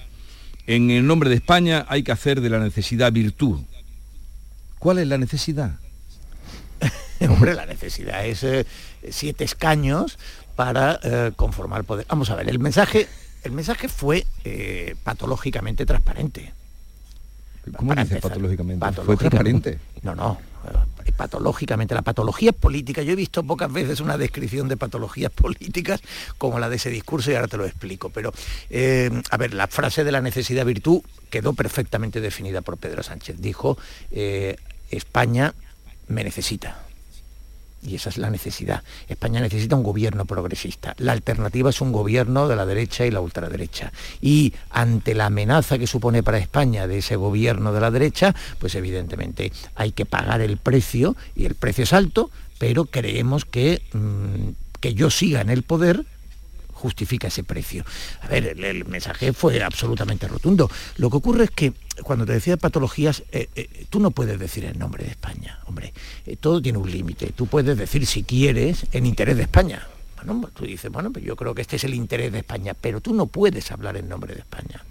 En 0.66 0.90
el 0.90 1.06
nombre 1.06 1.30
de 1.30 1.36
España 1.36 1.86
hay 1.88 2.02
que 2.02 2.10
hacer 2.10 2.40
de 2.40 2.50
la 2.50 2.58
necesidad 2.58 3.12
virtud. 3.12 3.60
¿Cuál 4.80 4.98
es 4.98 5.06
la 5.06 5.18
necesidad? 5.18 5.78
Hombre, 7.28 7.54
la 7.54 7.64
necesidad 7.64 8.26
es 8.26 8.42
eh, 8.42 8.66
siete 9.08 9.44
escaños 9.44 10.18
para 10.56 11.00
eh, 11.02 11.32
conformar 11.36 11.84
poder. 11.84 12.06
Vamos 12.08 12.30
a 12.30 12.36
ver, 12.36 12.48
el 12.48 12.58
mensaje, 12.58 13.08
el 13.42 13.52
mensaje 13.52 13.88
fue 13.88 14.26
eh, 14.44 14.94
patológicamente 15.02 15.86
transparente. 15.86 16.52
¿Cómo 17.76 17.94
dice 17.94 18.20
patológicamente? 18.20 18.92
¿Fue 18.92 19.16
transparente? 19.16 19.78
No, 20.02 20.14
no. 20.14 20.38
eh, 21.06 21.12
Patológicamente, 21.16 21.94
la 21.94 22.02
patología 22.02 22.52
política, 22.52 23.02
yo 23.02 23.12
he 23.12 23.16
visto 23.16 23.42
pocas 23.42 23.72
veces 23.72 24.00
una 24.00 24.18
descripción 24.18 24.68
de 24.68 24.76
patologías 24.76 25.30
políticas 25.34 26.00
como 26.38 26.58
la 26.58 26.68
de 26.68 26.76
ese 26.76 26.90
discurso 26.90 27.30
y 27.30 27.34
ahora 27.34 27.48
te 27.48 27.56
lo 27.56 27.64
explico. 27.64 28.10
Pero, 28.10 28.32
eh, 28.70 29.10
a 29.30 29.36
ver, 29.36 29.54
la 29.54 29.66
frase 29.66 30.04
de 30.04 30.12
la 30.12 30.20
necesidad 30.20 30.66
virtud 30.66 31.00
quedó 31.30 31.54
perfectamente 31.54 32.20
definida 32.20 32.60
por 32.60 32.76
Pedro 32.76 33.02
Sánchez. 33.02 33.40
Dijo, 33.40 33.78
España 34.90 35.54
me 36.08 36.22
necesita. 36.22 36.83
Y 37.86 37.96
esa 37.96 38.08
es 38.08 38.18
la 38.18 38.30
necesidad. 38.30 38.82
España 39.08 39.40
necesita 39.40 39.76
un 39.76 39.82
gobierno 39.82 40.24
progresista. 40.24 40.94
La 40.98 41.12
alternativa 41.12 41.70
es 41.70 41.80
un 41.80 41.92
gobierno 41.92 42.48
de 42.48 42.56
la 42.56 42.64
derecha 42.64 43.04
y 43.04 43.10
la 43.10 43.20
ultraderecha. 43.20 43.92
Y 44.22 44.54
ante 44.70 45.14
la 45.14 45.26
amenaza 45.26 45.78
que 45.78 45.86
supone 45.86 46.22
para 46.22 46.38
España 46.38 46.86
de 46.86 46.98
ese 46.98 47.16
gobierno 47.16 47.72
de 47.72 47.80
la 47.80 47.90
derecha, 47.90 48.34
pues 48.58 48.74
evidentemente 48.74 49.52
hay 49.74 49.92
que 49.92 50.06
pagar 50.06 50.40
el 50.40 50.56
precio, 50.56 51.14
y 51.36 51.44
el 51.44 51.54
precio 51.54 51.84
es 51.84 51.92
alto, 51.92 52.30
pero 52.58 52.86
creemos 52.86 53.44
que, 53.44 53.82
mm, 53.92 54.78
que 54.80 54.94
yo 54.94 55.10
siga 55.10 55.40
en 55.42 55.50
el 55.50 55.62
poder 55.62 56.06
justifica 56.72 57.28
ese 57.28 57.44
precio. 57.44 57.84
A 58.20 58.28
ver, 58.28 58.46
el, 58.46 58.62
el 58.62 58.84
mensaje 58.84 59.32
fue 59.32 59.62
absolutamente 59.62 60.28
rotundo. 60.28 60.70
Lo 60.96 61.08
que 61.08 61.16
ocurre 61.16 61.44
es 61.44 61.50
que 61.50 61.72
cuando 62.02 62.26
te 62.26 62.32
decía 62.32 62.56
patologías, 62.56 63.22
eh, 63.32 63.48
eh, 63.54 63.86
tú 63.88 64.00
no 64.00 64.10
puedes 64.10 64.38
decir 64.38 64.64
en 64.64 64.78
nombre 64.78 65.04
de 65.04 65.10
España, 65.10 65.60
hombre, 65.66 65.94
eh, 66.26 66.36
todo 66.36 66.60
tiene 66.60 66.78
un 66.78 66.90
límite. 66.90 67.32
Tú 67.34 67.46
puedes 67.46 67.76
decir 67.76 68.06
si 68.06 68.22
quieres 68.22 68.86
en 68.92 69.06
interés 69.06 69.36
de 69.36 69.42
España. 69.42 69.86
Bueno, 70.24 70.48
tú 70.54 70.64
dices, 70.64 70.90
bueno, 70.90 71.12
pues 71.12 71.24
yo 71.24 71.36
creo 71.36 71.54
que 71.54 71.62
este 71.62 71.76
es 71.76 71.84
el 71.84 71.94
interés 71.94 72.32
de 72.32 72.38
España, 72.38 72.74
pero 72.78 73.00
tú 73.00 73.12
no 73.12 73.26
puedes 73.26 73.70
hablar 73.70 73.96
en 73.96 74.08
nombre 74.08 74.34
de 74.34 74.40
España. 74.40 74.82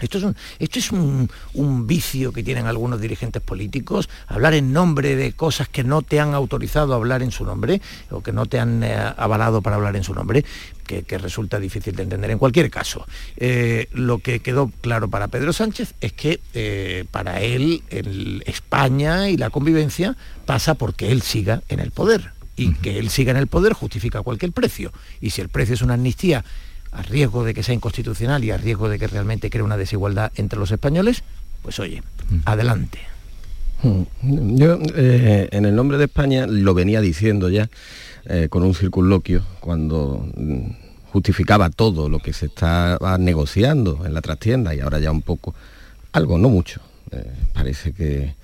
Esto 0.00 0.18
es, 0.18 0.24
un, 0.24 0.36
esto 0.58 0.78
es 0.78 0.92
un, 0.92 1.30
un 1.54 1.86
vicio 1.86 2.32
que 2.32 2.42
tienen 2.42 2.66
algunos 2.66 3.00
dirigentes 3.00 3.42
políticos, 3.42 4.08
hablar 4.26 4.54
en 4.54 4.72
nombre 4.72 5.16
de 5.16 5.32
cosas 5.32 5.68
que 5.68 5.84
no 5.84 6.02
te 6.02 6.20
han 6.20 6.34
autorizado 6.34 6.92
a 6.92 6.96
hablar 6.96 7.22
en 7.22 7.30
su 7.30 7.44
nombre 7.44 7.80
o 8.10 8.22
que 8.22 8.32
no 8.32 8.46
te 8.46 8.58
han 8.58 8.82
eh, 8.82 8.96
avalado 9.16 9.62
para 9.62 9.76
hablar 9.76 9.96
en 9.96 10.04
su 10.04 10.14
nombre, 10.14 10.44
que, 10.86 11.02
que 11.02 11.18
resulta 11.18 11.58
difícil 11.58 11.94
de 11.94 12.02
entender. 12.02 12.30
En 12.30 12.38
cualquier 12.38 12.70
caso, 12.70 13.06
eh, 13.36 13.88
lo 13.92 14.18
que 14.18 14.40
quedó 14.40 14.70
claro 14.80 15.08
para 15.08 15.28
Pedro 15.28 15.52
Sánchez 15.52 15.94
es 16.00 16.12
que 16.12 16.40
eh, 16.54 17.04
para 17.10 17.40
él 17.40 17.82
el 17.90 18.42
España 18.46 19.28
y 19.28 19.36
la 19.36 19.50
convivencia 19.50 20.16
pasa 20.46 20.74
porque 20.74 21.12
él 21.12 21.22
siga 21.22 21.62
en 21.68 21.80
el 21.80 21.90
poder. 21.90 22.32
Y 22.56 22.74
que 22.74 22.98
él 22.98 23.08
siga 23.08 23.30
en 23.30 23.38
el 23.38 23.46
poder 23.46 23.72
justifica 23.72 24.20
cualquier 24.22 24.52
precio. 24.52 24.92
Y 25.20 25.30
si 25.30 25.40
el 25.40 25.48
precio 25.48 25.74
es 25.74 25.82
una 25.82 25.94
amnistía 25.94 26.44
a 26.92 27.02
riesgo 27.02 27.44
de 27.44 27.54
que 27.54 27.62
sea 27.62 27.74
inconstitucional 27.74 28.44
y 28.44 28.50
a 28.50 28.56
riesgo 28.56 28.88
de 28.88 28.98
que 28.98 29.06
realmente 29.06 29.50
cree 29.50 29.62
una 29.62 29.76
desigualdad 29.76 30.32
entre 30.36 30.58
los 30.58 30.70
españoles, 30.70 31.22
pues 31.62 31.78
oye, 31.78 32.02
adelante. 32.44 32.98
Hmm. 33.82 34.02
Yo 34.56 34.78
eh, 34.94 35.48
en 35.52 35.64
el 35.64 35.74
nombre 35.74 35.98
de 35.98 36.04
España 36.04 36.46
lo 36.46 36.74
venía 36.74 37.00
diciendo 37.00 37.48
ya 37.48 37.70
eh, 38.26 38.48
con 38.50 38.62
un 38.62 38.74
circunloquio 38.74 39.42
cuando 39.60 40.26
mm, 40.36 40.70
justificaba 41.12 41.70
todo 41.70 42.08
lo 42.08 42.18
que 42.18 42.32
se 42.32 42.46
estaba 42.46 43.16
negociando 43.18 44.04
en 44.04 44.12
la 44.12 44.20
trastienda 44.20 44.74
y 44.74 44.80
ahora 44.80 44.98
ya 44.98 45.10
un 45.10 45.22
poco, 45.22 45.54
algo, 46.12 46.38
no 46.38 46.48
mucho, 46.48 46.80
eh, 47.10 47.24
parece 47.52 47.92
que 47.92 48.38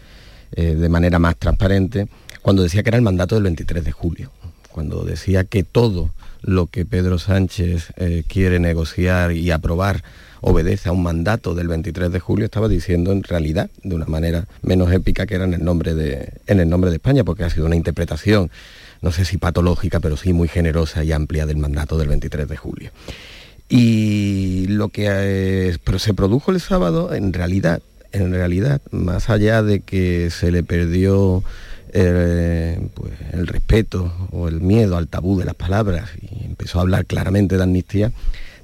de 0.57 0.89
manera 0.89 1.19
más 1.19 1.37
transparente, 1.37 2.09
cuando 2.41 2.63
decía 2.63 2.83
que 2.83 2.89
era 2.89 2.97
el 2.97 3.03
mandato 3.03 3.35
del 3.35 3.45
23 3.45 3.85
de 3.85 3.93
julio, 3.93 4.31
cuando 4.71 5.05
decía 5.05 5.45
que 5.45 5.65
todo 5.65 6.13
lo 6.47 6.69
que 6.69 6.87
Pedro 6.87 7.19
Sánchez 7.19 7.93
quiere 8.29 8.59
negociar 8.59 9.33
y 9.33 9.51
aprobar 9.51 10.03
obedece 10.41 10.89
a 10.89 10.93
un 10.93 11.03
mandato 11.03 11.55
del 11.55 11.69
23 11.69 12.11
de 12.11 12.21
julio, 12.21 12.45
estaba 12.45 12.69
diciendo 12.69 13.13
en 13.13 13.25
realidad, 13.25 13.69
de 13.83 13.95
una 13.95 14.07
manera 14.07 14.47
menos 14.63 14.93
épica, 14.93 15.27
que 15.27 15.35
era 15.35 15.45
en 15.45 15.55
el 15.55 15.65
nombre 15.65 15.95
de, 15.95 16.35
en 16.47 16.61
el 16.61 16.69
nombre 16.69 16.91
de 16.91 16.97
España, 16.97 17.25
porque 17.25 17.45
ha 17.45 17.51
sido 17.51 17.67
una 17.67 17.77
interpretación, 17.77 18.51
no 19.03 19.13
sé 19.13 19.25
si 19.25 19.39
patológica, 19.39 19.99
pero 19.99 20.17
sí 20.17 20.33
muy 20.33 20.49
generosa 20.49 21.03
y 21.05 21.13
amplia 21.13 21.47
del 21.47 21.57
mandato 21.57 21.99
del 21.99 22.09
23 22.09 22.49
de 22.49 22.57
julio. 22.57 22.91
Y 23.69 24.67
lo 24.69 24.89
que 24.89 25.07
eh, 25.09 25.77
se 25.99 26.15
produjo 26.15 26.53
el 26.53 26.61
sábado, 26.61 27.13
en 27.13 27.33
realidad, 27.33 27.83
en 28.13 28.33
realidad, 28.33 28.81
más 28.93 29.29
allá 29.29 29.63
de 29.63 29.81
que 29.81 30.31
se 30.31 30.53
le 30.53 30.63
perdió 30.63 31.43
pues, 32.95 33.13
el 33.33 33.47
respeto 33.47 34.13
o 34.31 34.49
el 34.49 34.61
miedo 34.61 34.97
al 34.97 35.09
tabú 35.09 35.39
de 35.39 35.47
las 35.47 35.55
palabras 35.55 36.11
y 36.21 36.45
empezó 36.45 36.79
a 36.79 36.83
hablar 36.83 37.07
claramente 37.07 37.57
de 37.57 37.63
amnistía, 37.63 38.13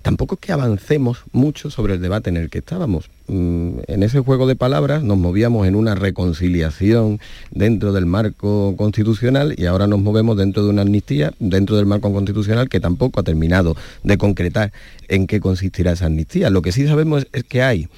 tampoco 0.02 0.34
es 0.34 0.40
que 0.40 0.52
avancemos 0.52 1.22
mucho 1.32 1.70
sobre 1.70 1.94
el 1.94 2.02
debate 2.02 2.28
en 2.28 2.36
el 2.36 2.50
que 2.50 2.58
estábamos. 2.58 3.08
Mm, 3.28 3.78
en 3.86 4.02
ese 4.02 4.20
juego 4.20 4.46
de 4.46 4.56
palabras 4.56 5.02
nos 5.02 5.16
movíamos 5.16 5.66
en 5.66 5.76
una 5.76 5.94
reconciliación 5.94 7.20
dentro 7.50 7.92
del 7.92 8.04
marco 8.04 8.74
constitucional 8.76 9.54
y 9.56 9.64
ahora 9.64 9.86
nos 9.86 10.00
movemos 10.00 10.36
dentro 10.36 10.64
de 10.64 10.70
una 10.70 10.82
amnistía 10.82 11.32
dentro 11.38 11.76
del 11.76 11.86
marco 11.86 12.12
constitucional 12.12 12.68
que 12.68 12.80
tampoco 12.80 13.20
ha 13.20 13.22
terminado 13.22 13.76
de 14.02 14.18
concretar 14.18 14.72
en 15.08 15.26
qué 15.26 15.40
consistirá 15.40 15.92
esa 15.92 16.06
amnistía. 16.06 16.50
Lo 16.50 16.60
que 16.60 16.72
sí 16.72 16.86
sabemos 16.86 17.26
es 17.32 17.44
que 17.44 17.62
hay 17.62 17.88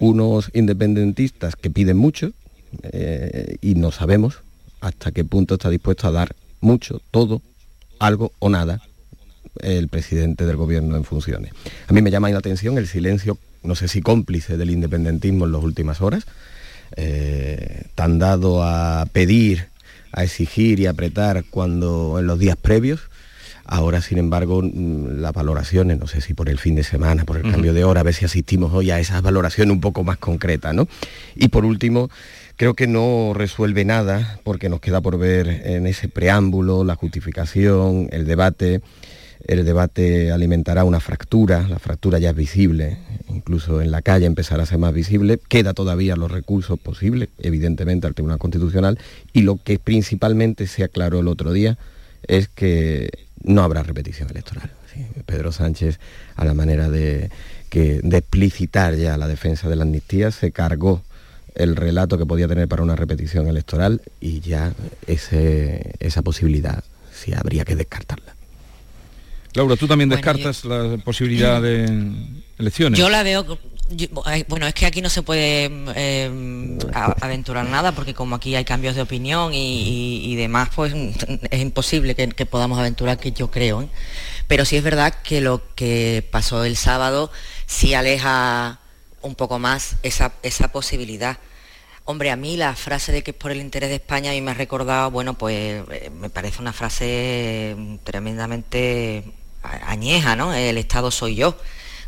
unos 0.00 0.50
independentistas 0.54 1.56
que 1.56 1.68
piden 1.68 1.98
mucho 1.98 2.30
eh, 2.84 3.56
y 3.60 3.74
no 3.74 3.90
sabemos 3.90 4.42
hasta 4.80 5.12
qué 5.12 5.24
punto 5.24 5.54
está 5.54 5.70
dispuesto 5.70 6.08
a 6.08 6.12
dar 6.12 6.34
mucho, 6.60 7.00
todo, 7.10 7.42
algo 7.98 8.32
o 8.38 8.48
nada 8.48 8.80
el 9.60 9.88
presidente 9.88 10.46
del 10.46 10.56
gobierno 10.56 10.96
en 10.96 11.04
funciones. 11.04 11.52
A 11.86 11.92
mí 11.92 12.02
me 12.02 12.10
llama 12.10 12.30
la 12.30 12.38
atención 12.38 12.78
el 12.78 12.86
silencio, 12.86 13.38
no 13.62 13.74
sé 13.74 13.88
si 13.88 14.00
cómplice 14.00 14.56
del 14.56 14.70
independentismo 14.70 15.46
en 15.46 15.52
las 15.52 15.62
últimas 15.62 16.00
horas, 16.00 16.26
eh, 16.96 17.84
tan 17.94 18.18
dado 18.18 18.62
a 18.62 19.06
pedir, 19.12 19.68
a 20.12 20.24
exigir 20.24 20.80
y 20.80 20.86
apretar 20.86 21.44
cuando 21.50 22.18
en 22.18 22.26
los 22.26 22.38
días 22.38 22.56
previos. 22.56 23.00
Ahora, 23.70 24.00
sin 24.00 24.16
embargo, 24.16 24.62
mm, 24.62 25.20
las 25.20 25.34
valoraciones, 25.34 25.98
no 25.98 26.06
sé 26.06 26.22
si 26.22 26.32
por 26.32 26.48
el 26.48 26.58
fin 26.58 26.74
de 26.74 26.84
semana, 26.84 27.24
por 27.24 27.36
el 27.36 27.50
cambio 27.50 27.74
de 27.74 27.84
hora, 27.84 28.00
a 28.00 28.04
ver 28.04 28.14
si 28.14 28.24
asistimos 28.24 28.72
hoy 28.72 28.90
a 28.90 28.98
esas 28.98 29.20
valoraciones 29.20 29.72
un 29.72 29.82
poco 29.82 30.04
más 30.04 30.16
concretas, 30.16 30.74
¿no? 30.74 30.88
Y 31.34 31.48
por 31.48 31.66
último, 31.66 32.08
creo 32.58 32.74
que 32.74 32.88
no 32.88 33.32
resuelve 33.34 33.84
nada, 33.84 34.40
porque 34.42 34.68
nos 34.68 34.80
queda 34.80 35.00
por 35.00 35.16
ver 35.16 35.48
en 35.48 35.86
ese 35.86 36.08
preámbulo, 36.08 36.82
la 36.84 36.96
justificación, 36.96 38.08
el 38.10 38.26
debate, 38.26 38.82
el 39.46 39.64
debate 39.64 40.32
alimentará 40.32 40.82
una 40.82 40.98
fractura, 40.98 41.66
la 41.68 41.78
fractura 41.78 42.18
ya 42.18 42.30
es 42.30 42.36
visible, 42.36 42.98
incluso 43.28 43.80
en 43.80 43.92
la 43.92 44.02
calle 44.02 44.26
empezará 44.26 44.64
a 44.64 44.66
ser 44.66 44.78
más 44.78 44.92
visible, 44.92 45.38
queda 45.48 45.72
todavía 45.72 46.16
los 46.16 46.32
recursos 46.32 46.80
posibles, 46.80 47.28
evidentemente, 47.38 48.08
al 48.08 48.14
Tribunal 48.14 48.38
Constitucional, 48.38 48.98
y 49.32 49.42
lo 49.42 49.62
que 49.62 49.78
principalmente 49.78 50.66
se 50.66 50.82
aclaró 50.82 51.20
el 51.20 51.28
otro 51.28 51.52
día 51.52 51.78
es 52.26 52.48
que 52.48 53.08
no 53.40 53.62
habrá 53.62 53.84
repetición 53.84 54.30
electoral. 54.30 54.72
Pedro 55.26 55.52
Sánchez, 55.52 56.00
a 56.34 56.44
la 56.44 56.54
manera 56.54 56.90
de, 56.90 57.30
explicitar 57.70 58.96
ya 58.96 59.16
la 59.16 59.28
defensa 59.28 59.68
de 59.68 59.76
la 59.76 59.84
amnistía, 59.84 60.32
se 60.32 60.50
cargó 60.50 61.04
el 61.58 61.76
relato 61.76 62.18
que 62.18 62.26
podía 62.26 62.48
tener 62.48 62.68
para 62.68 62.82
una 62.82 62.96
repetición 62.96 63.48
electoral 63.48 64.00
y 64.20 64.40
ya 64.40 64.72
esa 65.06 66.22
posibilidad 66.22 66.82
sí 67.12 67.32
habría 67.34 67.64
que 67.64 67.76
descartarla. 67.76 68.34
Laura, 69.54 69.76
¿tú 69.76 69.86
también 69.86 70.08
descartas 70.08 70.64
la 70.64 70.98
posibilidad 71.04 71.60
de 71.60 71.86
elecciones? 72.58 72.98
Yo 72.98 73.08
la 73.08 73.22
veo 73.22 73.58
bueno, 74.48 74.66
es 74.66 74.74
que 74.74 74.86
aquí 74.86 75.00
no 75.00 75.08
se 75.08 75.22
puede 75.22 75.64
em, 75.64 76.78
aventurar 76.92 77.66
nada 77.66 77.92
porque 77.92 78.12
como 78.12 78.36
aquí 78.36 78.54
hay 78.54 78.64
cambios 78.64 78.94
de 78.94 79.02
opinión 79.02 79.52
y, 79.54 80.34
demás, 80.36 80.68
pues 80.74 80.92
es 81.50 81.60
imposible 81.60 82.14
que, 82.14 82.46
podamos 82.46 82.78
aventurar 82.78 83.18
que 83.18 83.32
yo 83.32 83.50
creo. 83.50 83.82
¿eh? 83.82 83.88
Pero 84.46 84.64
sí 84.64 84.76
es 84.76 84.82
verdad 84.82 85.14
que 85.22 85.40
lo 85.40 85.62
que 85.74 86.26
pasó 86.30 86.64
el 86.64 86.76
sábado 86.76 87.30
sí 87.66 87.94
aleja 87.94 88.80
un 89.22 89.34
poco 89.34 89.58
más 89.58 89.96
esa, 90.02 90.32
esa 90.42 90.68
posibilidad. 90.68 91.38
Hombre, 92.04 92.30
a 92.30 92.36
mí 92.36 92.56
la 92.56 92.74
frase 92.74 93.12
de 93.12 93.22
que 93.22 93.32
es 93.32 93.36
por 93.36 93.50
el 93.50 93.60
interés 93.60 93.90
de 93.90 93.96
España 93.96 94.30
a 94.30 94.34
mí 94.34 94.40
me 94.40 94.52
ha 94.52 94.54
recordado, 94.54 95.10
bueno, 95.10 95.34
pues 95.34 95.82
eh, 95.90 96.10
me 96.18 96.30
parece 96.30 96.60
una 96.62 96.72
frase 96.72 97.76
tremendamente 98.04 99.24
añeja, 99.62 100.36
¿no? 100.36 100.54
El 100.54 100.78
Estado 100.78 101.10
soy 101.10 101.34
yo. 101.34 101.56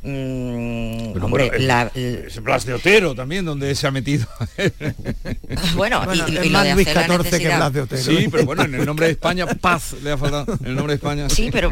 Mm, 0.02 1.22
hombre, 1.22 1.50
ese 1.94 2.40
Blas 2.40 2.64
de 2.64 2.72
Otero 2.72 3.14
también, 3.14 3.44
donde 3.44 3.74
se 3.74 3.86
ha 3.86 3.90
metido. 3.90 4.26
bueno, 5.76 6.02
y, 6.14 6.48
más 6.48 6.74
Luis 6.74 6.88
XIV 6.88 7.38
que 7.38 7.54
Blas 7.54 7.72
de 7.72 7.80
Otero. 7.82 8.02
Sí, 8.02 8.28
pero 8.30 8.46
bueno, 8.46 8.62
en 8.62 8.74
el 8.76 8.86
nombre 8.86 9.06
de 9.06 9.12
España, 9.12 9.46
paz 9.46 9.94
le 10.02 10.12
ha 10.12 10.16
faltado. 10.16 10.56
En 10.60 10.68
el 10.68 10.74
nombre 10.74 10.94
de 10.94 10.96
España. 10.96 11.28
Sí, 11.28 11.50
pero. 11.52 11.70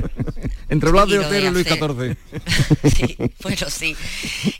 Entre 0.69 0.91
Blas 0.91 1.09
de 1.09 1.19
Otero 1.19 1.47
y 1.47 1.51
Luis 1.51 1.67
XIV. 1.67 2.17
sí, 2.95 3.17
bueno, 3.43 3.71
sí. 3.71 3.97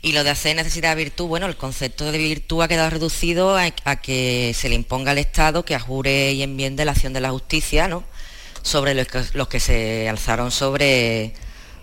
Y 0.01 0.11
lo 0.13 0.23
de 0.23 0.31
hacer 0.31 0.55
necesidad 0.55 0.95
de 0.95 1.03
virtud, 1.03 1.27
bueno, 1.27 1.45
el 1.45 1.55
concepto 1.55 2.11
de 2.11 2.17
virtud 2.17 2.63
ha 2.63 2.67
quedado 2.67 2.89
reducido 2.89 3.55
a, 3.57 3.69
que 3.97 4.53
se 4.55 4.69
le 4.69 4.75
imponga 4.75 5.11
al 5.11 5.19
Estado 5.19 5.63
que 5.63 5.75
ajure 5.75 6.31
y 6.31 6.41
enmiende 6.41 6.85
la 6.85 6.91
acción 6.91 7.13
de 7.13 7.21
la 7.21 7.29
justicia, 7.29 7.87
¿no? 7.87 8.03
Sobre 8.63 8.93
los 8.93 9.07
que, 9.07 9.23
los 9.33 9.47
que 9.47 9.59
se 9.59 10.09
alzaron 10.09 10.51
sobre, 10.51 11.33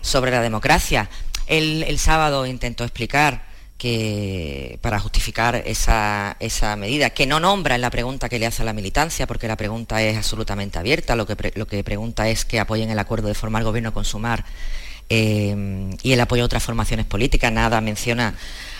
sobre 0.01 0.31
la 0.31 0.41
democracia 0.41 1.09
el 1.47 1.97
sábado 1.97 2.45
intentó 2.45 2.83
explicar 2.83 3.46
que 3.77 4.79
para 4.81 4.99
justificar 4.99 5.55
esa, 5.65 6.35
medida, 6.77 7.11
que 7.11 7.27
no 7.27 7.39
nombra 7.39 7.75
en 7.75 7.81
la 7.81 7.89
pregunta 7.89 8.27
que 8.29 8.39
le 8.39 8.47
hace 8.47 8.63
a 8.63 8.65
la 8.65 8.73
militancia, 8.73 9.27
porque 9.27 9.47
la 9.47 9.55
pregunta 9.55 10.01
es 10.01 10.17
absolutamente 10.17 10.79
abierta, 10.79 11.15
lo 11.15 11.27
que, 11.27 11.53
lo 11.55 11.67
que 11.67 11.83
pregunta 11.83 12.27
es 12.29 12.45
que 12.45 12.59
apoyen 12.59 12.89
el 12.89 12.99
acuerdo 12.99 13.27
de 13.27 13.35
formar 13.35 13.63
gobierno 13.63 13.93
con 13.93 14.03
Sumar 14.03 14.45
eh, 15.09 15.89
y 16.01 16.11
el 16.11 16.19
apoyo 16.19 16.43
a 16.43 16.45
otras 16.45 16.63
formaciones 16.63 17.05
políticas, 17.05 17.51
nada 17.51 17.79
menciona 17.81 18.35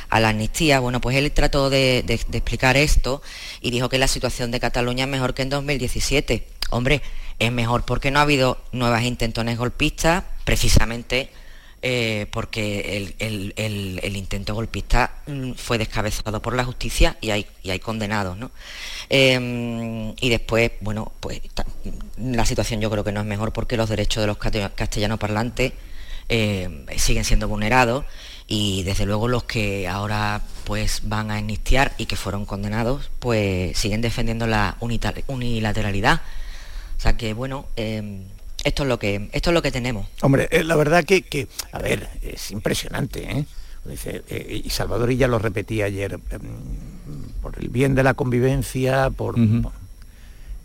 a 0.09 0.19
la 0.19 0.29
amnistía. 0.29 0.79
Bueno, 0.79 0.99
pues 0.99 1.15
él 1.15 1.31
trató 1.31 1.69
de, 1.69 2.03
de 2.05 2.37
explicar 2.37 2.75
esto 2.75 3.21
y 3.61 3.71
dijo 3.71 3.89
que 3.89 3.99
la 3.99 4.07
situación 4.07 4.51
de 4.51 4.59
Cataluña 4.59 5.03
es 5.03 5.09
mejor 5.09 5.33
que 5.33 5.43
en 5.43 5.49
2017. 5.49 6.47
Hombre, 6.69 7.01
es 7.39 7.51
mejor 7.51 7.85
porque 7.85 8.09
no 8.09 8.19
ha 8.19 8.23
habido 8.23 8.57
nuevas 8.71 9.03
intentones 9.03 9.57
golpistas, 9.57 10.23
precisamente 10.43 11.29
eh, 11.81 12.25
porque 12.31 13.13
el, 13.19 14.15
intento 14.15 14.55
golpista 14.55 15.13
mm, 15.27 15.51
fue 15.53 15.77
descabezado 15.77 16.41
por 16.41 16.55
la 16.55 16.65
justicia 16.65 17.17
y 17.21 17.29
hay, 17.29 17.79
condenados. 17.79 18.37
Em, 19.09 20.13
y 20.19 20.29
después, 20.29 20.71
bueno, 20.81 21.11
pues 21.19 21.41
la 22.17 22.45
situación 22.45 22.81
yo 22.81 22.89
creo 22.89 23.03
que 23.03 23.11
no 23.11 23.19
es 23.21 23.25
mejor 23.25 23.53
porque 23.53 23.77
los 23.77 23.89
derechos 23.89 24.21
de 24.21 24.27
los 24.27 24.37
castellanos 24.37 25.19
parlantes 25.19 25.73
eh, 26.29 26.85
siguen 26.97 27.23
siendo 27.23 27.47
vulnerados 27.47 28.05
y 28.47 28.83
desde 28.83 29.05
luego 29.05 29.27
los 29.27 29.43
que 29.43 29.87
ahora 29.87 30.41
pues 30.63 31.01
van 31.03 31.31
a 31.31 31.37
amnistiar 31.37 31.93
y 31.97 32.05
que 32.05 32.15
fueron 32.15 32.45
condenados 32.45 33.11
pues 33.19 33.77
siguen 33.77 34.01
defendiendo 34.01 34.47
la 34.47 34.77
unilateralidad. 34.79 36.21
O 36.97 36.99
sea 36.99 37.15
que 37.17 37.33
bueno, 37.33 37.67
em, 37.75 38.23
esto 38.67 38.83
es 38.83 38.89
lo 38.89 38.99
que, 38.99 39.29
esto 39.31 39.49
es 39.49 39.53
lo 39.53 39.61
que 39.61 39.71
tenemos. 39.71 40.07
Hombre, 40.21 40.47
eh, 40.51 40.63
la 40.63 40.75
verdad 40.75 41.03
que, 41.05 41.21
que, 41.21 41.47
a 41.71 41.79
ver, 41.79 42.09
es 42.21 42.51
impresionante, 42.51 43.23
¿eh? 43.23 43.45
eh 43.89 44.61
y 44.63 44.69
Salvador 44.69 45.11
y 45.11 45.17
ya 45.17 45.27
lo 45.29 45.39
repetí 45.39 45.81
ayer, 45.81 46.19
em, 46.31 46.41
por 47.41 47.57
el 47.59 47.69
bien 47.69 47.95
de 47.95 48.03
la 48.03 48.13
convivencia, 48.13 49.09
por... 49.09 49.35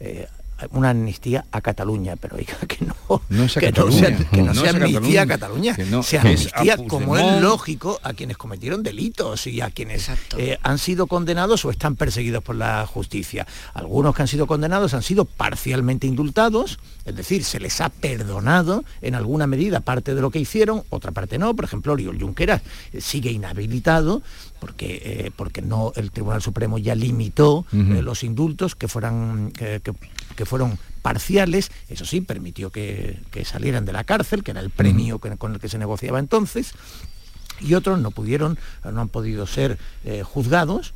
Eh, 0.00 0.26
una 0.70 0.90
amnistía 0.90 1.44
a 1.50 1.60
Cataluña, 1.60 2.16
pero 2.16 2.36
oiga, 2.36 2.54
que 2.68 2.84
no, 2.84 2.94
No 3.28 3.44
es 3.44 3.56
a 3.56 3.60
que 3.60 3.66
Cataluña. 3.66 4.10
no 4.10 4.16
sea, 4.18 4.30
que 4.30 4.42
no 4.42 4.54
No 4.54 4.60
sea 4.60 4.70
amnistía 4.70 5.22
a 5.22 5.26
Cataluña. 5.26 5.72
Cataluña, 5.72 5.76
Que 5.76 5.84
no, 5.86 6.02
sea 6.02 6.22
que 6.22 6.32
es 6.32 6.52
a 6.52 6.58
amnistía 6.60 6.76
como 6.88 7.16
es 7.16 7.42
lógico 7.42 7.98
a 8.02 8.12
quienes 8.12 8.36
cometieron 8.36 8.82
delitos 8.82 9.46
y 9.46 9.60
a 9.60 9.70
quienes 9.70 10.10
eh, 10.36 10.58
han 10.62 10.78
sido 10.78 11.06
condenados 11.06 11.64
o 11.64 11.70
están 11.70 11.96
perseguidos 11.96 12.42
por 12.42 12.56
la 12.56 12.86
justicia. 12.86 13.46
Algunos 13.74 14.14
que 14.14 14.22
han 14.22 14.28
sido 14.28 14.46
condenados 14.46 14.94
han 14.94 15.02
sido 15.02 15.24
parcialmente 15.24 16.06
indultados, 16.06 16.78
es 17.04 17.16
decir, 17.16 17.44
se 17.44 17.60
les 17.60 17.80
ha 17.80 17.88
perdonado 17.88 18.84
en 19.00 19.14
alguna 19.14 19.46
medida 19.46 19.80
parte 19.80 20.14
de 20.14 20.20
lo 20.20 20.30
que 20.30 20.38
hicieron, 20.38 20.82
otra 20.90 21.12
parte 21.12 21.38
no. 21.38 21.54
Por 21.54 21.64
ejemplo, 21.64 21.92
Oriol 21.92 22.18
Junqueras 22.20 22.62
eh, 22.92 23.00
sigue 23.00 23.30
inhabilitado 23.30 24.22
porque, 24.60 25.02
eh, 25.04 25.30
porque 25.34 25.60
no 25.60 25.92
el 25.96 26.12
Tribunal 26.12 26.40
Supremo 26.40 26.78
ya 26.78 26.94
limitó 26.94 27.66
eh, 27.72 28.00
los 28.00 28.22
indultos 28.22 28.76
que 28.76 28.86
fueran 28.86 29.50
que, 29.52 29.80
que- 30.34 30.46
fueron 30.46 30.78
parciales, 31.02 31.70
eso 31.88 32.04
sí, 32.04 32.20
permitió 32.20 32.70
que, 32.70 33.20
que 33.30 33.44
salieran 33.44 33.84
de 33.84 33.92
la 33.92 34.04
cárcel, 34.04 34.42
que 34.44 34.50
era 34.52 34.60
el 34.60 34.70
premio 34.70 35.18
que- 35.18 35.36
con 35.36 35.54
el 35.54 35.60
que 35.60 35.68
se 35.68 35.78
negociaba 35.78 36.18
entonces, 36.18 36.72
y 37.60 37.74
otros 37.74 38.00
no 38.00 38.10
pudieron, 38.10 38.58
no 38.84 39.00
han 39.00 39.08
podido 39.08 39.46
ser 39.46 39.78
eh, 40.04 40.22
juzgados, 40.22 40.94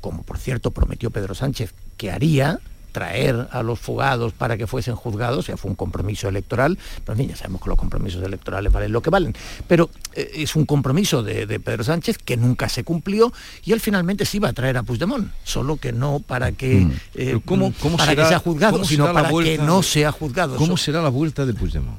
como 0.00 0.22
por 0.22 0.38
cierto 0.38 0.70
prometió 0.70 1.10
Pedro 1.10 1.34
Sánchez 1.34 1.74
que 1.96 2.10
haría, 2.10 2.60
traer 2.94 3.48
a 3.50 3.62
los 3.64 3.80
fugados 3.80 4.32
para 4.32 4.56
que 4.56 4.68
fuesen 4.68 4.94
juzgados, 4.94 5.44
sea, 5.46 5.56
fue 5.56 5.68
un 5.68 5.74
compromiso 5.74 6.28
electoral, 6.28 6.78
pero 7.04 7.18
en 7.20 7.28
ya 7.28 7.36
sabemos 7.36 7.60
que 7.60 7.68
los 7.68 7.76
compromisos 7.76 8.22
electorales 8.22 8.72
valen 8.72 8.92
lo 8.92 9.02
que 9.02 9.10
valen, 9.10 9.34
pero 9.66 9.90
eh, 10.14 10.30
es 10.36 10.54
un 10.54 10.64
compromiso 10.64 11.24
de, 11.24 11.44
de 11.46 11.58
Pedro 11.58 11.82
Sánchez 11.82 12.18
que 12.18 12.36
nunca 12.36 12.68
se 12.68 12.84
cumplió 12.84 13.32
y 13.64 13.72
él 13.72 13.80
finalmente 13.80 14.24
sí 14.24 14.36
iba 14.36 14.48
a 14.48 14.52
traer 14.52 14.76
a 14.78 14.84
Puigdemont, 14.84 15.28
solo 15.42 15.76
que 15.76 15.92
no 15.92 16.20
para 16.20 16.52
que, 16.52 16.86
eh, 17.16 17.40
¿Cómo, 17.44 17.72
cómo 17.80 17.96
para 17.96 18.10
será, 18.12 18.22
que 18.22 18.28
sea 18.28 18.38
juzgado, 18.38 18.84
sino 18.84 19.12
para 19.12 19.28
que 19.28 19.58
no 19.58 19.82
sea 19.82 20.12
juzgado. 20.12 20.56
¿Cómo 20.56 20.76
será 20.76 21.02
la 21.02 21.08
vuelta 21.08 21.44
de 21.44 21.52
Puigdemont? 21.52 21.98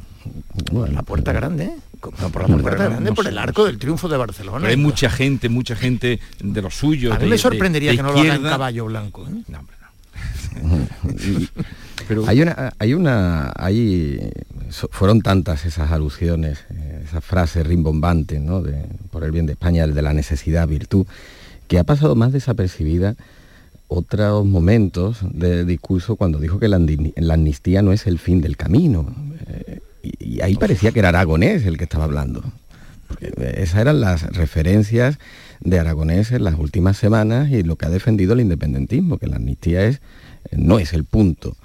la 0.91 1.03
puerta 1.03 1.33
grande, 1.33 1.65
¿eh? 1.65 1.75
No, 2.21 2.29
por 2.29 2.47
la 2.49 2.57
puerta 2.57 2.85
grande, 2.85 3.11
por 3.13 3.27
el 3.27 3.37
arco 3.37 3.65
del 3.65 3.77
triunfo 3.77 4.07
de 4.07 4.17
Barcelona. 4.17 4.59
Pero 4.61 4.69
hay 4.71 4.77
mucha 4.77 5.09
gente, 5.09 5.49
mucha 5.49 5.75
gente 5.75 6.19
de 6.39 6.61
los 6.61 6.73
suyos. 6.75 7.11
A 7.13 7.15
mí 7.15 7.21
de- 7.23 7.29
me 7.29 7.35
de- 7.35 7.41
sorprendería 7.41 7.91
de 7.91 7.97
que 7.97 8.03
no 8.03 8.09
lo 8.11 8.13
haga 8.15 8.21
en 8.21 8.27
izquierda. 8.33 8.49
caballo 8.49 8.85
blanco. 8.85 9.27
¿eh? 9.27 9.43
Hay 12.27 12.41
una, 12.41 12.73
hay 12.77 12.93
una, 12.93 13.51
hay, 13.55 14.29
fueron 14.69 15.21
tantas 15.21 15.65
esas 15.65 15.91
alusiones, 15.91 16.65
eh, 16.69 17.01
esas 17.03 17.23
frases 17.23 17.65
rimbombantes, 17.65 18.39
¿no? 18.39 18.61
De, 18.61 18.85
por 19.09 19.23
el 19.23 19.31
bien 19.31 19.47
de 19.47 19.53
España, 19.53 19.83
el 19.83 19.95
de 19.95 20.01
la 20.03 20.13
necesidad, 20.13 20.67
virtud, 20.67 21.07
que 21.67 21.79
ha 21.79 21.83
pasado 21.83 22.15
más 22.15 22.31
desapercibida 22.31 23.15
otros 23.87 24.45
momentos 24.45 25.19
del 25.31 25.65
discurso 25.65 26.15
cuando 26.15 26.39
dijo 26.39 26.59
que 26.59 26.67
la, 26.67 26.77
amnistía 26.77 27.81
no 27.81 27.91
es 27.91 28.05
el 28.05 28.19
fin 28.19 28.41
del 28.41 28.55
camino. 28.55 29.07
Eh, 29.47 29.79
y, 30.03 30.35
y 30.35 30.41
ahí 30.41 30.55
parecía 30.55 30.91
que 30.91 30.99
era 30.99 31.09
Aragonés 31.09 31.65
el 31.65 31.77
que 31.77 31.85
estaba 31.85 32.03
hablando. 32.03 32.43
Porque 33.07 33.31
esas 33.57 33.81
eran 33.81 34.01
las 34.01 34.23
referencias 34.35 35.17
de 35.61 35.79
Aragonés 35.79 36.31
en 36.31 36.43
las 36.43 36.59
últimas 36.59 36.97
semanas 36.97 37.49
y 37.51 37.63
lo 37.63 37.75
que 37.75 37.85
ha 37.85 37.89
defendido 37.89 38.33
el 38.33 38.41
independentismo, 38.41 39.17
que 39.17 39.27
la 39.27 39.37
amnistía 39.37 39.85
es, 39.85 40.01
no 40.51 40.79
es 40.79 40.93
el 40.93 41.05
punto 41.05 41.55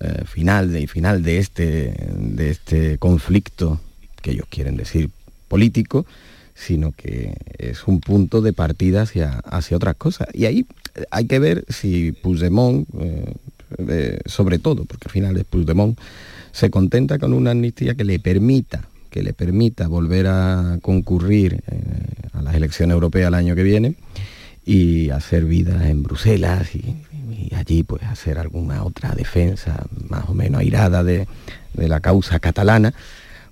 eh, 0.00 0.24
final, 0.24 0.72
de, 0.72 0.86
final 0.86 1.22
de, 1.22 1.38
este, 1.38 1.94
de 2.16 2.50
este 2.50 2.98
conflicto 2.98 3.80
que 4.22 4.32
ellos 4.32 4.46
quieren 4.50 4.76
decir 4.76 5.10
político, 5.48 6.06
sino 6.54 6.92
que 6.92 7.34
es 7.56 7.86
un 7.86 8.00
punto 8.00 8.42
de 8.42 8.52
partida 8.52 9.02
hacia, 9.02 9.38
hacia 9.38 9.76
otras 9.76 9.94
cosas. 9.96 10.28
Y 10.34 10.44
ahí 10.46 10.66
eh, 10.94 11.04
hay 11.10 11.26
que 11.26 11.38
ver 11.38 11.64
si 11.68 12.12
Puigdemont, 12.12 12.88
eh, 13.00 13.34
eh, 13.78 14.18
sobre 14.26 14.58
todo, 14.58 14.84
porque 14.84 15.06
al 15.06 15.12
final 15.12 15.36
es 15.36 15.44
Puigdemont, 15.44 15.98
se 16.52 16.70
contenta 16.70 17.18
con 17.18 17.32
una 17.32 17.52
amnistía 17.52 17.94
que 17.94 18.04
le 18.04 18.18
permita 18.18 18.88
que 19.10 19.22
le 19.22 19.32
permita 19.32 19.88
volver 19.88 20.26
a 20.26 20.78
concurrir 20.82 21.62
eh, 21.66 21.80
a 22.32 22.42
las 22.42 22.54
elecciones 22.54 22.94
europeas 22.94 23.28
el 23.28 23.34
año 23.34 23.54
que 23.54 23.62
viene 23.62 23.96
y 24.64 25.10
hacer 25.10 25.44
vida 25.44 25.88
en 25.88 26.02
Bruselas 26.02 26.74
y, 26.74 26.96
allí 27.54 27.82
pues 27.82 28.02
hacer 28.02 28.38
alguna 28.38 28.84
otra 28.84 29.14
defensa 29.14 29.86
más 30.08 30.28
o 30.28 30.34
menos 30.34 30.60
airada 30.60 31.02
de, 31.02 31.26
de 31.72 31.88
la 31.88 32.00
causa 32.00 32.40
catalana 32.40 32.92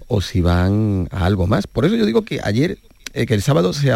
o 0.09 0.21
si 0.21 0.41
van 0.41 1.09
a 1.11 1.25
algo 1.25 1.47
más. 1.47 1.67
Por 1.67 1.85
eso 1.85 1.97
yo 1.97 2.07
digo 2.07 2.23
que 2.23 2.41
ayer, 2.43 2.79
eh, 3.15 3.27
que 3.27 3.35
el 3.35 3.43
sábado 3.43 3.73
se 3.73 3.91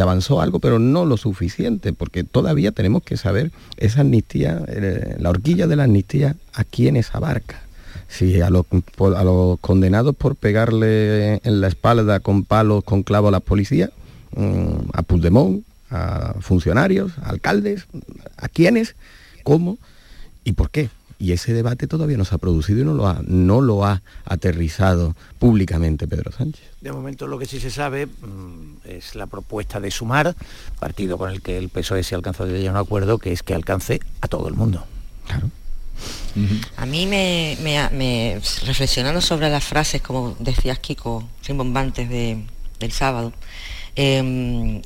avanzó 0.00 0.40
algo, 0.40 0.58
pero 0.58 0.78
no 0.78 1.04
lo 1.04 1.16
suficiente, 1.16 1.92
porque 1.92 2.24
todavía 2.24 2.72
tenemos 2.72 3.02
que 3.02 3.16
saber 3.16 3.52
esa 3.76 4.00
amnistía, 4.00 4.62
eh, 4.68 5.16
la 5.18 5.30
horquilla 5.30 5.66
de 5.66 5.76
la 5.76 5.84
amnistía, 5.84 6.36
a 6.52 6.64
quiénes 6.64 7.14
abarca. 7.14 7.63
Si 8.14 8.40
a 8.40 8.48
los, 8.48 8.64
a 8.70 9.24
los 9.24 9.58
condenados 9.58 10.14
por 10.14 10.36
pegarle 10.36 11.40
en 11.42 11.60
la 11.60 11.66
espalda 11.66 12.20
con 12.20 12.44
palos, 12.44 12.84
con 12.84 13.02
clavos 13.02 13.28
a 13.28 13.32
las 13.32 13.42
policías, 13.42 13.90
mm, 14.36 14.90
a 14.92 15.02
Puigdemont, 15.02 15.64
a 15.90 16.34
funcionarios, 16.40 17.18
a 17.18 17.30
alcaldes, 17.30 17.86
a 18.36 18.48
quiénes, 18.48 18.94
cómo 19.42 19.78
y 20.44 20.52
por 20.52 20.70
qué. 20.70 20.90
Y 21.18 21.32
ese 21.32 21.52
debate 21.52 21.88
todavía 21.88 22.16
no 22.16 22.24
se 22.24 22.36
ha 22.36 22.38
producido 22.38 22.82
y 22.82 22.84
no 22.84 22.94
lo 22.94 23.08
ha, 23.08 23.20
no 23.26 23.60
lo 23.60 23.84
ha 23.84 24.02
aterrizado 24.24 25.16
públicamente 25.40 26.06
Pedro 26.06 26.30
Sánchez. 26.30 26.62
De 26.80 26.92
momento 26.92 27.26
lo 27.26 27.38
que 27.38 27.46
sí 27.46 27.58
se 27.58 27.70
sabe 27.70 28.06
mm, 28.06 28.76
es 28.84 29.16
la 29.16 29.26
propuesta 29.26 29.80
de 29.80 29.90
sumar, 29.90 30.36
partido 30.78 31.18
con 31.18 31.30
el 31.30 31.42
que 31.42 31.58
el 31.58 31.68
PSOE 31.68 32.04
se 32.04 32.14
alcanzó 32.14 32.46
de 32.46 32.62
ya 32.62 32.70
un 32.70 32.76
acuerdo, 32.76 33.18
que 33.18 33.32
es 33.32 33.42
que 33.42 33.54
alcance 33.54 34.00
a 34.20 34.28
todo 34.28 34.48
el 34.48 34.54
mundo. 34.54 34.84
A 36.76 36.86
mí 36.86 37.06
me, 37.06 37.56
me- 37.62 37.88
me- 37.90 38.40
reflexionando 38.66 39.20
sobre 39.20 39.48
las 39.50 39.64
frases, 39.64 40.02
como 40.02 40.36
decías 40.38 40.78
Kiko, 40.80 41.28
rimbombantes 41.46 42.08
de, 42.08 42.38
del 42.80 42.92
sábado, 42.92 43.32
eh, 43.96 44.80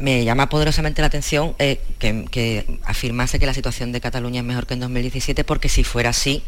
me 0.00 0.24
llama 0.24 0.48
poderosamente 0.48 1.00
la 1.02 1.06
atención 1.08 1.54
eh, 1.58 1.80
que, 1.98 2.24
que 2.30 2.78
afirmase 2.84 3.38
que 3.38 3.46
la 3.46 3.54
situación 3.54 3.92
de 3.92 4.00
Cataluña 4.00 4.40
es 4.40 4.46
mejor 4.46 4.66
que 4.66 4.74
en 4.74 4.80
2017, 4.80 5.44
porque 5.44 5.68
si 5.68 5.84
fuera 5.84 6.10
así, 6.10 6.42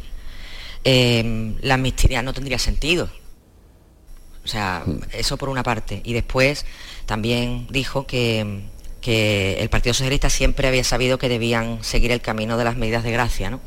eh, 0.84 1.54
la 1.61 1.74
amnistía 1.74 2.22
no 2.22 2.32
tendría 2.32 2.58
sentido. 2.58 3.11
O 4.44 4.48
sea, 4.48 4.84
eso 5.12 5.36
por 5.36 5.48
una 5.48 5.62
parte. 5.62 6.00
Y 6.04 6.12
después 6.14 6.64
también 7.06 7.66
dijo 7.70 8.06
que, 8.06 8.62
que 9.00 9.58
el 9.61 9.68
Partido 9.68 9.94
Socialista 9.94 10.30
siempre 10.30 10.66
había 10.66 10.82
sabido 10.84 11.18
que 11.18 11.28
debían 11.28 11.84
seguir 11.84 12.11
el 12.12 12.20
camino 12.20 12.56
de 12.56 12.64
las 12.64 12.76
medidas 12.76 13.04
de 13.04 13.12
gracia, 13.12 13.50
¿no? 13.50 13.61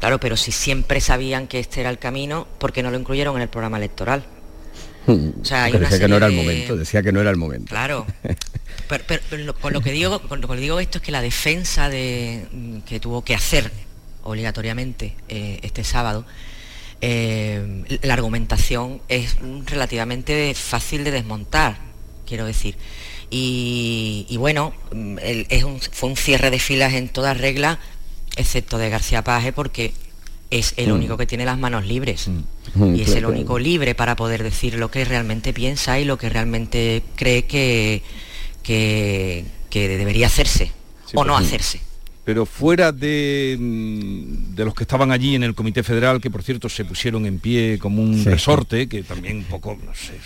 Claro, 0.00 0.20
pero 0.20 0.36
si 0.36 0.52
siempre 0.52 1.00
sabían 1.00 1.46
que 1.46 1.58
este 1.58 1.80
era 1.80 1.90
el 1.90 1.98
camino, 1.98 2.46
¿por 2.58 2.72
qué 2.72 2.82
no 2.82 2.90
lo 2.90 2.98
incluyeron 2.98 3.36
en 3.36 3.42
el 3.42 3.48
programa 3.48 3.78
electoral? 3.78 4.24
O 5.06 5.44
sea, 5.44 5.68
una 5.68 5.78
decía 5.78 5.98
que 6.00 6.08
no 6.08 6.16
era 6.16 6.26
el 6.26 6.32
de- 6.36 6.42
momento, 6.42 6.76
decía 6.76 7.02
que 7.02 7.12
no 7.12 7.20
era 7.20 7.30
el 7.30 7.36
momento. 7.36 7.66
Claro. 7.70 8.06
Pero, 8.88 9.02
pero- 9.08 9.22
pero 9.30 9.42
lo- 9.42 9.54
con 9.54 9.72
lo 9.72 9.80
que 9.80 9.90
digo, 9.90 10.20
con 10.28 10.40
lo 10.40 10.46
que 10.48 10.56
digo 10.56 10.78
esto 10.78 10.98
es 10.98 11.04
que 11.04 11.10
la 11.10 11.20
defensa 11.22 11.88
de, 11.88 12.46
mm, 12.52 12.78
que 12.80 13.00
tuvo 13.00 13.24
que 13.24 13.34
hacer 13.34 13.72
obligatoriamente 14.22 15.16
eh, 15.28 15.58
este 15.62 15.82
sábado, 15.82 16.24
eh, 17.00 17.82
la 18.02 18.14
argumentación 18.14 19.00
es 19.08 19.36
relativamente 19.64 20.54
fácil 20.54 21.02
de 21.04 21.10
desmontar, 21.10 21.78
quiero 22.26 22.44
decir. 22.46 22.76
Y, 23.30 24.26
y 24.28 24.36
bueno, 24.36 24.72
mm, 24.92 25.18
el- 25.20 25.46
es 25.48 25.64
un- 25.64 25.80
fue 25.80 26.10
un 26.10 26.16
cierre 26.16 26.50
de 26.50 26.58
filas 26.60 26.92
en 26.94 27.08
toda 27.08 27.34
regla, 27.34 27.80
excepto 28.36 28.78
de 28.78 28.88
García 28.90 29.22
Paje, 29.24 29.52
porque 29.52 29.92
es 30.50 30.74
el 30.76 30.90
Mm. 30.90 30.94
único 30.94 31.16
que 31.16 31.26
tiene 31.26 31.44
las 31.44 31.58
manos 31.58 31.86
libres. 31.86 32.28
Mm, 32.28 32.94
Y 32.96 33.00
es 33.02 33.08
el 33.08 33.14
claro. 33.20 33.30
único 33.30 33.58
libre 33.58 33.94
para 33.94 34.14
poder 34.16 34.42
decir 34.42 34.74
lo 34.74 34.90
que 34.90 35.04
realmente 35.04 35.52
piensa 35.52 35.98
y 35.98 36.04
lo 36.04 36.18
que 36.18 36.28
realmente 36.28 37.02
cree 37.16 37.44
que, 37.46 38.02
que, 38.62 39.44
que 39.70 39.88
debería 39.88 40.26
hacerse 40.26 40.72
o 41.14 41.24
no 41.24 41.34
pues, 41.34 41.46
hacerse. 41.46 41.80
Pero 42.24 42.44
fuera 42.44 42.92
de, 42.92 43.56
mm, 43.58 44.54
de 44.54 44.64
los 44.64 44.74
que 44.74 44.82
estaban 44.84 45.10
allí 45.12 45.34
en 45.36 45.42
el 45.44 45.54
Comité 45.54 45.82
Federal, 45.82 46.20
que 46.20 46.30
por 46.30 46.42
cierto 46.42 46.68
se 46.68 46.84
pusieron 46.84 47.24
en 47.26 47.38
pie 47.38 47.78
como 47.78 48.02
un 48.02 48.18
Sí. 48.22 48.28
resorte, 48.28 48.88
que 48.88 49.02
también 49.04 49.38
un 49.38 49.44
poco, 49.44 49.76
no 49.84 49.94
sé. 49.94 50.12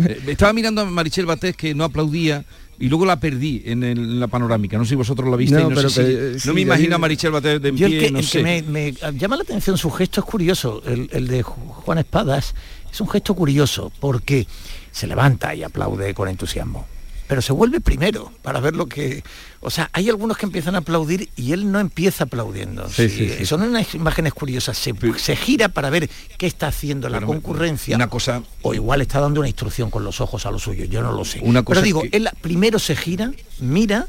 Eh, 0.00 0.20
Estaba 0.28 0.52
mirando 0.52 0.82
a 0.82 0.84
Marichel 0.84 1.26
Batés 1.26 1.56
que 1.56 1.74
no 1.74 1.82
aplaudía 1.84 2.44
y 2.80 2.88
luego 2.88 3.04
la 3.06 3.18
perdí 3.18 3.62
en, 3.66 3.82
el- 3.82 3.98
en 3.98 4.20
la 4.20 4.28
panorámica. 4.28 4.78
No 4.78 4.84
sé 4.84 4.90
si 4.90 4.94
vosotros 4.94 5.28
la 5.28 5.36
visteis. 5.36 5.62
No, 5.62 5.70
No, 5.70 5.74
pero 5.76 5.88
sé 5.90 6.06
si- 6.06 6.12
eh, 6.12 6.40
no 6.46 6.54
me 6.54 6.60
imagino 6.62 6.94
a 6.94 6.98
Marichel 6.98 7.32
de 7.42 7.52
en 7.54 7.64
el 7.66 7.74
pie, 7.74 7.98
que, 7.98 8.10
no 8.10 8.18
el 8.20 8.24
sé. 8.24 8.38
que 8.38 8.44
me, 8.44 8.62
me 8.62 8.92
llama 9.18 9.36
la 9.36 9.42
atención 9.42 9.76
su 9.78 9.90
gesto 9.90 10.20
es 10.20 10.26
curioso, 10.26 10.82
el, 10.86 11.08
el 11.12 11.26
de 11.28 11.42
Ju- 11.44 11.54
Juan 11.68 11.98
Espadas 11.98 12.54
es 12.92 13.00
un 13.00 13.08
gesto 13.08 13.34
curioso 13.34 13.90
porque 14.00 14.46
se 14.92 15.06
levanta 15.06 15.54
y 15.54 15.62
aplaude 15.62 16.14
con 16.14 16.28
entusiasmo, 16.28 16.86
pero 17.28 17.42
se 17.42 17.52
vuelve 17.52 17.80
primero 17.80 18.32
para 18.42 18.58
ver 18.58 18.74
lo 18.74 18.86
que... 18.86 19.22
O 19.60 19.70
sea, 19.70 19.90
hay 19.92 20.08
algunos 20.08 20.36
que 20.38 20.46
empiezan 20.46 20.74
a 20.74 20.78
aplaudir 20.78 21.28
y 21.36 21.52
él 21.52 21.70
no 21.70 21.78
empieza 21.78 22.24
aplaudiendo. 22.24 22.88
Sí, 22.88 23.08
Sí. 23.08 23.44
Son 23.46 23.62
unas 23.62 23.94
imágenes 23.94 24.32
curiosas, 24.32 24.78
se, 24.78 24.94
se 25.18 25.36
gira 25.36 25.68
para 25.68 25.90
ver 25.90 26.08
qué 26.38 26.46
está 26.46 26.68
haciendo 26.68 27.08
la 27.08 27.20
concurrencia. 27.20 27.94
Una 27.96 28.08
cosa... 28.08 28.42
O 28.62 28.72
igual 28.74 29.02
está 29.02 29.20
dando 29.20 29.40
una 29.40 29.48
instrucción 29.48 29.90
con 29.90 30.04
los 30.04 30.20
ojos 30.20 30.46
a 30.46 30.50
los 30.50 30.62
suyos, 30.62 30.88
yo 30.88 31.02
no 31.02 31.12
lo 31.12 31.24
sé. 31.24 31.40
Una 31.42 31.62
cosa 31.62 31.80
pero 31.80 31.84
digo, 31.84 32.02
que- 32.02 32.16
él 32.16 32.28
primero 32.40 32.78
se 32.78 32.96
gira, 32.96 33.30
mira 33.60 34.06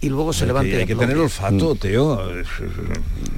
y 0.00 0.08
luego 0.08 0.32
se 0.32 0.46
de 0.46 0.52
hay 0.78 0.86
que 0.86 0.94
tener 0.94 1.16
olfato, 1.18 1.74
Mm. 1.74 1.78
Teo. 1.78 2.22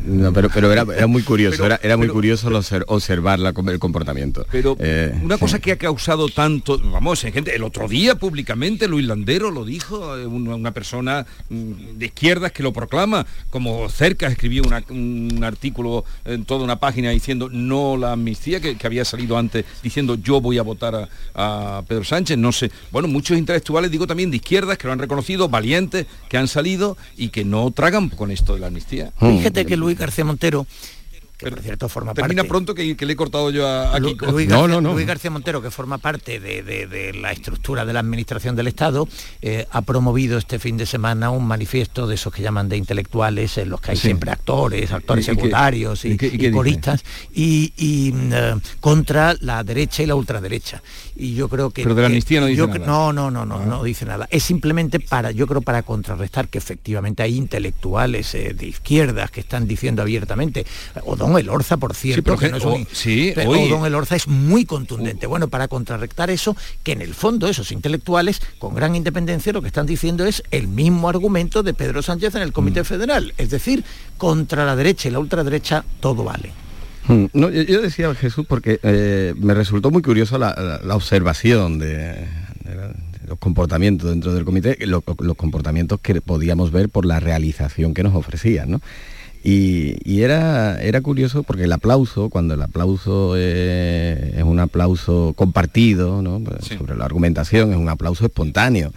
No, 0.06 0.32
pero, 0.32 0.48
pero 0.52 0.72
era, 0.72 0.84
era 0.96 1.06
muy 1.06 1.22
curioso, 1.22 1.64
era, 1.66 1.78
era 1.82 1.96
muy 1.96 2.08
curioso 2.08 2.50
observar 2.86 3.38
la- 3.38 3.52
el 3.68 3.78
comportamiento. 3.78 4.46
Pero 4.50 4.76
Eh, 4.78 5.12
una 5.22 5.36
sí. 5.36 5.40
cosa 5.40 5.58
que 5.58 5.72
ha 5.72 5.76
causado 5.78 6.28
tanto, 6.28 6.78
vamos, 6.78 7.22
hay 7.24 7.32
gente, 7.32 7.54
el 7.54 7.62
otro 7.62 7.86
día 7.88 8.14
públicamente 8.14 8.88
Luis 8.88 9.06
Landero 9.06 9.50
lo 9.50 9.64
dijo, 9.64 10.16
eh, 10.16 10.26
una, 10.26 10.54
una 10.54 10.72
persona 10.72 11.26
mm, 11.48 11.98
de 11.98 12.06
izquierdas 12.06 12.52
que 12.52 12.62
lo 12.62 12.72
proclama, 12.72 13.26
como 13.50 13.88
cerca 13.88 14.26
escribió 14.28 14.62
una- 14.64 14.84
un 14.90 15.40
artículo 15.44 16.04
en 16.24 16.44
toda 16.44 16.64
una 16.64 16.76
página 16.80 17.10
diciendo 17.10 17.48
no 17.50 17.96
la 17.96 18.12
amnistía 18.12 18.60
que, 18.60 18.76
que 18.76 18.86
había 18.86 19.04
salido 19.04 19.36
antes, 19.36 19.64
diciendo 19.82 20.16
yo 20.16 20.40
voy 20.40 20.58
a 20.58 20.62
votar 20.62 20.94
a, 21.34 21.78
a 21.78 21.82
Pedro 21.86 22.04
Sánchez, 22.04 22.38
no 22.38 22.52
sé. 22.52 22.70
Bueno, 22.90 23.08
muchos 23.08 23.36
intelectuales, 23.38 23.90
digo 23.90 24.06
también 24.06 24.30
de 24.30 24.36
izquierdas, 24.36 24.78
que 24.78 24.86
lo 24.86 24.92
han 24.92 24.98
reconocido, 24.98 25.48
valientes, 25.48 26.06
que 26.28 26.36
han 26.38 26.48
salido 26.50 26.96
y 27.16 27.28
que 27.30 27.44
no 27.44 27.70
tragan 27.70 28.08
con 28.10 28.30
esto 28.30 28.54
de 28.54 28.60
la 28.60 28.66
amnistía. 28.68 29.12
Fíjate 29.18 29.64
que 29.66 29.76
Luis 29.76 29.96
García 29.98 30.24
Montero, 30.24 30.66
que 31.38 31.48
por 31.50 31.60
cierto 31.60 31.88
forma 31.88 32.12
Termina 32.12 32.42
parte... 32.42 32.48
pronto 32.50 32.74
que, 32.74 32.94
que 32.98 33.06
le 33.06 33.14
he 33.14 33.16
cortado 33.16 33.50
yo 33.50 33.66
a, 33.66 33.94
a 33.94 33.98
Lu- 33.98 34.08
Kiko. 34.10 34.26
Luis 34.30 34.46
García, 34.46 34.80
Luis 34.82 35.06
García 35.06 35.30
Montero, 35.30 35.62
que 35.62 35.70
forma 35.70 35.96
parte 35.96 36.38
de, 36.38 36.62
de- 36.62 36.86
de 36.86 37.14
la 37.14 37.32
estructura 37.32 37.86
de 37.86 37.94
la 37.94 38.00
Administración 38.00 38.56
del 38.56 38.66
Estado, 38.66 39.08
eh, 39.40 39.66
ha 39.70 39.80
promovido 39.80 40.36
este 40.36 40.58
fin 40.58 40.76
de 40.76 40.84
semana 40.84 41.30
un 41.30 41.46
manifiesto 41.46 42.06
de 42.06 42.16
esos 42.16 42.30
que 42.34 42.42
llaman 42.42 42.68
de 42.68 42.76
intelectuales, 42.76 43.56
en 43.56 43.70
los 43.70 43.80
que 43.80 43.92
hay 43.92 43.96
Sí. 43.96 44.08
siempre 44.08 44.30
actores, 44.30 44.92
actores 44.92 45.24
¿Y 45.24 45.30
qué- 45.30 45.34
secundarios 45.34 46.04
y, 46.04 46.08
y 46.20 46.46
y 46.46 46.50
coristas, 46.50 47.02
y, 47.32 47.72
y, 47.78 48.12
mm, 48.12 48.32
eh, 48.34 48.54
contra 48.80 49.34
la 49.40 49.64
derecha 49.64 50.02
y 50.02 50.06
la 50.06 50.16
ultraderecha. 50.16 50.82
Y 51.22 51.34
yo 51.34 51.48
creo 51.50 51.70
que... 51.70 51.82
Pero 51.82 51.94
de 51.94 52.00
la 52.02 52.06
amnistía 52.06 52.40
no 52.40 52.46
dice 52.46 52.58
yo 52.58 52.66
nada. 52.66 52.86
No, 52.86 53.12
no, 53.12 53.30
no, 53.30 53.44
no, 53.44 53.64
no 53.66 53.82
dice 53.84 54.06
nada. 54.06 54.26
Es 54.30 54.42
simplemente 54.42 55.00
para, 55.00 55.30
yo 55.32 55.46
creo, 55.46 55.60
para 55.60 55.82
contrarrestar 55.82 56.48
que 56.48 56.56
efectivamente 56.56 57.22
hay 57.22 57.36
intelectuales 57.36 58.34
eh, 58.34 58.54
de 58.54 58.66
izquierdas 58.66 59.30
que 59.30 59.40
están 59.40 59.68
diciendo 59.68 60.00
abiertamente, 60.02 60.64
o 61.04 61.16
Don 61.16 61.36
Elorza, 61.38 61.76
por 61.76 61.94
cierto, 61.94 62.22
pero 62.22 62.38
que 62.38 62.48
no 62.48 62.56
es 62.56 62.64
un- 62.64 62.82
o- 62.82 62.86
sí, 62.92 63.32
pero 63.34 63.50
hoy- 63.50 63.68
Don 63.68 63.84
Elorza 63.84 64.16
es 64.16 64.28
muy 64.28 64.64
contundente. 64.64 65.26
Bueno, 65.26 65.48
para 65.48 65.68
contrarrestar 65.68 66.30
eso, 66.30 66.56
que 66.82 66.92
en 66.92 67.02
el 67.02 67.14
fondo 67.14 67.48
esos 67.48 67.70
intelectuales, 67.70 68.40
con 68.58 68.74
gran 68.74 68.96
independencia, 68.96 69.52
lo 69.52 69.60
que 69.60 69.68
están 69.68 69.86
diciendo 69.86 70.24
es 70.24 70.42
el 70.50 70.68
mismo 70.68 71.08
argumento 71.10 71.62
de 71.62 71.74
Pedro 71.74 72.00
Sánchez 72.02 72.34
en 72.36 72.42
el 72.42 72.48
Mm. 72.48 72.52
Comité 72.52 72.84
Federal. 72.84 73.34
Es 73.36 73.50
decir, 73.50 73.84
contra 74.16 74.64
la 74.64 74.74
derecha 74.74 75.08
y 75.08 75.10
la 75.12 75.18
ultraderecha 75.18 75.84
todo 76.00 76.24
vale. 76.24 76.50
Mm, 77.10 77.26
No, 77.32 77.50
yo, 77.50 77.62
yo 77.62 77.80
decía 77.82 78.14
Jesús 78.14 78.46
porque 78.48 78.78
eh, 78.82 79.34
me 79.36 79.54
resultó 79.54 79.90
muy 79.90 80.02
curioso 80.02 80.38
la, 80.38 80.54
la- 80.56 80.80
la 80.84 80.94
observación 80.96 81.78
de, 81.78 81.88
de 82.64 82.74
la- 82.76 82.88
de 82.88 83.26
los 83.28 83.38
comportamientos 83.38 84.10
dentro 84.10 84.32
del 84.34 84.44
comité, 84.44 84.76
lo- 84.86 85.02
los 85.20 85.36
comportamientos 85.36 86.00
que 86.00 86.20
podíamos 86.20 86.70
ver 86.72 86.88
por 86.88 87.04
la 87.06 87.20
realización 87.20 87.94
que 87.94 88.02
nos 88.02 88.14
ofrecían, 88.14 88.70
¿no? 88.70 88.80
Y, 89.42 89.96
y 90.04 90.20
era, 90.20 90.82
era 90.82 91.00
curioso 91.00 91.42
porque 91.44 91.64
el 91.64 91.72
aplauso, 91.72 92.28
cuando 92.28 92.52
el 92.54 92.60
aplauso 92.62 93.34
eh, 93.38 94.34
es 94.36 94.42
un 94.42 94.60
aplauso 94.60 95.32
compartido, 95.34 96.20
¿no? 96.20 96.42
Sobre 96.78 96.94
la 96.94 97.06
argumentación, 97.06 97.70
es 97.72 97.78
un 97.78 97.88
aplauso 97.88 98.26
espontáneo, 98.26 98.92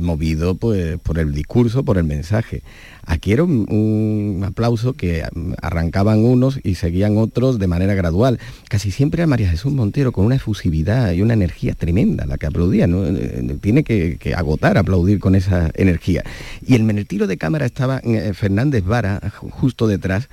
movido 0.00 0.54
pues, 0.54 0.98
por 0.98 1.18
el 1.18 1.32
discurso, 1.32 1.84
por 1.84 1.98
el 1.98 2.04
mensaje. 2.04 2.62
Aquí 3.04 3.32
era 3.32 3.44
un, 3.44 4.42
aplauso 4.44 4.92
que 4.92 5.24
mm, 5.34 5.52
arrancaban 5.62 6.18
unos 6.24 6.60
y 6.62 6.74
seguían 6.74 7.16
otros 7.16 7.58
de 7.58 7.66
manera 7.66 7.94
gradual. 7.94 8.38
Casi 8.68 8.90
siempre 8.90 9.22
a 9.22 9.26
María 9.26 9.48
Jesús 9.50 9.72
Montero 9.72 10.12
con 10.12 10.24
una 10.26 10.36
efusividad 10.36 11.12
y 11.12 11.22
una 11.22 11.34
energía 11.34 11.74
tremenda 11.74 12.26
la 12.26 12.36
que 12.38 12.46
aplaudía. 12.46 12.86
¿no? 12.86 13.06
Eh, 13.06 13.56
Tiene 13.60 13.82
que, 13.84 14.18
agotar 14.36 14.76
aplaudir 14.78 15.18
con 15.20 15.34
esa 15.34 15.70
energía. 15.74 16.22
Y 16.66 16.74
en 16.74 16.90
el 16.90 17.06
tiro 17.06 17.26
de 17.26 17.36
cámara 17.38 17.66
estaba 17.66 18.00
eh, 18.04 18.32
Fernández 18.34 18.84
Vara 18.84 19.20
ju- 19.40 19.50
justo 19.50 19.86
detrás. 19.86 20.28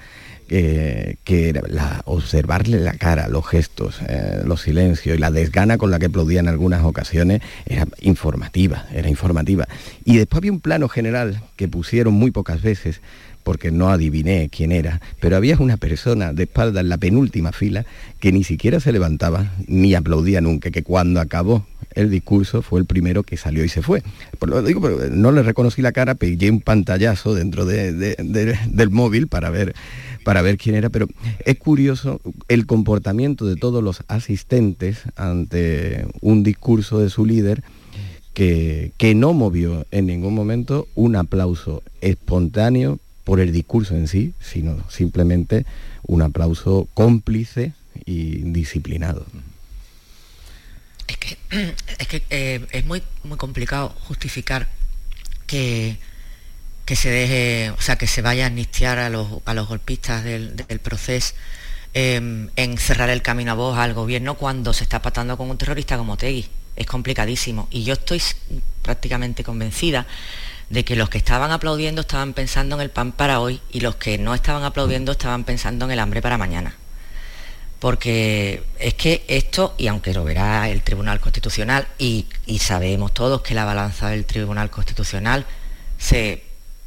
Eh, 0.49 1.15
que 1.23 1.53
la- 1.69 2.01
observarle 2.05 2.79
la 2.79 2.93
cara, 2.93 3.27
los 3.27 3.45
gestos, 3.47 3.99
eh, 4.07 4.41
los 4.45 4.61
silencios 4.61 5.17
y 5.17 5.19
la 5.19 5.31
desgana 5.31 5.77
con 5.77 5.91
la 5.91 5.99
que 5.99 6.05
aplaudía 6.07 6.39
en 6.39 6.47
algunas 6.47 6.83
ocasiones 6.83 7.41
era 7.65 7.87
informativa, 8.01 8.85
era 8.93 9.09
informativa. 9.09 9.67
Y 10.03 10.17
después 10.17 10.39
había 10.39 10.51
un 10.51 10.59
plano 10.61 10.87
general 10.89 11.41
que 11.55 11.67
pusieron 11.67 12.13
muy 12.13 12.31
pocas 12.31 12.61
veces 12.61 13.01
porque 13.43 13.69
no 13.69 13.89
adiviné 13.89 14.49
quién 14.51 14.71
era, 14.71 15.01
pero 15.19 15.35
había 15.37 15.55
una 15.57 15.77
persona 15.77 16.33
de 16.33 16.43
espalda 16.43 16.81
en 16.81 16.89
la 16.89 16.97
penúltima 16.97 17.51
fila 17.51 17.85
que 18.19 18.31
ni 18.31 18.43
siquiera 18.43 18.79
se 18.79 18.91
levantaba 18.91 19.51
ni 19.67 19.93
aplaudía 19.93 20.41
nunca, 20.41 20.71
que 20.71 20.81
cuando 20.81 21.19
acabó 21.21 21.67
el 21.95 22.09
discurso 22.11 22.61
fue 22.61 22.79
el 22.79 22.85
primero 22.85 23.23
que 23.23 23.37
salió 23.37 23.63
y 23.63 23.69
se 23.69 23.81
fue. 23.81 24.03
Por 24.39 24.49
lo 24.49 24.61
digo, 24.61 24.81
pero 24.81 25.09
no 25.09 25.31
le 25.31 25.41
reconocí 25.43 25.81
la 25.81 25.91
cara, 25.91 26.15
pegué 26.15 26.51
un 26.51 26.61
pantallazo 26.61 27.33
dentro 27.33 27.65
de- 27.65 27.93
de- 27.93 28.15
de- 28.19 28.59
del 28.69 28.89
móvil 28.89 29.27
para 29.27 29.49
ver, 29.49 29.73
para 30.23 30.41
ver 30.41 30.57
quién 30.57 30.75
era, 30.75 30.89
pero 30.89 31.07
es 31.45 31.57
curioso 31.57 32.21
el 32.47 32.65
comportamiento 32.65 33.45
de 33.45 33.55
todos 33.55 33.83
los 33.83 34.03
asistentes 34.07 34.99
ante 35.15 36.05
un 36.21 36.43
discurso 36.43 36.99
de 36.99 37.09
su 37.09 37.25
líder 37.25 37.63
que, 38.33 38.91
que 38.97 39.15
no 39.15 39.31
movió 39.33 39.85
en 39.91 40.07
ningún 40.07 40.33
momento 40.35 40.87
un 40.95 41.15
aplauso 41.15 41.81
espontáneo 42.01 42.99
por 43.23 43.39
el 43.39 43.51
discurso 43.51 43.95
en 43.95 44.07
sí, 44.07 44.33
sino 44.39 44.77
simplemente 44.89 45.65
un 46.05 46.21
aplauso 46.21 46.87
cómplice 46.93 47.73
y 48.05 48.41
disciplinado. 48.51 49.25
Es 51.99 52.07
que 52.07 52.23
eh, 52.29 52.65
es 52.71 52.85
muy, 52.85 53.03
muy 53.23 53.37
complicado 53.37 53.89
justificar 54.07 54.67
que, 55.47 55.97
que 56.85 56.95
se 56.95 57.09
deje, 57.09 57.69
o 57.71 57.81
sea, 57.81 57.97
que 57.97 58.07
se 58.07 58.21
vaya 58.21 58.45
a 58.45 58.47
amnistiar 58.47 58.99
a 58.99 59.09
los, 59.09 59.27
a 59.45 59.53
los 59.53 59.67
golpistas 59.67 60.23
del, 60.23 60.55
del 60.55 60.79
proceso 60.79 61.33
eh, 61.93 62.49
en 62.55 62.77
cerrar 62.77 63.09
el 63.09 63.21
camino 63.21 63.51
a 63.51 63.55
voz 63.55 63.77
al 63.77 63.93
gobierno 63.93 64.35
cuando 64.35 64.73
se 64.73 64.83
está 64.83 65.01
patando 65.01 65.37
con 65.37 65.49
un 65.49 65.57
terrorista 65.57 65.97
como 65.97 66.17
Tegui. 66.17 66.47
Es 66.75 66.85
complicadísimo. 66.87 67.69
Y 67.71 67.85
yo 67.85 67.93
estoy 67.93 68.21
prácticamente 68.81 69.45
convencida 69.45 70.05
de 70.69 70.83
que 70.83 70.95
los 70.95 71.09
que 71.09 71.17
estaban 71.17 71.51
aplaudiendo 71.51 72.01
estaban 72.01 72.33
pensando 72.33 72.75
en 72.75 72.81
el 72.81 72.89
pan 72.89 73.13
para 73.13 73.39
hoy 73.39 73.61
y 73.71 73.79
los 73.79 73.95
que 73.95 74.17
no 74.17 74.33
estaban 74.33 74.63
aplaudiendo 74.63 75.13
estaban 75.13 75.45
pensando 75.45 75.85
en 75.85 75.91
el 75.91 75.99
hambre 75.99 76.21
para 76.21 76.37
mañana 76.37 76.75
porque 77.79 78.63
es 78.79 78.93
que 78.93 79.25
esto, 79.27 79.75
y 79.77 79.87
aunque 79.87 80.13
lo 80.13 80.23
verá 80.23 80.69
el 80.69 80.81
Tribunal 80.81 81.19
Constitucional, 81.19 81.87
y, 81.97 82.27
y 82.45 82.59
sabemos 82.59 83.13
todos 83.13 83.41
que 83.41 83.53
la 83.53 83.65
balanza 83.65 84.09
del 84.09 84.25
Tribunal 84.25 84.69
Constitucional 84.69 85.45
se 85.97 86.43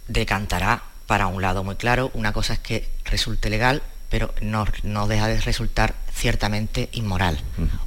decantará 0.08 0.82
para 1.06 1.26
un 1.26 1.40
lado 1.40 1.64
muy 1.64 1.76
claro, 1.76 2.10
una 2.14 2.32
cosa 2.32 2.54
es 2.54 2.58
que 2.58 2.88
resulte 3.04 3.50
legal, 3.50 3.82
pero 4.10 4.34
no, 4.40 4.66
no 4.82 5.06
deja 5.06 5.26
de 5.26 5.40
resultar 5.40 5.94
ciertamente 6.12 6.88
inmoral, 6.92 7.38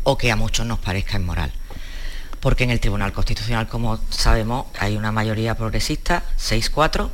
o 0.04 0.18
que 0.18 0.32
a 0.32 0.36
muchos 0.36 0.66
nos 0.66 0.80
parezca 0.80 1.18
inmoral. 1.18 1.52
Porque 2.40 2.64
en 2.64 2.72
el 2.72 2.80
Tribunal 2.80 3.14
Constitucional, 3.14 3.68
como 3.68 4.00
sabemos, 4.10 4.66
hay 4.80 4.96
una 4.96 5.12
mayoría 5.12 5.56
progresista, 5.56 6.24
6-4, 6.40 7.10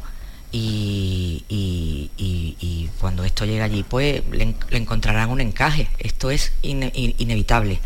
y, 0.51 1.43
y- 1.49 2.09
y- 2.17 2.55
y 2.59 2.89
cuando 2.99 3.23
esto 3.23 3.45
llega 3.45 3.65
allí, 3.65 3.83
pues 3.83 4.23
le, 4.31 4.43
en- 4.43 4.55
le 4.69 4.77
encontrarán 4.77 5.29
un 5.29 5.41
encaje. 5.41 5.87
Esto 5.99 6.31
es 6.31 6.53
ine- 6.61 6.91
in- 6.95 7.15
inevitable. 7.17 7.79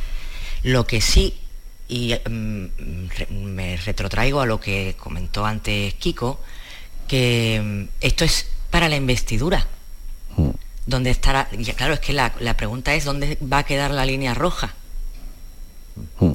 Lo 0.64 0.86
que 0.86 1.02
sí, 1.02 1.34
y 1.88 2.14
mm, 2.14 3.08
re- 3.18 3.28
me 3.32 3.78
retrotraigo 3.78 4.42
a 4.42 4.46
lo 4.46 4.60
que 4.60 4.96
comentó 4.98 5.46
antes 5.46 5.94
Kiko, 5.96 6.40
que 7.08 7.62
mm, 7.64 7.84
esto 8.02 8.24
es 8.26 8.48
para 8.70 8.88
la 8.90 8.96
investidura. 8.96 9.68
¿Dónde 10.86 11.10
estará? 11.12 11.48
ya, 11.58 11.74
claro, 11.76 11.94
es 11.94 12.00
que 12.00 12.14
la, 12.14 12.34
la 12.40 12.56
pregunta 12.58 12.94
es 12.96 13.06
dónde 13.06 13.38
va 13.42 13.60
a 13.60 13.64
quedar 13.66 13.92
la 13.92 14.06
línea 14.06 14.34
roja. 14.34 14.74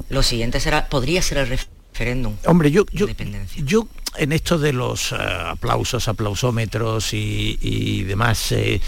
Lo 0.09 0.23
siguiente 0.23 0.59
será, 0.59 0.87
podría 0.87 1.21
ser 1.21 1.39
el 1.39 1.47
referéndum. 1.49 2.35
Hombre, 2.45 2.71
yo, 2.71 2.85
yo, 2.91 3.05
Independencia. 3.05 3.61
yo 3.65 3.87
en 4.17 4.31
esto 4.31 4.57
de 4.57 4.73
los 4.73 5.11
eh, 5.11 5.15
aplausos, 5.15 6.07
aplausómetros 6.07 7.13
y, 7.13 7.57
y 7.61 8.03
demás, 8.03 8.51
eh, 8.51 8.81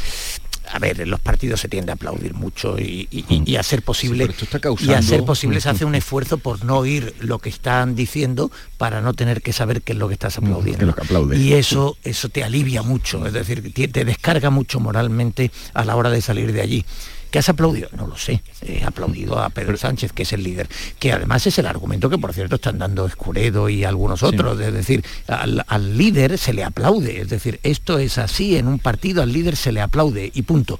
a 0.71 0.77
ver, 0.77 1.01
en 1.01 1.09
los 1.09 1.19
partidos 1.19 1.59
se 1.61 1.67
tiende 1.67 1.91
a 1.91 1.95
aplaudir 1.95 2.35
mucho 2.35 2.77
y, 2.77 3.07
y- 3.09 3.25
y- 3.27 3.43
y 3.53 3.55
a 3.55 3.63
ser 3.63 3.81
posible, 3.81 4.25
está 4.25 4.57
y 4.57 4.57
a 4.57 4.61
causando- 4.61 5.01
ser 5.01 5.23
posible 5.25 5.61
se 5.61 5.69
hace 5.69 5.83
un 5.85 5.95
esfuerzo 5.95 6.37
por 6.37 6.63
no 6.63 6.77
oír 6.77 7.15
lo 7.21 7.39
que 7.39 7.49
están 7.49 7.95
diciendo 7.95 8.51
para 8.77 9.01
no 9.01 9.13
tener 9.15 9.41
que 9.41 9.51
saber 9.51 9.81
qué 9.81 9.93
es 9.93 9.97
lo 9.97 10.07
que 10.07 10.13
estás 10.13 10.37
aplaudiendo. 10.37 10.79
que 10.79 10.85
lo 10.85 10.93
que 10.93 11.01
aplaudes. 11.01 11.39
Y 11.39 11.53
eso, 11.53 11.97
eso 12.03 12.29
te 12.29 12.43
alivia 12.43 12.83
mucho, 12.83 13.25
es 13.25 13.33
decir, 13.33 13.73
te, 13.73 13.87
te 13.87 14.05
descarga 14.05 14.51
mucho 14.51 14.79
moralmente 14.79 15.49
a 15.73 15.85
la 15.85 15.95
hora 15.95 16.11
de 16.11 16.21
salir 16.21 16.53
de 16.53 16.61
allí. 16.61 16.85
¿Qué 17.31 17.39
has 17.39 17.49
aplaudido? 17.49 17.89
No 17.95 18.07
lo 18.07 18.17
sé. 18.17 18.41
He 18.61 18.83
aplaudido 18.83 19.39
a 19.39 19.49
Pedro 19.49 19.77
Sánchez, 19.77 20.11
que 20.13 20.23
es 20.23 20.33
el 20.33 20.43
líder, 20.43 20.67
que 20.97 21.11
además 21.11 21.45
es 21.45 21.59
el 21.59 21.67
argumento 21.67 22.09
que, 22.09 22.17
por 22.17 22.33
cierto, 22.33 22.55
están 22.55 22.79
dando 22.79 23.05
Escuredo 23.05 23.69
y 23.69 23.83
algunos 23.83 24.23
otros. 24.23 24.59
Es 24.59 24.73
decir, 24.73 25.03
al, 25.27 25.63
al 25.67 25.97
líder 25.97 26.37
se 26.37 26.53
le 26.53 26.63
aplaude. 26.63 27.21
Es 27.21 27.29
decir, 27.29 27.59
esto 27.63 27.99
es 27.99 28.17
así, 28.17 28.57
en 28.57 28.67
un 28.67 28.79
partido 28.79 29.21
al 29.21 29.31
líder 29.31 29.55
se 29.55 29.71
le 29.71 29.81
aplaude 29.81 30.31
y 30.33 30.41
punto. 30.41 30.79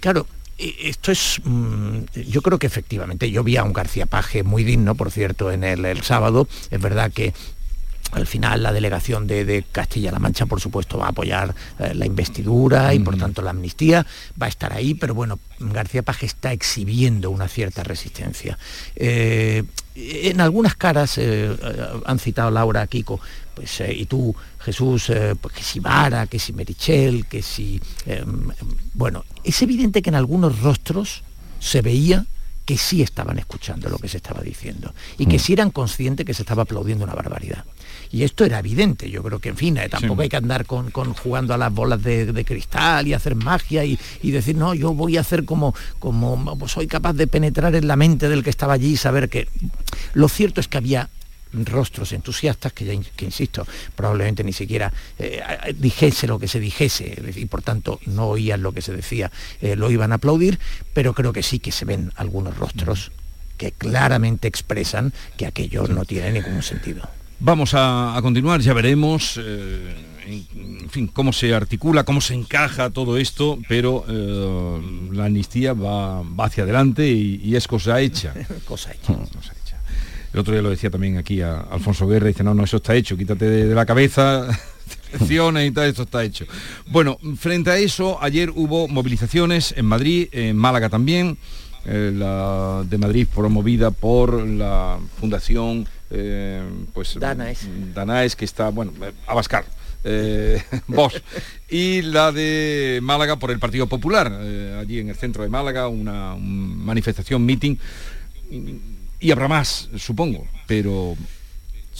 Claro, 0.00 0.26
eh, 0.60 0.74
esto 0.84 1.10
es, 1.10 1.40
mm, 1.42 1.98
yo 2.28 2.42
creo 2.42 2.58
que 2.58 2.66
efectivamente, 2.66 3.30
yo 3.30 3.42
vi 3.42 3.56
a 3.56 3.64
un 3.64 3.72
García 3.72 4.06
Paje 4.06 4.42
muy 4.42 4.62
digno, 4.62 4.94
por 4.94 5.10
cierto, 5.10 5.50
en 5.50 5.64
el, 5.64 5.84
el 5.84 6.02
sábado, 6.02 6.48
es 6.70 6.80
verdad 6.80 7.10
que 7.10 7.32
al 8.12 8.26
final 8.26 8.62
la 8.62 8.72
delegación 8.72 9.26
de, 9.26 9.64
Castilla-La 9.70 10.18
Mancha, 10.18 10.46
por 10.46 10.60
supuesto, 10.60 10.98
va 10.98 11.06
a 11.06 11.10
apoyar 11.10 11.54
eh, 11.78 11.94
la 11.94 12.06
investidura 12.06 12.92
y 12.94 12.98
por 12.98 13.16
tanto 13.16 13.42
la 13.42 13.50
amnistía 13.50 14.06
va 14.40 14.46
a 14.46 14.48
estar 14.48 14.72
ahí, 14.72 14.94
pero 14.94 15.14
bueno, 15.14 15.38
García 15.58 16.02
Paje 16.02 16.26
está 16.26 16.52
exhibiendo 16.52 17.30
una 17.30 17.48
cierta 17.48 17.82
resistencia. 17.82 18.58
Eh, 18.96 19.64
en 19.94 20.40
algunas 20.40 20.76
caras, 20.76 21.18
eh, 21.18 21.54
han 22.06 22.18
citado 22.18 22.50
Laura, 22.50 22.86
Kiko, 22.86 23.20
pues, 23.54 23.82
y 23.88 24.06
tú, 24.06 24.34
Jesús, 24.60 25.12
pues, 25.40 25.54
que 25.54 25.62
si 25.62 25.80
Vara, 25.80 26.26
que 26.26 26.38
si 26.38 26.52
Merichel, 26.52 27.26
que 27.26 27.42
si... 27.42 27.80
Bueno, 28.94 29.24
es 29.44 29.60
evidente 29.60 30.00
que 30.00 30.08
en 30.08 30.14
algunos 30.14 30.60
rostros 30.60 31.22
se 31.58 31.82
veía 31.82 32.24
que 32.64 32.78
sí 32.78 33.02
estaban 33.02 33.36
escuchando 33.36 33.88
lo 33.88 33.98
que 33.98 34.08
se 34.08 34.18
estaba 34.18 34.42
diciendo 34.42 34.94
y 35.18 35.26
que 35.26 35.38
mm. 35.38 35.40
sí 35.40 35.52
eran 35.54 35.70
conscientes 35.70 36.24
que 36.24 36.34
se 36.34 36.42
estaba 36.42 36.62
aplaudiendo 36.62 37.04
una 37.04 37.14
barbaridad. 37.14 37.64
Y 38.12 38.24
esto 38.24 38.44
era 38.44 38.58
evidente, 38.58 39.08
yo 39.08 39.22
creo 39.22 39.38
que 39.38 39.50
en 39.50 39.56
fin, 39.56 39.76
eh, 39.76 39.88
tampoco 39.88 40.22
hay 40.22 40.28
que 40.28 40.36
andar 40.36 40.66
con, 40.66 40.90
jugando 40.90 41.54
a 41.54 41.56
las 41.56 41.72
bolas 41.72 42.02
de, 42.02 42.44
cristal 42.44 43.06
y 43.06 43.14
hacer 43.14 43.36
magia 43.36 43.84
y, 43.84 43.98
decir, 44.22 44.56
no, 44.56 44.74
yo 44.74 44.92
voy 44.94 45.16
a 45.16 45.20
hacer 45.20 45.44
como, 45.44 45.74
como 46.00 46.58
pues 46.58 46.72
soy 46.72 46.88
capaz 46.88 47.12
de 47.12 47.28
penetrar 47.28 47.74
en 47.76 47.86
la 47.86 47.94
mente 47.94 48.28
del 48.28 48.42
que 48.42 48.50
estaba 48.50 48.72
allí 48.74 48.92
y 48.92 48.96
saber 48.96 49.28
que... 49.28 49.48
Lo 50.14 50.28
cierto 50.28 50.60
es 50.60 50.66
que 50.66 50.78
había 50.78 51.08
rostros 51.52 52.12
entusiastas 52.12 52.72
que 52.72 52.84
ya 52.84 52.94
que 53.16 53.24
insisto 53.24 53.66
probablemente 53.96 54.44
ni 54.44 54.52
siquiera 54.52 54.92
eh, 55.18 55.42
dijese 55.76 56.28
lo 56.28 56.38
que 56.38 56.46
se 56.46 56.60
dijese 56.60 57.20
y 57.34 57.44
por 57.46 57.60
tanto 57.60 57.98
no 58.06 58.28
oían 58.28 58.62
lo 58.62 58.70
que 58.70 58.82
se 58.82 58.92
decía 58.92 59.32
eh, 59.60 59.74
lo 59.74 59.90
iban 59.90 60.12
a 60.12 60.16
aplaudir 60.16 60.60
pero 60.94 61.12
creo 61.12 61.32
que 61.32 61.42
sí 61.42 61.58
que 61.58 61.72
se 61.72 61.84
ven 61.84 62.12
algunos 62.14 62.56
rostros 62.56 63.10
que 63.56 63.72
claramente 63.72 64.46
expresan 64.46 65.12
que 65.36 65.44
aquello 65.44 65.88
no 65.88 66.04
tiene 66.04 66.30
ningún 66.30 66.62
sentido 66.62 67.08
Vamos 67.42 67.72
a, 67.72 68.18
continuar, 68.20 68.60
ya 68.60 68.74
veremos. 68.74 69.40
Eh, 69.42 69.94
en, 70.26 70.90
fin, 70.90 71.06
cómo 71.06 71.32
se 71.32 71.54
articula, 71.54 72.04
cómo 72.04 72.20
se 72.20 72.34
encaja 72.34 72.90
todo 72.90 73.16
esto, 73.16 73.58
pero 73.66 74.04
eh, 74.08 74.80
la 75.12 75.24
amnistía 75.24 75.72
va, 75.72 76.22
hacia 76.44 76.64
adelante 76.64 77.08
y, 77.08 77.56
es 77.56 77.66
cosa 77.66 78.00
hecha. 78.00 78.34
cosa 78.66 78.92
hecha. 78.92 79.10
El 80.32 80.40
otro 80.40 80.52
día 80.52 80.62
lo 80.62 80.70
decía 80.70 80.90
también 80.90 81.16
aquí 81.16 81.40
a 81.40 81.60
Alfonso 81.60 82.06
Guerra, 82.06 82.28
dice, 82.28 82.44
no, 82.44 82.54
no, 82.54 82.64
eso 82.64 82.76
está 82.76 82.94
hecho, 82.94 83.16
quítate 83.16 83.46
de, 83.46 83.74
la 83.74 83.86
cabeza, 83.86 84.46
elecciones 85.12 85.68
y 85.68 85.72
tal, 85.72 85.88
esto 85.88 86.02
está 86.02 86.22
hecho. 86.22 86.44
Bueno, 86.86 87.18
frente 87.36 87.70
a 87.70 87.78
eso, 87.78 88.22
ayer 88.22 88.50
hubo 88.54 88.86
movilizaciones 88.86 89.74
en 89.76 89.86
Madrid, 89.86 90.28
en 90.32 90.56
Málaga 90.56 90.88
también, 90.90 91.38
eh, 91.86 92.12
la 92.14 92.84
de 92.86 92.98
Madrid 92.98 93.26
promovida 93.34 93.90
por 93.90 94.46
la 94.46 94.98
Fundación 95.18 95.88
eh, 96.10 96.62
pues 96.92 97.18
Danaes. 97.18 98.36
que 98.36 98.44
está, 98.44 98.68
bueno, 98.70 98.92
Abascar. 99.26 99.64
Eh, 100.02 100.62
vos 100.86 101.12
y 101.68 102.00
la 102.00 102.32
de 102.32 103.00
Málaga 103.02 103.36
por 103.36 103.50
el 103.50 103.58
Partido 103.58 103.86
Popular 103.86 104.32
eh, 104.40 104.78
allí 104.80 104.98
en 104.98 105.10
el 105.10 105.14
centro 105.14 105.42
de 105.42 105.50
Málaga 105.50 105.88
una, 105.88 106.36
manifestación 106.36 107.44
meeting 107.44 107.76
y 109.20 109.30
habrá 109.30 109.46
más 109.46 109.90
supongo 109.98 110.46
pero 110.66 111.18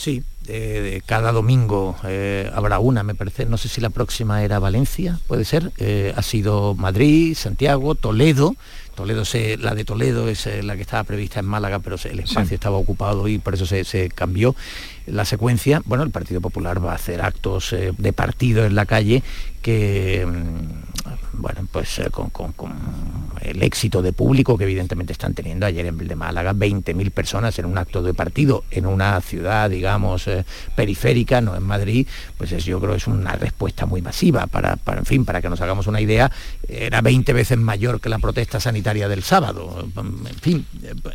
sí 0.01 0.23
cada 1.07 1.31
domingo 1.31 1.95
habrá 2.53 2.81
una 2.81 3.05
me 3.05 3.15
parece. 3.15 3.47
No 3.47 3.57
sé 3.57 3.69
si 3.69 3.81
la 3.81 3.91
próxima 3.91 4.43
era 4.43 4.59
Valencia 4.59 5.21
puede 5.29 5.45
ser. 5.45 5.71
Ha 6.17 6.23
sido 6.23 6.75
Madrid 6.75 7.37
Santiago 7.37 7.95
Toledo. 7.95 8.57
Toledo 9.01 9.23
la 9.61 9.75
de 9.75 9.85
Toledo 9.87 10.29
es 10.29 10.47
eh, 10.47 10.63
la 10.63 10.77
que 10.77 10.83
estaba 10.83 11.05
prevista 11.05 11.41
en 11.41 11.47
Málaga, 11.47 11.79
pero 11.79 11.97
el 12.05 12.21
espacio 12.21 12.55
estaba 12.55 12.77
ocupado 12.77 13.29
y 13.29 13.39
por 13.39 13.55
eso 13.55 13.65
se, 13.65 14.11
cambió 14.11 14.55
la 15.07 15.25
secuencia. 15.25 15.81
Bueno, 15.87 16.05
el 16.05 16.11
Partido 16.11 16.43
Popular 16.43 16.85
va 16.85 16.93
a 16.93 16.97
hacer 16.97 17.23
actos 17.23 17.73
eh, 17.73 17.95
de 17.97 18.13
partido 18.13 18.67
en 18.67 18.75
la 18.75 18.85
calle 18.85 19.23
que, 19.63 20.27
mm, 20.27 21.00
bueno, 21.33 21.67
pues 21.71 21.99
eh, 21.99 22.11
con, 22.11 22.31
el 23.41 23.63
éxito 23.63 24.03
de 24.03 24.13
público 24.13 24.57
que 24.57 24.65
evidentemente 24.65 25.13
están 25.13 25.35
teniendo 25.35 25.67
ayer 25.67 25.87
en 25.87 25.99
de 25.99 26.17
Málaga, 26.17 26.53
20.000 26.53 27.11
personas 27.11 27.59
en 27.59 27.67
un 27.67 27.79
acto 27.79 28.03
de 28.03 28.15
partido 28.15 28.65
en 28.71 28.87
una 28.87 29.21
ciudad, 29.21 29.71
digamos, 29.71 30.29
periférica, 30.75 31.41
no 31.41 31.57
en 31.57 31.63
Madrid, 31.63 32.07
pues 32.37 32.53
es, 32.53 32.65
yo 32.65 32.81
creo 32.81 32.95
es 32.95 33.07
una 33.07 33.33
respuesta 33.33 33.87
muy 33.87 34.03
masiva 34.03 34.47
para, 34.47 34.77
para, 34.77 35.01
en 35.01 35.07
fin, 35.07 35.25
para 35.25 35.43
que 35.43 35.49
nos 35.49 35.61
hagamos 35.61 35.87
una 35.87 36.01
idea, 36.01 36.31
era 36.69 37.01
20 37.01 37.33
veces 37.33 37.59
mayor 37.59 38.01
que 38.01 38.09
la 38.09 38.19
protesta 38.19 38.61
sanitaria 38.61 39.09
del 39.09 39.23
sábado. 39.23 39.87
En 39.97 40.39
fin, 40.41 40.67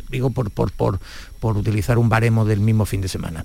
digo 0.08 0.30
por, 0.30 0.50
por, 0.50 0.72
por, 0.72 1.00
por 1.40 1.56
utilizar 1.56 1.98
un 1.98 2.08
baremo 2.08 2.44
del 2.44 2.60
mismo 2.60 2.86
fin 2.86 3.00
de 3.00 3.08
semana. 3.08 3.44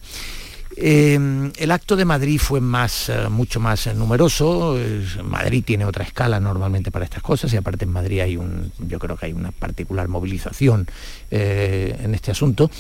Eh, 0.78 1.52
el 1.58 1.72
acto 1.72 1.96
de 1.96 2.06
Madrid 2.06 2.40
fue 2.40 2.62
más, 2.62 3.10
eh, 3.10 3.30
mucho 3.30 3.60
más 3.60 3.94
numeroso. 3.96 4.78
Madrid 5.24 5.64
tiene 5.66 5.86
otra 5.86 6.04
escala 6.04 6.40
normalmente 6.40 6.92
para 6.92 7.06
estas 7.06 7.22
cosas 7.22 7.54
y 7.54 7.58
aparte 7.58 7.86
en 7.86 7.92
Madrid 7.92 8.22
hay 8.22 8.38
un, 8.38 8.72
yo 8.80 9.00
creo 9.00 9.18
que 9.18 9.28
hay 9.28 9.34
una 9.34 9.52
particular 9.52 10.08
movilización 10.08 10.88
eh, 11.30 11.98
en 12.02 12.16
este 12.16 12.32
asunto. 12.32 12.72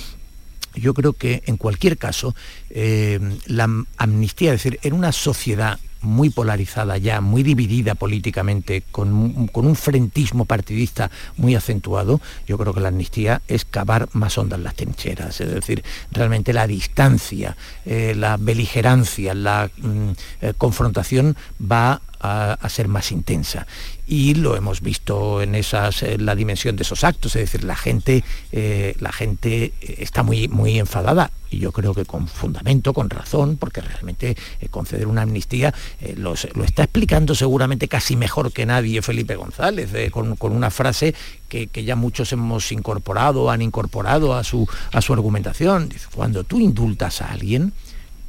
Yo 0.74 0.94
creo 0.94 1.14
que 1.14 1.44
en 1.48 1.58
cualquier 1.58 1.98
caso 1.98 2.34
la 2.70 3.86
amnistía, 3.98 4.54
es 4.54 4.64
decir, 4.64 4.80
en 4.84 4.94
una 4.94 5.12
sociedad 5.12 5.78
muy 6.02 6.30
polarizada 6.30 6.97
ya, 6.97 7.22
muy 7.22 7.43
dividida 7.43 7.95
políticamente, 7.95 8.84
con, 8.91 9.49
un 9.54 9.76
frentismo 9.76 10.45
partidista 10.45 11.12
muy 11.38 11.56
acentuado, 11.56 12.22
yo 12.47 12.58
creo 12.58 12.74
que 12.74 12.80
la 12.80 12.89
amnistía 12.89 13.41
es 13.47 13.66
cavar 13.66 14.10
más 14.14 14.38
ondas 14.38 14.60
las 14.60 14.76
trincheras, 14.76 15.41
es 15.41 15.54
decir, 15.54 15.84
realmente 16.12 16.54
la 16.54 16.68
distancia, 16.68 17.56
eh, 17.86 18.14
la 18.16 18.38
beligerancia, 18.38 19.34
la 19.34 19.70
mm, 19.78 20.10
eh, 20.41 20.54
confrontación 20.58 21.36
va 21.62 22.02
a, 22.22 22.69
ser 22.69 22.88
más 22.88 23.11
intensa. 23.11 23.67
Y 24.07 24.36
lo 24.36 24.55
hemos 24.55 24.82
visto 24.82 25.41
en 25.41 25.55
esas 25.55 26.03
la 26.17 26.36
dimensión 26.36 26.76
de 26.76 26.84
esos 26.84 27.03
actos 27.03 27.36
es 27.36 27.51
decir 27.51 27.63
la 27.63 27.76
gente 27.76 28.24
eh, 28.51 28.95
la 28.99 29.11
gente 29.11 29.74
está 29.82 30.24
muy 30.24 30.47
muy 30.47 30.80
enfadada. 30.80 31.32
Y 31.49 31.59
yo 31.59 31.74
creo 31.74 31.93
que 31.93 32.05
con 32.05 32.30
fundamento 32.30 32.93
con 32.93 33.09
razón 33.09 33.57
porque 33.57 33.82
realmente 33.82 34.38
eh, 34.59 34.67
conceder 34.69 35.07
una 35.07 35.24
amnistía 35.24 35.74
eh, 35.99 36.15
lo 36.17 36.34
está 36.34 36.84
explicando 36.84 37.36
seguramente 37.36 37.88
casi 37.88 38.15
mejor 38.15 38.53
que 38.53 38.65
nadie 38.65 39.01
Felipe 39.01 39.36
González 39.36 39.89
con, 40.11 40.38
una 40.41 40.72
frase 40.72 41.13
que, 41.49 41.67
que, 41.67 41.84
ya 41.84 41.95
muchos 41.95 42.32
hemos 42.32 42.72
incorporado 42.72 43.49
han 43.51 43.61
incorporado 43.61 44.34
a 44.36 44.43
su 44.43 44.67
a 44.91 45.01
su 45.01 45.13
argumentación. 45.13 45.89
Cuando 46.15 46.43
tú 46.43 46.59
indultas 46.59 47.22
a 47.22 47.32
alguien 47.32 47.74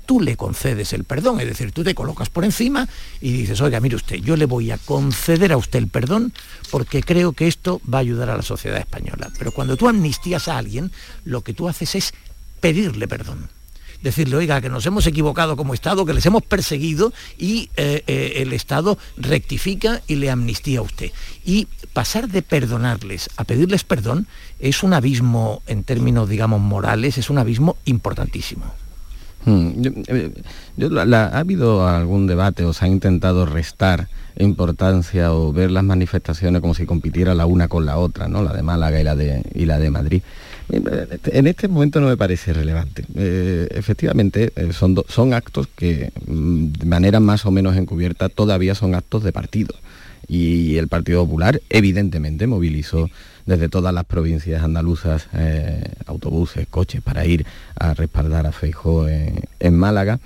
tú 0.07 0.21
le 0.21 0.37
concedes 0.37 0.93
el 0.93 1.05
perdón, 1.05 1.41
es 1.41 1.47
decir, 1.47 1.73
tú 1.73 1.85
te 1.85 1.95
colocas 1.95 2.29
por 2.29 2.45
encima 2.45 2.89
y 3.21 3.33
dices, 3.33 3.61
oiga, 3.61 3.81
mire 3.81 3.97
usted, 3.97 4.17
yo 4.17 4.37
le 4.37 4.47
voy 4.47 4.71
a 4.71 4.79
conceder 4.79 5.53
a 5.53 5.57
usted 5.57 5.79
el 5.79 5.89
perdón 5.89 6.33
porque 6.71 7.03
creo 7.03 7.33
que 7.33 7.49
esto 7.49 7.81
va 7.93 7.99
a 7.99 8.01
ayudar 8.01 8.31
a 8.31 8.37
la 8.37 8.43
sociedad 8.43 8.79
española. 8.79 9.31
Pero 9.39 9.53
cuando 9.53 9.77
tú 9.77 9.89
amnistías 9.89 10.49
a 10.49 10.59
alguien, 10.59 10.91
lo 11.25 11.43
que 11.43 11.55
tú 11.55 11.69
haces 11.69 11.95
es 11.95 12.15
pedirle 12.61 13.09
perdón 13.09 13.49
decirle, 14.03 14.37
oiga, 14.37 14.61
que 14.61 14.69
nos 14.69 14.85
hemos 14.85 15.07
equivocado 15.07 15.57
como 15.57 15.75
Estado, 15.75 16.05
que 16.05 16.13
les 16.13 16.27
hemos 16.27 16.43
perseguido 16.43 17.13
y 17.39 17.71
eh, 17.77 18.03
eh, 18.07 18.35
el 18.37 18.53
Estado 18.53 18.99
rectifica 19.17 20.03
y 20.07 20.17
le 20.17 20.31
amnistía 20.31 20.81
a 20.81 20.83
usted. 20.83 21.13
Y 21.45 21.69
pasar 21.93 22.29
de 22.29 22.43
perdonarles 22.43 23.31
a 23.37 23.45
pedirles 23.45 23.85
perdón 23.85 24.27
es 24.59 24.83
un 24.83 24.93
abismo 24.93 25.63
en 25.67 25.85
términos, 25.85 26.29
digamos, 26.29 26.61
morales, 26.61 27.17
es 27.19 27.31
un 27.31 27.39
abismo 27.39 27.77
importantísimo. 27.85 28.75
Hmm, 29.45 29.70
eh, 30.07 30.30
¿Ha 31.12 31.38
habido 31.38 31.86
algún 31.86 32.26
debate 32.26 32.64
o 32.64 32.72
se 32.72 32.84
ha 32.84 32.88
intentado 32.88 33.45
restar 33.45 34.09
importancia 34.38 35.34
o 35.34 35.53
ver 35.53 35.70
las 35.70 35.84
manifestaciones 35.84 36.61
como 36.61 36.74
si 36.74 36.86
compitiera 36.86 37.34
la 37.34 37.47
una 37.47 37.68
con 37.68 37.84
la 37.84 37.99
otra, 37.99 38.28
¿no? 38.28 38.43
la 38.43 38.53
de 38.53 38.62
Málaga 38.62 39.01
y 39.01 39.05
la 39.05 39.16
de, 39.16 39.43
y 39.55 39.66
la 39.66 39.78
de 39.78 39.90
Madrid? 39.90 40.22
Eh, 40.70 41.18
en 41.26 41.47
este 41.47 41.68
momento 41.68 42.01
no 42.01 42.09
me 42.09 42.16
parece 42.16 42.53
relevante. 42.53 43.05
Eh, 43.16 43.66
efectivamente, 43.70 44.53
son, 44.72 45.03
son 45.09 45.34
actos 45.34 45.66
que 45.74 46.12
mm, 46.26 46.66
de 46.66 46.86
manera 46.86 47.20
más 47.20 47.45
o 47.45 47.51
menos 47.51 47.76
encubierta 47.76 48.28
todavía 48.28 48.74
son 48.74 48.95
actos 48.95 49.24
de 49.24 49.32
partido. 49.32 49.74
Y 50.28 50.76
el 50.76 50.88
Partido 50.88 51.24
Popular 51.24 51.61
evidentemente 51.68 52.47
movilizó 52.47 53.11
desde 53.47 53.68
todas 53.68 53.93
las 53.93 54.05
provincias 54.05 54.62
andaluzas 54.62 55.28
eh, 55.34 55.93
autobuses, 56.07 56.66
coches 56.68 57.03
para 57.03 57.24
ir 57.26 57.45
a 57.78 57.95
respaldar 57.95 58.47
a 58.47 58.53
Feijó 58.53 59.07
en, 59.09 59.76
Málaga. 59.76 60.20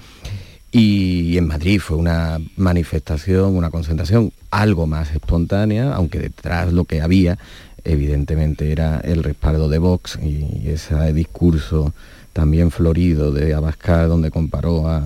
Y 0.72 1.38
en 1.38 1.46
Madrid 1.46 1.80
fue 1.80 1.96
una 1.96 2.38
manifestación, 2.56 3.56
una 3.56 3.70
concentración 3.70 4.32
algo 4.50 4.86
más 4.86 5.12
espontánea, 5.12 5.94
aunque 5.94 6.18
detrás 6.18 6.72
lo 6.72 6.84
que 6.84 7.00
había 7.00 7.38
evidentemente 7.84 8.72
era 8.72 9.00
el 9.00 9.22
respaldo 9.22 9.68
de 9.68 9.78
Vox 9.78 10.18
y 10.20 10.68
ese 10.68 11.12
discurso 11.12 11.94
también 12.32 12.70
florido 12.70 13.32
de 13.32 13.54
Abascal 13.54 14.08
donde 14.08 14.30
comparó 14.30 14.88
a, 14.88 15.02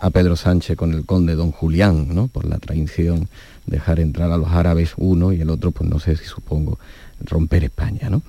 a, 0.00 0.10
Pedro 0.10 0.34
Sánchez 0.34 0.76
con 0.76 0.92
el 0.94 1.04
conde 1.04 1.36
don 1.36 1.52
Julián, 1.52 2.12
¿no? 2.12 2.26
por 2.26 2.44
la 2.44 2.58
traición, 2.58 3.28
dejar 3.66 4.00
entrar 4.00 4.32
a 4.32 4.36
los 4.36 4.48
árabes 4.48 4.94
uno 4.96 5.32
y 5.32 5.40
el 5.40 5.50
otro, 5.50 5.70
pues 5.70 5.88
no 5.88 6.00
sé 6.00 6.16
si 6.16 6.24
supongo, 6.24 6.80
romper 7.26 7.64
España. 7.64 8.10
¿no? 8.10 8.22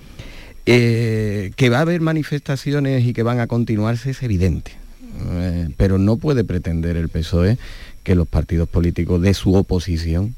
Eh, 0.65 1.51
que 1.55 1.69
va 1.69 1.79
a 1.79 1.81
haber 1.81 2.01
manifestaciones 2.01 3.05
y 3.05 3.13
que 3.13 3.23
van 3.23 3.39
a 3.39 3.47
continuarse 3.47 4.11
es 4.11 4.23
evidente. 4.23 4.71
eh, 5.31 5.69
pero 5.77 5.97
no 5.97 6.17
puede 6.17 6.43
pretender 6.43 6.97
el 6.97 7.09
PSOE 7.09 7.57
que 8.03 8.15
los 8.15 8.27
partidos 8.27 8.67
políticos 8.69 9.21
de 9.21 9.33
su 9.33 9.55
oposición 9.55 10.35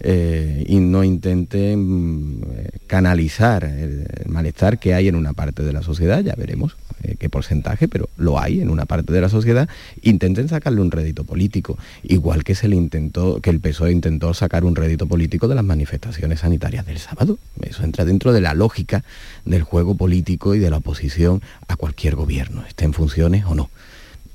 eh, 0.00 0.64
y 0.66 0.78
no 0.78 1.02
intenten 1.02 2.38
mm, 2.38 2.42
canalizar 2.86 3.64
el, 3.64 4.06
malestar 4.26 4.78
que 4.78 4.94
hay 4.94 5.08
en 5.08 5.16
una 5.16 5.32
parte 5.32 5.62
de 5.64 5.72
la 5.72 5.82
sociedad, 5.82 6.22
ya 6.22 6.34
veremos 6.36 6.76
eh, 7.02 7.16
qué 7.18 7.28
porcentaje, 7.28 7.88
pero 7.88 8.08
lo 8.16 8.38
hay 8.38 8.60
en 8.60 8.70
una 8.70 8.86
parte 8.86 9.12
de 9.12 9.20
la 9.20 9.28
sociedad, 9.28 9.68
intenten 10.02 10.48
sacarle 10.48 10.80
un 10.80 10.90
rédito 10.90 11.24
político, 11.24 11.76
igual 12.04 12.44
que 12.44 12.54
se 12.54 12.68
le 12.68 12.76
intentó, 12.76 13.40
que 13.40 13.50
el 13.50 13.60
PSOE 13.60 13.90
intentó 13.90 14.34
sacar 14.34 14.64
un 14.64 14.76
rédito 14.76 15.06
político 15.06 15.48
de 15.48 15.56
las 15.56 15.64
manifestaciones 15.64 16.40
sanitarias 16.40 16.86
del 16.86 16.98
sábado. 16.98 17.38
Eso 17.62 17.82
entra 17.82 18.04
dentro 18.04 18.32
de 18.32 18.40
la 18.40 18.54
lógica 18.54 19.04
del 19.44 19.62
juego 19.62 19.96
político 19.96 20.54
y 20.54 20.60
de 20.60 20.70
la 20.70 20.78
oposición 20.78 21.42
a 21.66 21.76
cualquier 21.76 22.14
gobierno, 22.14 22.64
esté 22.66 22.84
en 22.84 22.92
funciones 22.92 23.44
o 23.46 23.54
no. 23.54 23.70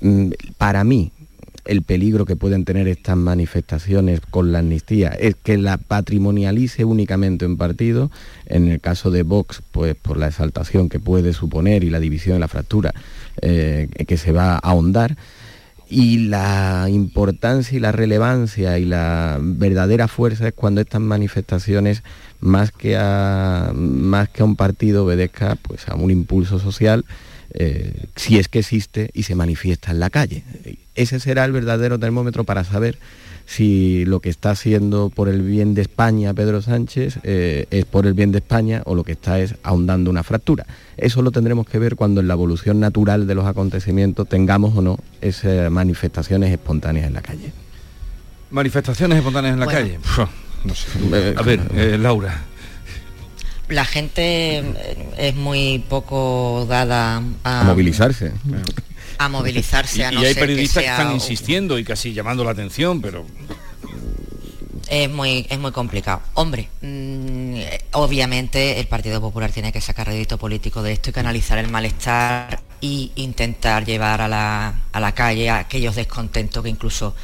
Mm, 0.00 0.32
para 0.58 0.84
mí, 0.84 1.12
el 1.64 1.82
peligro 1.82 2.24
que 2.24 2.36
pueden 2.36 2.64
tener 2.64 2.88
estas 2.88 3.16
manifestaciones 3.16 4.20
con 4.20 4.52
la 4.52 4.60
amnistía 4.60 5.08
es 5.08 5.34
que 5.34 5.58
la 5.58 5.78
patrimonialice 5.78 6.84
únicamente 6.84 7.46
un 7.46 7.56
partido, 7.56 8.10
en 8.46 8.68
el 8.68 8.80
caso 8.80 9.10
de 9.10 9.22
Vox, 9.22 9.62
pues 9.72 9.94
por 9.94 10.16
la 10.16 10.28
exaltación 10.28 10.88
que 10.88 11.00
puede 11.00 11.32
suponer 11.32 11.84
y 11.84 11.90
la 11.90 12.00
división 12.00 12.40
la 12.40 12.48
fractura 12.48 12.92
eh, 13.40 13.88
que 14.06 14.16
se 14.16 14.32
va 14.32 14.54
a 14.54 14.58
ahondar, 14.58 15.16
y 15.88 16.28
la 16.28 16.86
importancia 16.88 17.76
y 17.76 17.80
la 17.80 17.92
relevancia 17.92 18.78
y 18.78 18.84
la 18.84 19.38
verdadera 19.40 20.08
fuerza 20.08 20.48
es 20.48 20.54
cuando 20.54 20.80
estas 20.80 21.00
manifestaciones 21.00 22.02
más 22.40 22.72
que 22.72 22.96
a, 22.96 23.72
más 23.74 24.28
que 24.30 24.42
un 24.42 24.56
partido 24.56 25.04
obedezca 25.04 25.56
pues 25.56 25.88
a 25.88 25.94
un 25.94 26.10
impulso 26.10 26.58
social 26.58 27.04
eh, 27.52 28.06
si 28.16 28.38
es 28.38 28.48
que 28.48 28.60
existe 28.60 29.10
y 29.14 29.24
se 29.24 29.34
manifiesta 29.34 29.92
en 29.92 30.00
la 30.00 30.10
calle. 30.10 30.42
Ese 30.94 31.20
será 31.20 31.44
el 31.44 31.52
verdadero 31.52 31.98
termómetro 31.98 32.44
para 32.44 32.64
saber 32.64 32.98
si 33.46 34.04
lo 34.06 34.20
que 34.20 34.30
está 34.30 34.52
haciendo 34.52 35.10
por 35.10 35.28
el 35.28 35.42
bien 35.42 35.74
de 35.74 35.82
España 35.82 36.32
Pedro 36.32 36.62
Sánchez 36.62 37.18
eh, 37.24 37.66
es 37.70 37.84
por 37.84 38.06
el 38.06 38.14
bien 38.14 38.32
de 38.32 38.38
España 38.38 38.82
o 38.86 38.94
lo 38.94 39.04
que 39.04 39.12
está 39.12 39.38
es 39.40 39.56
ahondando 39.62 40.10
una 40.10 40.22
fractura. 40.22 40.66
Eso 40.96 41.20
lo 41.22 41.30
tendremos 41.30 41.66
que 41.66 41.78
ver 41.78 41.96
cuando 41.96 42.20
en 42.20 42.28
la 42.28 42.34
evolución 42.34 42.80
natural 42.80 43.26
de 43.26 43.34
los 43.34 43.46
acontecimientos 43.46 44.28
tengamos 44.28 44.76
o 44.76 44.82
no 44.82 44.98
esas 45.20 45.70
manifestaciones 45.70 46.50
espontáneas 46.50 47.06
en 47.06 47.14
la 47.14 47.22
calle. 47.22 47.52
Manifestaciones 48.50 49.18
espontáneas 49.18 49.54
en 49.54 49.60
la 49.60 49.66
calle. 49.66 49.98
A 51.36 51.42
ver, 51.42 51.60
eh, 51.74 51.98
Laura 51.98 52.44
la 53.68 53.84
gente 53.84 54.58
eh, 54.58 55.08
es 55.16 55.34
muy 55.34 55.82
poco 55.88 56.66
dada 56.68 57.22
a, 57.44 57.60
a 57.60 57.64
movilizarse. 57.64 58.32
A 59.18 59.28
movilizarse, 59.28 60.04
a 60.04 60.10
no 60.10 60.22
Y, 60.22 60.26
hay 60.26 60.34
periodistas 60.34 60.82
que, 60.82 60.90
están 60.90 61.12
insistiendo 61.12 61.78
y 61.78 61.84
casi 61.84 62.12
llamando 62.12 62.44
la 62.44 62.50
atención, 62.50 63.00
pero 63.00 63.26
es 64.88 65.10
muy 65.10 65.46
es 65.48 65.58
muy 65.58 65.72
complicado. 65.72 66.22
Hombre, 66.34 66.68
mm, 66.82 67.58
obviamente 67.92 68.80
el 68.80 68.86
Partido 68.86 69.20
Popular 69.20 69.50
tiene 69.50 69.72
que 69.72 69.80
sacar 69.80 70.06
rédito 70.06 70.38
político 70.38 70.82
de 70.82 70.92
esto 70.92 71.10
y 71.10 71.12
canalizar 71.12 71.58
el 71.58 71.68
malestar 71.68 72.60
y 72.80 73.12
intentar 73.16 73.84
llevar 73.84 74.20
a 74.20 74.28
la, 74.28 74.74
a 74.92 75.00
la 75.00 75.12
calle 75.12 75.50
a 75.50 75.58
aquellos 75.58 75.96
descontentos 75.96 76.62
que 76.62 76.68
incluso 76.68 77.14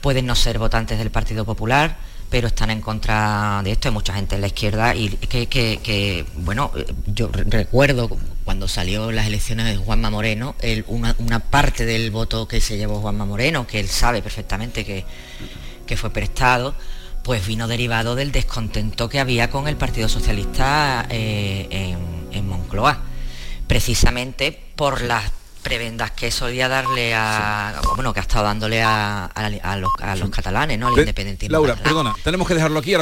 pueden 0.00 0.26
no 0.26 0.34
ser 0.34 0.58
votantes 0.58 0.98
del 0.98 1.10
Partido 1.10 1.44
Popular 1.44 2.08
pero 2.30 2.48
están 2.48 2.70
en 2.70 2.80
contra 2.80 3.60
de 3.64 3.72
esto. 3.72 3.88
Hay 3.88 3.94
mucha 3.94 4.14
gente 4.14 4.34
en 4.34 4.40
la 4.42 4.48
izquierda 4.48 4.94
y 4.94 5.08
que, 5.08 6.24
bueno, 6.36 6.72
yo 7.06 7.30
recuerdo 7.32 8.10
cuando 8.48 8.66
salió 8.66 9.12
las 9.12 9.26
elecciones 9.26 9.66
de 9.66 9.76
Juanma 9.76 10.08
Moreno, 10.08 10.54
una, 10.86 11.38
parte 11.50 11.84
del 11.84 12.10
voto 12.10 12.48
que 12.48 12.62
se 12.62 12.78
llevó 12.78 12.98
Juanma 12.98 13.26
Moreno, 13.26 13.66
que 13.66 13.78
él 13.78 13.88
sabe 13.88 14.22
perfectamente 14.22 14.86
que, 14.86 15.96
fue 15.98 16.08
prestado, 16.08 16.74
pues 17.22 17.46
vino 17.46 17.68
derivado 17.68 18.14
del 18.14 18.32
descontento 18.32 19.10
que 19.10 19.20
había 19.20 19.50
con 19.50 19.68
el 19.68 19.76
Partido 19.76 20.08
Socialista 20.08 21.06
eh, 21.10 21.68
en, 21.70 22.28
en 22.32 22.48
Moncloa, 22.48 23.02
precisamente 23.66 24.58
por 24.76 25.02
las 25.02 25.30
prebendas 25.62 26.12
que 26.12 26.30
solía 26.30 26.68
darle 26.68 27.14
a 27.14 27.74
bueno 27.96 28.14
que 28.14 28.20
ha 28.20 28.22
estado 28.22 28.44
dándole 28.44 28.82
a, 28.82 29.30
los, 29.78 30.30
catalanes 30.30 30.78
no 30.78 30.88
al 30.88 30.98
independentismo 30.98 31.52
Laura 31.52 31.76
perdona 31.76 32.14
tenemos 32.24 32.46
que 32.46 32.54
dejarlo 32.54 32.78
aquí 32.78 32.94
ahora 32.94 32.96